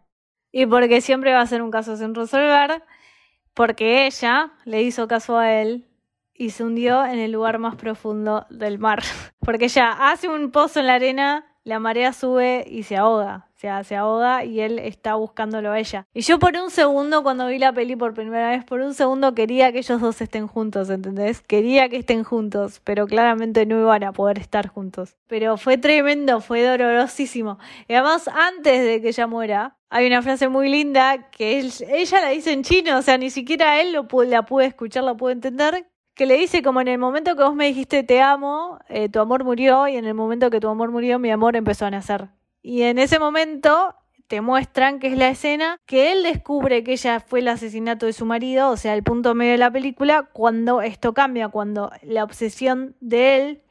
Y 0.50 0.66
porque 0.66 1.00
siempre 1.00 1.32
va 1.32 1.40
a 1.40 1.46
ser 1.46 1.62
un 1.62 1.70
caso 1.70 1.96
sin 1.96 2.14
resolver, 2.14 2.82
porque 3.54 4.06
ella 4.06 4.52
le 4.64 4.82
hizo 4.82 5.08
caso 5.08 5.38
a 5.38 5.52
él 5.60 5.88
y 6.34 6.50
se 6.50 6.64
hundió 6.64 7.04
en 7.04 7.18
el 7.18 7.32
lugar 7.32 7.58
más 7.58 7.76
profundo 7.76 8.46
del 8.50 8.78
mar. 8.78 9.02
Porque 9.40 9.66
ella 9.66 10.10
hace 10.10 10.28
un 10.28 10.50
pozo 10.50 10.80
en 10.80 10.86
la 10.88 10.94
arena, 10.94 11.46
la 11.64 11.78
marea 11.78 12.12
sube 12.12 12.64
y 12.68 12.82
se 12.82 12.96
ahoga. 12.96 13.48
O 13.54 13.58
sea, 13.58 13.82
se 13.84 13.96
ahoga 13.96 14.44
y 14.44 14.60
él 14.60 14.78
está 14.78 15.14
buscándolo 15.14 15.70
a 15.70 15.78
ella. 15.78 16.06
Y 16.12 16.20
yo 16.20 16.38
por 16.38 16.54
un 16.54 16.70
segundo, 16.70 17.22
cuando 17.22 17.46
vi 17.46 17.58
la 17.58 17.72
peli 17.72 17.96
por 17.96 18.12
primera 18.12 18.50
vez, 18.50 18.64
por 18.64 18.80
un 18.80 18.92
segundo 18.92 19.34
quería 19.34 19.72
que 19.72 19.78
ellos 19.78 20.00
dos 20.02 20.20
estén 20.20 20.46
juntos, 20.46 20.90
¿entendés? 20.90 21.40
Quería 21.40 21.88
que 21.88 21.96
estén 21.96 22.24
juntos, 22.24 22.82
pero 22.84 23.06
claramente 23.06 23.64
no 23.64 23.80
iban 23.80 24.04
a 24.04 24.12
poder 24.12 24.38
estar 24.38 24.68
juntos. 24.68 25.16
Pero 25.28 25.56
fue 25.56 25.78
tremendo, 25.78 26.42
fue 26.42 26.62
dolorosísimo. 26.62 27.58
Y 27.88 27.94
además, 27.94 28.28
antes 28.28 28.84
de 28.84 29.00
que 29.00 29.08
ella 29.08 29.26
muera, 29.26 29.78
hay 29.88 30.06
una 30.06 30.20
frase 30.20 30.48
muy 30.48 30.68
linda 30.68 31.30
que 31.30 31.60
él, 31.60 31.72
ella 31.88 32.20
la 32.20 32.28
dice 32.30 32.52
en 32.52 32.64
chino, 32.64 32.98
o 32.98 33.02
sea, 33.02 33.16
ni 33.16 33.30
siquiera 33.30 33.80
él 33.80 33.92
la 33.92 34.42
pude 34.42 34.66
escuchar, 34.66 35.04
la 35.04 35.14
pude 35.14 35.32
entender, 35.32 35.86
que 36.14 36.26
le 36.26 36.36
dice 36.36 36.62
como 36.62 36.80
en 36.80 36.88
el 36.88 36.98
momento 36.98 37.36
que 37.36 37.42
vos 37.42 37.54
me 37.54 37.66
dijiste 37.66 38.02
te 38.02 38.20
amo, 38.20 38.78
eh, 38.88 39.08
tu 39.08 39.20
amor 39.20 39.44
murió 39.44 39.88
y 39.88 39.96
en 39.96 40.04
el 40.04 40.14
momento 40.14 40.50
que 40.50 40.60
tu 40.60 40.68
amor 40.68 40.90
murió, 40.90 41.18
mi 41.18 41.30
amor 41.30 41.56
empezó 41.56 41.86
a 41.86 41.90
nacer. 41.90 42.28
Y 42.62 42.82
en 42.82 42.98
ese 42.98 43.18
momento 43.18 43.94
te 44.26 44.40
muestran 44.40 45.00
que 45.00 45.08
es 45.08 45.18
la 45.18 45.28
escena 45.28 45.76
que 45.86 46.12
él 46.12 46.22
descubre 46.22 46.82
que 46.82 46.92
ella 46.92 47.20
fue 47.20 47.40
el 47.40 47.48
asesinato 47.48 48.06
de 48.06 48.12
su 48.12 48.24
marido, 48.24 48.70
o 48.70 48.76
sea, 48.76 48.94
el 48.94 49.02
punto 49.02 49.34
medio 49.34 49.52
de 49.52 49.58
la 49.58 49.70
película, 49.70 50.30
cuando 50.32 50.80
esto 50.80 51.12
cambia, 51.12 51.48
cuando 51.48 51.90
la 52.02 52.24
obsesión 52.24 52.96
de 53.00 53.36
él 53.36 53.62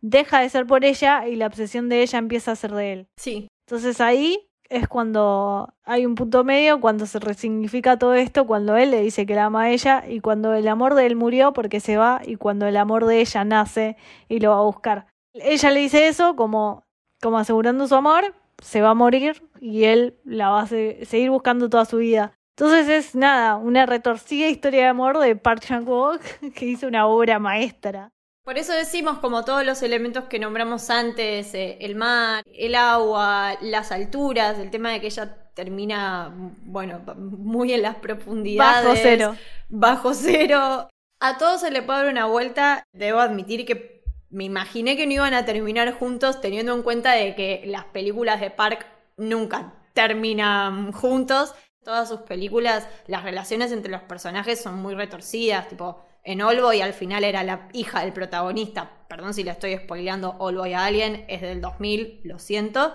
deja 0.00 0.40
de 0.40 0.48
ser 0.48 0.66
por 0.66 0.84
ella 0.84 1.28
y 1.28 1.36
la 1.36 1.46
obsesión 1.46 1.88
de 1.88 2.02
ella 2.02 2.18
empieza 2.18 2.52
a 2.52 2.56
ser 2.56 2.72
de 2.72 2.92
él. 2.92 3.08
Sí. 3.16 3.48
Entonces 3.66 4.00
ahí 4.00 4.49
es 4.70 4.86
cuando 4.86 5.74
hay 5.84 6.06
un 6.06 6.14
punto 6.14 6.44
medio, 6.44 6.80
cuando 6.80 7.04
se 7.04 7.18
resignifica 7.18 7.98
todo 7.98 8.14
esto, 8.14 8.46
cuando 8.46 8.76
él 8.76 8.92
le 8.92 9.02
dice 9.02 9.26
que 9.26 9.34
la 9.34 9.46
ama 9.46 9.64
a 9.64 9.70
ella 9.70 10.04
y 10.08 10.20
cuando 10.20 10.54
el 10.54 10.68
amor 10.68 10.94
de 10.94 11.06
él 11.06 11.16
murió 11.16 11.52
porque 11.52 11.80
se 11.80 11.96
va 11.96 12.22
y 12.24 12.36
cuando 12.36 12.66
el 12.66 12.76
amor 12.76 13.04
de 13.04 13.20
ella 13.20 13.44
nace 13.44 13.96
y 14.28 14.38
lo 14.38 14.50
va 14.50 14.58
a 14.58 14.62
buscar. 14.62 15.06
Ella 15.34 15.70
le 15.72 15.80
dice 15.80 16.06
eso 16.06 16.36
como, 16.36 16.84
como 17.20 17.38
asegurando 17.38 17.88
su 17.88 17.96
amor, 17.96 18.32
se 18.62 18.80
va 18.80 18.90
a 18.90 18.94
morir 18.94 19.42
y 19.60 19.84
él 19.84 20.16
la 20.24 20.50
va 20.50 20.62
a 20.62 20.66
seguir 20.66 21.30
buscando 21.30 21.68
toda 21.68 21.84
su 21.84 21.96
vida. 21.96 22.32
Entonces 22.56 22.88
es 22.88 23.14
nada, 23.16 23.56
una 23.56 23.86
retorcida 23.86 24.46
historia 24.48 24.82
de 24.82 24.86
amor 24.86 25.18
de 25.18 25.34
Park 25.34 25.62
Chan-wook 25.62 26.20
que 26.54 26.66
hizo 26.66 26.86
una 26.86 27.06
obra 27.06 27.40
maestra. 27.40 28.12
Por 28.44 28.56
eso 28.56 28.72
decimos 28.72 29.18
como 29.18 29.44
todos 29.44 29.64
los 29.64 29.82
elementos 29.82 30.24
que 30.24 30.38
nombramos 30.38 30.88
antes, 30.88 31.54
eh, 31.54 31.76
el 31.80 31.94
mar, 31.94 32.42
el 32.46 32.74
agua, 32.74 33.56
las 33.60 33.92
alturas, 33.92 34.58
el 34.58 34.70
tema 34.70 34.90
de 34.90 35.00
que 35.00 35.08
ella 35.08 35.36
termina, 35.54 36.32
bueno, 36.62 37.00
muy 37.16 37.72
en 37.72 37.82
las 37.82 37.96
profundidades. 37.96 38.84
Bajo 38.84 38.96
cero. 39.00 39.36
Bajo 39.68 40.14
cero. 40.14 40.88
A 41.20 41.36
todos 41.36 41.60
se 41.60 41.70
le 41.70 41.82
puede 41.82 42.00
dar 42.00 42.08
una 42.08 42.26
vuelta. 42.26 42.82
Debo 42.92 43.20
admitir 43.20 43.66
que 43.66 44.02
me 44.30 44.44
imaginé 44.44 44.96
que 44.96 45.06
no 45.06 45.12
iban 45.12 45.34
a 45.34 45.44
terminar 45.44 45.92
juntos 45.92 46.40
teniendo 46.40 46.74
en 46.74 46.82
cuenta 46.82 47.12
de 47.12 47.34
que 47.34 47.62
las 47.66 47.84
películas 47.86 48.40
de 48.40 48.50
Park 48.50 48.86
nunca 49.18 49.74
terminan 49.92 50.92
juntos. 50.92 51.54
Todas 51.84 52.08
sus 52.08 52.20
películas, 52.20 52.88
las 53.06 53.22
relaciones 53.22 53.72
entre 53.72 53.90
los 53.90 54.02
personajes 54.02 54.62
son 54.62 54.80
muy 54.80 54.94
retorcidas, 54.94 55.68
tipo 55.68 56.04
en 56.24 56.40
y 56.40 56.80
al 56.80 56.92
final 56.92 57.24
era 57.24 57.42
la 57.42 57.68
hija 57.72 58.00
del 58.00 58.12
protagonista. 58.12 59.06
Perdón 59.08 59.34
si 59.34 59.42
le 59.42 59.50
estoy 59.50 59.76
spoileando 59.76 60.34
Boy 60.34 60.74
a 60.74 60.84
alguien, 60.84 61.24
es 61.28 61.40
del 61.40 61.60
2000, 61.60 62.20
lo 62.24 62.38
siento. 62.38 62.94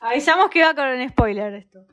Avisamos 0.00 0.50
que 0.50 0.58
iba 0.58 0.74
con 0.74 0.86
un 0.88 1.08
spoiler 1.08 1.54
esto. 1.54 1.86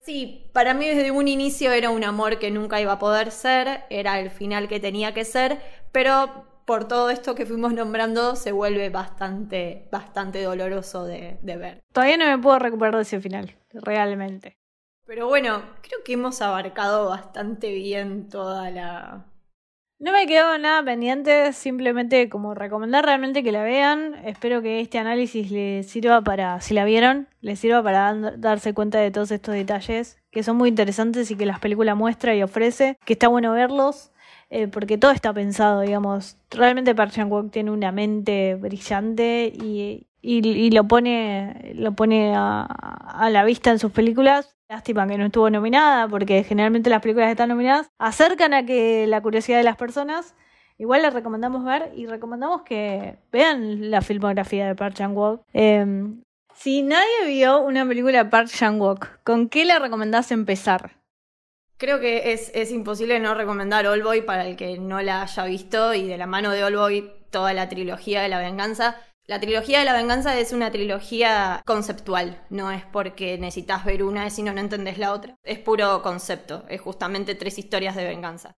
Sí, 0.00 0.50
para 0.52 0.72
mí 0.72 0.86
desde 0.86 1.10
un 1.10 1.26
inicio 1.26 1.72
era 1.72 1.90
un 1.90 2.04
amor 2.04 2.38
que 2.38 2.50
nunca 2.50 2.80
iba 2.80 2.92
a 2.92 2.98
poder 2.98 3.32
ser, 3.32 3.84
era 3.90 4.20
el 4.20 4.30
final 4.30 4.68
que 4.68 4.78
tenía 4.78 5.12
que 5.12 5.24
ser, 5.24 5.60
pero 5.90 6.46
por 6.64 6.86
todo 6.86 7.10
esto 7.10 7.34
que 7.34 7.44
fuimos 7.44 7.72
nombrando 7.72 8.36
se 8.36 8.52
vuelve 8.52 8.88
bastante, 8.90 9.88
bastante 9.90 10.42
doloroso 10.42 11.04
de, 11.04 11.38
de 11.42 11.56
ver. 11.56 11.82
Todavía 11.92 12.18
no 12.18 12.26
me 12.26 12.38
puedo 12.38 12.58
recuperar 12.60 12.94
de 12.94 13.02
ese 13.02 13.20
final, 13.20 13.56
realmente. 13.72 14.58
Pero 15.06 15.26
bueno, 15.26 15.62
creo 15.82 16.04
que 16.04 16.12
hemos 16.12 16.40
abarcado 16.42 17.08
bastante 17.08 17.72
bien 17.72 18.28
toda 18.28 18.70
la, 18.70 19.26
no 19.98 20.12
me 20.12 20.26
quedó 20.26 20.58
nada 20.58 20.82
pendiente, 20.84 21.52
simplemente 21.52 22.28
como 22.28 22.54
recomendar 22.54 23.04
realmente 23.04 23.42
que 23.42 23.52
la 23.52 23.62
vean. 23.62 24.14
Espero 24.24 24.60
que 24.62 24.80
este 24.80 24.98
análisis 24.98 25.50
les 25.50 25.86
sirva 25.88 26.22
para, 26.22 26.60
si 26.60 26.74
la 26.74 26.84
vieron, 26.84 27.28
les 27.40 27.58
sirva 27.58 27.82
para 27.82 28.14
darse 28.36 28.74
cuenta 28.74 28.98
de 28.98 29.10
todos 29.10 29.30
estos 29.30 29.54
detalles 29.54 30.18
que 30.30 30.42
son 30.42 30.58
muy 30.58 30.68
interesantes 30.68 31.30
y 31.30 31.36
que 31.36 31.46
las 31.46 31.60
películas 31.60 31.96
muestra 31.96 32.34
y 32.34 32.42
ofrece, 32.42 32.98
que 33.06 33.14
está 33.14 33.28
bueno 33.28 33.52
verlos. 33.52 34.12
Eh, 34.48 34.68
porque 34.68 34.96
todo 34.96 35.10
está 35.10 35.32
pensado, 35.32 35.80
digamos. 35.80 36.36
Realmente 36.50 36.94
Park 36.94 37.12
Chan-wook 37.12 37.50
tiene 37.50 37.72
una 37.72 37.90
mente 37.90 38.54
brillante 38.54 39.52
y, 39.52 40.06
y, 40.28 40.70
lo 40.70 40.88
pone, 40.88 41.72
lo 41.74 41.92
pone 41.92 42.34
a, 42.36 43.28
la 43.30 43.44
vista 43.44 43.70
en 43.70 43.78
sus 43.78 43.92
películas 43.92 44.56
Lástima 44.68 45.06
que 45.06 45.16
no 45.16 45.26
estuvo 45.26 45.48
nominada, 45.48 46.08
porque 46.08 46.42
generalmente 46.42 46.90
las 46.90 47.00
películas 47.00 47.28
que 47.28 47.32
están 47.32 47.50
nominadas 47.50 47.88
acercan 47.98 48.52
a 48.52 48.66
que 48.66 49.06
la 49.06 49.20
curiosidad 49.22 49.58
de 49.58 49.62
las 49.62 49.76
personas. 49.76 50.34
Igual 50.76 51.02
les 51.02 51.14
recomendamos 51.14 51.64
ver 51.64 51.92
y 51.94 52.06
recomendamos 52.06 52.62
que 52.62 53.16
vean 53.30 53.92
la 53.92 54.02
filmografía 54.02 54.66
de 54.66 54.74
Park 54.74 54.96
Chan-wook. 54.96 55.42
Em, 55.52 56.20
si 56.52 56.82
nadie 56.82 57.26
vio 57.28 57.60
una 57.60 57.86
película 57.86 58.24
de 58.24 58.28
Park 58.28 58.48
Chan-wook, 58.48 59.22
¿con 59.22 59.48
qué 59.48 59.64
le 59.64 59.78
recomendás 59.78 60.32
empezar? 60.32 60.96
Creo 61.78 62.00
que 62.00 62.32
es, 62.32 62.50
es 62.52 62.72
imposible 62.72 63.20
no 63.20 63.34
recomendar 63.34 63.86
Boy 64.02 64.22
para 64.22 64.46
el 64.46 64.56
que 64.56 64.78
no 64.78 65.00
la 65.00 65.22
haya 65.22 65.44
visto 65.44 65.94
y 65.94 66.08
de 66.08 66.18
la 66.18 66.26
mano 66.26 66.50
de 66.50 66.68
Boy 66.74 67.12
toda 67.30 67.52
la 67.52 67.68
trilogía 67.68 68.20
de 68.20 68.28
la 68.28 68.40
venganza. 68.40 68.96
La 69.28 69.40
trilogía 69.40 69.80
de 69.80 69.84
la 69.84 69.92
venganza 69.92 70.38
es 70.38 70.52
una 70.52 70.70
trilogía 70.70 71.60
conceptual, 71.66 72.44
no 72.48 72.70
es 72.70 72.84
porque 72.84 73.36
necesitas 73.38 73.84
ver 73.84 74.04
una 74.04 74.30
si 74.30 74.44
no, 74.44 74.52
no 74.52 74.60
entendés 74.60 74.98
la 74.98 75.12
otra. 75.12 75.36
Es 75.42 75.58
puro 75.58 76.00
concepto, 76.00 76.64
es 76.68 76.80
justamente 76.80 77.34
tres 77.34 77.58
historias 77.58 77.96
de 77.96 78.04
venganza. 78.04 78.54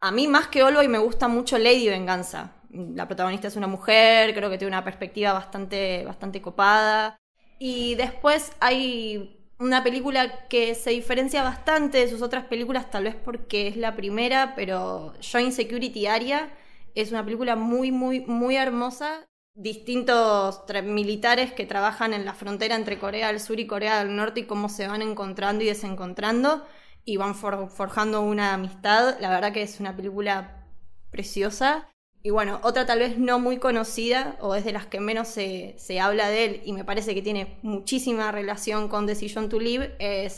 A 0.00 0.12
mí 0.12 0.28
más 0.28 0.46
que 0.46 0.62
Olboy 0.62 0.86
me 0.86 0.98
gusta 0.98 1.26
mucho 1.26 1.58
Lady 1.58 1.88
Venganza. 1.88 2.52
La 2.70 3.08
protagonista 3.08 3.48
es 3.48 3.56
una 3.56 3.66
mujer, 3.66 4.32
creo 4.32 4.48
que 4.48 4.58
tiene 4.58 4.74
una 4.74 4.84
perspectiva 4.84 5.32
bastante, 5.32 6.04
bastante 6.04 6.40
copada. 6.40 7.16
Y 7.58 7.96
después 7.96 8.52
hay 8.60 9.40
una 9.58 9.82
película 9.82 10.46
que 10.48 10.76
se 10.76 10.90
diferencia 10.90 11.42
bastante 11.42 11.98
de 11.98 12.08
sus 12.08 12.22
otras 12.22 12.44
películas, 12.44 12.90
tal 12.90 13.04
vez 13.04 13.16
porque 13.16 13.66
es 13.66 13.76
la 13.76 13.96
primera, 13.96 14.54
pero 14.54 15.14
Joint 15.20 15.52
Security 15.52 16.06
Area 16.06 16.54
es 16.94 17.10
una 17.10 17.24
película 17.24 17.56
muy, 17.56 17.90
muy, 17.90 18.20
muy 18.20 18.54
hermosa 18.56 19.26
distintos 19.56 20.62
militares 20.84 21.52
que 21.52 21.66
trabajan 21.66 22.12
en 22.12 22.24
la 22.24 22.34
frontera 22.34 22.76
entre 22.76 22.98
Corea 22.98 23.28
del 23.28 23.40
Sur 23.40 23.58
y 23.58 23.66
Corea 23.66 24.04
del 24.04 24.14
Norte 24.14 24.40
y 24.40 24.44
cómo 24.44 24.68
se 24.68 24.86
van 24.86 25.02
encontrando 25.02 25.64
y 25.64 25.66
desencontrando 25.66 26.64
y 27.04 27.16
van 27.16 27.34
forjando 27.34 28.20
una 28.20 28.52
amistad. 28.52 29.18
La 29.20 29.30
verdad 29.30 29.52
que 29.52 29.62
es 29.62 29.80
una 29.80 29.96
película 29.96 30.66
preciosa. 31.10 31.90
Y 32.22 32.30
bueno, 32.30 32.60
otra 32.64 32.86
tal 32.86 32.98
vez 32.98 33.18
no 33.18 33.38
muy 33.38 33.58
conocida 33.58 34.36
o 34.40 34.54
es 34.54 34.64
de 34.64 34.72
las 34.72 34.86
que 34.86 35.00
menos 35.00 35.28
se, 35.28 35.74
se 35.78 36.00
habla 36.00 36.28
de 36.28 36.44
él 36.44 36.62
y 36.64 36.72
me 36.72 36.84
parece 36.84 37.14
que 37.14 37.22
tiene 37.22 37.58
muchísima 37.62 38.32
relación 38.32 38.88
con 38.88 39.06
Decision 39.06 39.48
to 39.48 39.60
Live, 39.60 39.94
es 40.00 40.32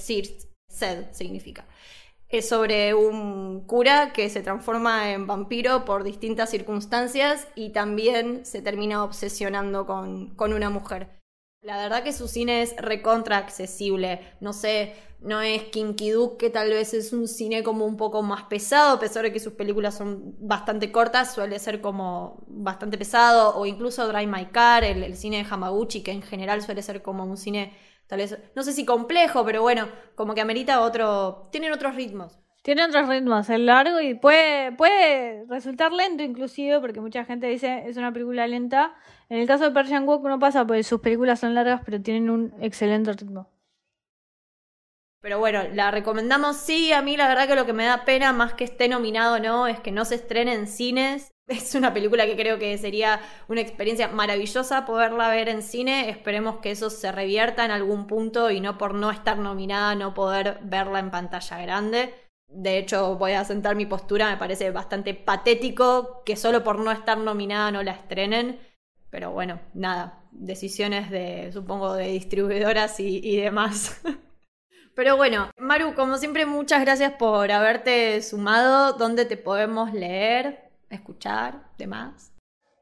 Sed 0.69 1.07
significa 1.13 1.65
es 2.29 2.49
sobre 2.49 2.95
un 2.95 3.65
cura 3.67 4.13
que 4.13 4.29
se 4.29 4.43
transforma 4.43 5.13
en 5.13 5.27
vampiro 5.27 5.85
por 5.85 6.05
distintas 6.05 6.51
circunstancias 6.51 7.49
y 7.55 7.71
también 7.71 8.45
se 8.45 8.61
termina 8.61 9.03
obsesionando 9.03 9.87
con, 9.87 10.35
con 10.35 10.53
una 10.53 10.69
mujer. 10.69 11.19
La 11.63 11.77
verdad 11.77 12.05
que 12.05 12.13
su 12.13 12.29
cine 12.29 12.63
es 12.63 12.77
recontra 12.77 13.39
accesible. 13.39 14.21
No 14.41 14.53
sé, 14.53 14.95
no 15.21 15.41
es 15.41 15.65
Kinky 15.65 16.11
Duke, 16.11 16.37
que 16.37 16.51
tal 16.51 16.71
vez 16.71 16.95
es 16.95 17.13
un 17.13 17.27
cine 17.27 17.65
como 17.65 17.85
un 17.85 17.97
poco 17.97 18.23
más 18.23 18.45
pesado, 18.45 18.97
a 18.97 19.01
pesar 19.01 19.25
de 19.25 19.33
que 19.33 19.41
sus 19.41 19.55
películas 19.55 19.97
son 19.97 20.37
bastante 20.39 20.93
cortas, 20.93 21.35
suele 21.35 21.59
ser 21.59 21.81
como 21.81 22.45
bastante 22.47 22.97
pesado, 22.97 23.57
o 23.57 23.67
incluso 23.67 24.07
Drive 24.07 24.29
My 24.29 24.47
Car, 24.47 24.85
el, 24.85 25.03
el 25.03 25.17
cine 25.17 25.39
de 25.43 25.47
Hamaguchi, 25.51 26.03
que 26.03 26.13
en 26.13 26.23
general 26.23 26.63
suele 26.63 26.83
ser 26.83 27.03
como 27.03 27.25
un 27.25 27.37
cine 27.37 27.73
Tal 28.09 28.19
vez, 28.19 28.39
no 28.57 28.63
sé 28.63 28.73
si 28.73 28.85
complejo, 28.87 29.45
pero 29.45 29.63
bueno, 29.63 29.89
como 30.15 30.35
que 30.35 30.41
amerita 30.41 30.81
otro. 30.81 31.49
Tienen 31.53 31.73
otros 31.73 31.95
ritmos. 31.95 32.39
Tiene 32.63 32.85
otros 32.85 33.09
ritmos, 33.09 33.49
es 33.49 33.61
largo 33.61 34.01
y 34.01 34.15
puede, 34.15 34.73
puede 34.73 35.45
resultar 35.49 35.93
lento 35.93 36.23
inclusive, 36.23 36.81
porque 36.81 37.01
mucha 37.01 37.25
gente 37.25 37.47
dice 37.47 37.85
es 37.87 37.97
una 37.97 38.13
película 38.13 38.47
lenta. 38.47 38.95
En 39.29 39.39
el 39.39 39.47
caso 39.47 39.65
de 39.65 39.71
Persian 39.71 40.09
Walk 40.09 40.25
no 40.25 40.39
pasa 40.39 40.67
porque 40.67 40.83
sus 40.83 41.01
películas 41.01 41.41
son 41.41 41.55
largas, 41.55 41.83
pero 41.85 42.01
tienen 42.03 42.31
un 42.31 42.53
excelente 42.61 43.13
ritmo. 43.13 43.49
Pero 45.21 45.39
bueno, 45.39 45.63
la 45.75 45.91
recomendamos 45.91 46.57
sí, 46.57 46.93
a 46.93 47.03
mí 47.03 47.17
la 47.17 47.29
verdad 47.29 47.47
que 47.47 47.57
lo 47.57 47.67
que 47.67 47.73
me 47.73 47.85
da 47.85 48.05
pena, 48.05 48.33
más 48.33 48.55
que 48.55 48.65
esté 48.65 48.89
nominado 48.89 49.37
o 49.37 49.39
no, 49.39 49.67
es 49.67 49.81
que 49.81 49.93
no 49.93 50.05
se 50.05 50.15
estrene 50.15 50.55
en 50.55 50.67
cines. 50.67 51.31
Es 51.49 51.75
una 51.75 51.95
película 51.95 52.27
que 52.27 52.37
creo 52.37 52.59
que 52.59 52.77
sería 52.77 53.21
una 53.49 53.63
experiencia 53.63 54.09
maravillosa 54.09 54.85
poderla 54.85 55.31
ver 55.31 55.49
en 55.49 55.63
cine. 55.63 56.11
Esperemos 56.11 56.59
que 56.59 56.71
eso 56.71 56.91
se 56.91 57.11
revierta 57.11 57.65
en 57.65 57.71
algún 57.71 58.07
punto 58.07 58.51
y 58.51 58.61
no 58.61 58.77
por 58.77 58.95
no 58.95 59.11
estar 59.11 59.39
nominada 59.39 59.95
no 59.95 60.13
poder 60.13 60.59
verla 60.63 60.99
en 60.99 61.11
pantalla 61.11 61.59
grande. 61.59 62.15
De 62.49 62.79
hecho, 62.79 63.17
voy 63.17 63.33
a 63.33 63.45
sentar 63.45 63.77
mi 63.77 63.87
postura, 63.87 64.31
me 64.31 64.37
parece 64.37 64.71
bastante 64.71 65.15
patético 65.15 66.23
que 66.25 66.37
solo 66.37 66.63
por 66.63 66.79
no 66.79 66.91
estar 66.93 67.17
nominada 67.17 67.71
no 67.71 67.83
la 67.83 67.93
estrenen. 67.93 68.61
Pero 69.11 69.33
bueno, 69.33 69.59
nada, 69.73 70.25
decisiones 70.33 71.11
de, 71.11 71.51
supongo, 71.53 71.95
de 71.95 72.09
distribuidoras 72.09 73.01
y, 73.01 73.21
y 73.27 73.37
demás. 73.39 74.03
Pero 74.95 75.17
bueno, 75.17 75.51
Maru, 75.57 75.95
como 75.95 76.19
siempre, 76.19 76.45
muchas 76.45 76.83
gracias 76.83 77.13
por 77.13 77.51
haberte 77.53 78.21
sumado. 78.21 78.95
¿Dónde 78.95 79.25
te 79.25 79.37
podemos 79.39 79.95
leer? 79.95 80.68
Escuchar, 80.91 81.71
demás. 81.79 82.33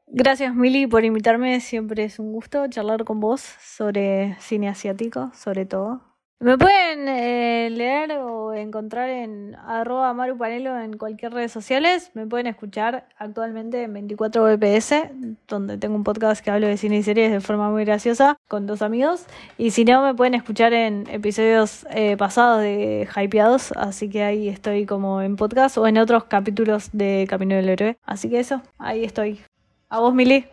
Gracias 0.07 0.55
Mili 0.55 0.87
por 0.87 1.03
invitarme, 1.03 1.59
siempre 1.59 2.05
es 2.05 2.17
un 2.17 2.31
gusto 2.31 2.65
charlar 2.69 3.03
con 3.03 3.19
vos 3.19 3.41
sobre 3.41 4.37
cine 4.39 4.69
asiático, 4.69 5.31
sobre 5.33 5.65
todo. 5.65 6.06
Me 6.39 6.55
pueden 6.55 7.07
eh, 7.07 7.67
leer 7.71 8.11
o 8.19 8.53
encontrar 8.53 9.09
en 9.09 9.55
arroba 9.55 10.13
marupanelo 10.13 10.79
en 10.79 10.95
cualquier 10.95 11.33
redes 11.33 11.51
sociales. 11.51 12.11
Me 12.13 12.27
pueden 12.27 12.45
escuchar 12.45 13.07
actualmente 13.17 13.81
en 13.81 13.91
24 13.91 14.43
BPS, 14.43 15.09
donde 15.47 15.79
tengo 15.79 15.95
un 15.95 16.03
podcast 16.03 16.43
que 16.43 16.51
hablo 16.51 16.67
de 16.67 16.77
cine 16.77 16.97
y 16.97 17.03
series 17.03 17.31
de 17.31 17.41
forma 17.41 17.71
muy 17.71 17.85
graciosa 17.85 18.37
con 18.47 18.67
dos 18.67 18.83
amigos. 18.83 19.25
Y 19.57 19.71
si 19.71 19.83
no, 19.83 20.03
me 20.03 20.13
pueden 20.13 20.35
escuchar 20.35 20.73
en 20.73 21.07
episodios 21.09 21.87
eh, 21.89 22.15
pasados 22.17 22.61
de 22.61 23.07
Hypeados. 23.15 23.71
Así 23.71 24.07
que 24.07 24.21
ahí 24.21 24.47
estoy 24.47 24.85
como 24.85 25.23
en 25.23 25.37
podcast 25.37 25.75
o 25.79 25.87
en 25.87 25.97
otros 25.97 26.25
capítulos 26.25 26.89
de 26.93 27.25
Camino 27.27 27.55
del 27.55 27.69
Héroe. 27.69 27.97
Así 28.03 28.29
que 28.29 28.39
eso, 28.39 28.61
ahí 28.77 29.03
estoy. 29.03 29.41
A 29.89 30.01
vos, 30.01 30.13
Mili. 30.13 30.45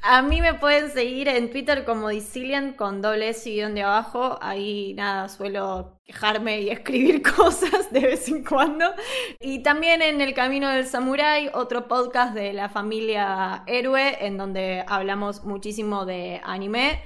A 0.00 0.22
mí 0.22 0.40
me 0.40 0.54
pueden 0.54 0.90
seguir 0.90 1.28
en 1.28 1.50
Twitter 1.50 1.84
como 1.84 2.08
Dicilian 2.08 2.72
con 2.72 3.02
doble 3.02 3.30
S 3.30 3.50
y 3.50 3.54
guion 3.54 3.74
de 3.74 3.82
abajo. 3.82 4.38
Ahí 4.40 4.94
nada, 4.94 5.28
suelo 5.28 6.00
quejarme 6.04 6.60
y 6.60 6.70
escribir 6.70 7.20
cosas 7.36 7.90
de 7.90 8.00
vez 8.00 8.28
en 8.28 8.44
cuando. 8.44 8.86
Y 9.40 9.62
también 9.62 10.00
en 10.00 10.20
El 10.20 10.34
Camino 10.34 10.68
del 10.68 10.86
Samurai, 10.86 11.50
otro 11.52 11.88
podcast 11.88 12.32
de 12.32 12.52
la 12.52 12.68
familia 12.68 13.64
Héroe, 13.66 14.24
en 14.24 14.38
donde 14.38 14.84
hablamos 14.86 15.44
muchísimo 15.44 16.06
de 16.06 16.40
anime. 16.44 17.02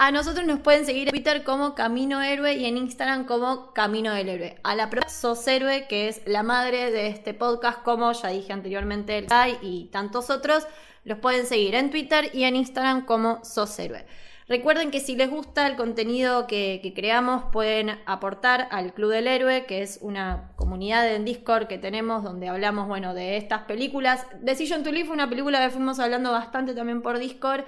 A 0.00 0.12
nosotros 0.12 0.46
nos 0.46 0.60
pueden 0.60 0.86
seguir 0.86 1.08
en 1.08 1.10
Twitter 1.10 1.42
como 1.42 1.74
Camino 1.74 2.22
Héroe 2.22 2.54
y 2.54 2.66
en 2.66 2.76
Instagram 2.76 3.26
como 3.26 3.72
Camino 3.74 4.14
del 4.14 4.28
Héroe. 4.28 4.60
A 4.62 4.76
la 4.76 4.90
propia 4.90 5.08
Sos 5.08 5.44
Héroe, 5.48 5.88
que 5.88 6.06
es 6.06 6.22
la 6.24 6.44
madre 6.44 6.92
de 6.92 7.08
este 7.08 7.34
podcast, 7.34 7.82
como 7.82 8.12
ya 8.12 8.28
dije 8.28 8.52
anteriormente, 8.52 9.18
el 9.18 9.26
y 9.60 9.86
tantos 9.90 10.30
otros 10.30 10.68
los 11.04 11.18
pueden 11.18 11.46
seguir 11.46 11.74
en 11.74 11.90
Twitter 11.90 12.30
y 12.34 12.44
en 12.44 12.56
Instagram 12.56 13.06
como 13.06 13.44
Sos 13.44 13.78
Héroe. 13.78 14.04
Recuerden 14.48 14.90
que 14.90 15.00
si 15.00 15.14
les 15.14 15.28
gusta 15.28 15.66
el 15.66 15.76
contenido 15.76 16.46
que, 16.46 16.92
creamos, 16.96 17.44
pueden 17.52 17.98
aportar 18.06 18.66
al 18.70 18.94
Club 18.94 19.10
del 19.10 19.26
Héroe, 19.26 19.66
que 19.66 19.82
es 19.82 19.98
una 20.00 20.52
comunidad 20.56 21.06
en 21.14 21.26
Discord 21.26 21.66
que 21.66 21.76
tenemos 21.76 22.24
donde 22.24 22.48
hablamos, 22.48 22.88
bueno, 22.88 23.12
de 23.12 23.36
estas 23.36 23.64
películas. 23.64 24.26
Decision 24.40 24.82
to 24.82 24.90
Live 24.90 25.10
una 25.10 25.28
película 25.28 25.62
que 25.62 25.70
fuimos 25.70 25.98
hablando 25.98 26.32
bastante 26.32 26.72
también 26.72 27.02
por 27.02 27.18
Discord, 27.18 27.66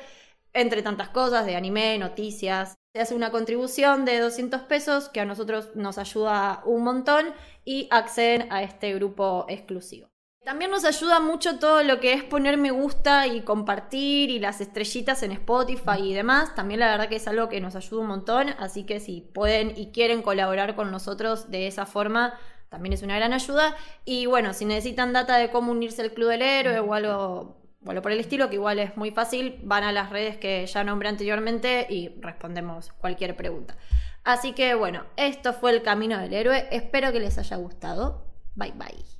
entre 0.55 0.81
tantas 0.81 1.11
cosas, 1.11 1.45
de 1.45 1.55
anime, 1.55 1.99
noticias. 1.99 2.77
Se 2.95 3.03
hace 3.03 3.15
una 3.15 3.31
contribución 3.31 4.07
de 4.07 4.19
200 4.19 4.63
pesos 4.63 5.11
que 5.11 5.21
a 5.21 5.27
nosotros 5.27 5.77
nos 5.77 5.99
ayuda 5.99 6.63
un 6.65 6.83
montón 6.83 7.27
y 7.63 7.89
acceden 7.91 8.51
a 8.51 8.63
este 8.63 8.95
grupo 8.95 9.45
exclusivo. 9.51 10.10
También 10.45 10.71
nos 10.71 10.85
ayuda 10.85 11.21
mucho 11.21 11.59
todo 11.59 11.83
lo 11.83 12.01
que 12.01 12.15
es 12.15 12.25
poner 12.25 12.57
me 12.57 12.71
gusta 12.71 13.27
y 13.27 13.43
compartir 13.43 14.31
y 14.31 14.39
las 14.39 14.61
estrellitas 14.61 15.23
en 15.23 15.33
Spotify 15.33 16.01
y 16.03 16.15
demás. 16.15 16.55
También 16.55 16.81
la 16.81 16.91
verdad 16.91 17.09
que 17.09 17.17
es 17.17 17.29
algo 17.29 17.49
que 17.49 17.61
nos 17.61 17.77
ayuda 17.77 18.01
un 18.01 18.07
montón. 18.09 18.49
Así 18.59 18.85
que 18.85 19.01
si 19.01 19.21
pueden 19.21 19.77
y 19.77 19.93
quieren 19.93 20.23
colaborar 20.23 20.75
con 20.77 20.91
nosotros 20.91 21.51
de 21.51 21.67
esa 21.67 21.85
forma, 21.85 22.39
también 22.71 22.95
es 22.95 23.03
una 23.03 23.17
gran 23.17 23.35
ayuda. 23.35 23.77
Y 24.07 24.27
bueno, 24.27 24.55
si 24.55 24.65
necesitan 24.65 25.13
data 25.13 25.37
de 25.37 25.51
cómo 25.51 25.73
unirse 25.73 26.03
al 26.03 26.13
Club 26.13 26.31
del 26.31 26.43
Héroe 26.43 26.81
o 26.81 26.95
algo, 26.95 27.57
por 27.85 28.11
el 28.11 28.21
estilo, 28.21 28.49
que 28.49 28.57
igual 28.57 28.79
es 28.79 28.97
muy 28.97 29.11
fácil, 29.11 29.61
van 29.63 29.85
a 29.85 29.93
las 29.93 30.09
redes 30.09 30.39
que 30.39 30.67
ya 30.67 30.85
nombré 30.85 31.11
anteriormente 31.11 31.87
y 31.91 32.19
respondemos 32.21 32.93
cualquier 32.93 33.37
pregunta. 33.37 33.77
Así 34.25 34.53
que 34.53 34.75
bueno, 34.75 35.05
esto 35.17 35.53
fue 35.53 35.73
el 35.73 35.83
Camino 35.83 36.19
del 36.19 36.33
Héroe. 36.33 36.67
Espero 36.71 37.13
que 37.13 37.21
les 37.21 37.37
haya 37.37 37.57
gustado. 37.57 38.25
Bye 38.55 38.73
bye. 38.73 39.20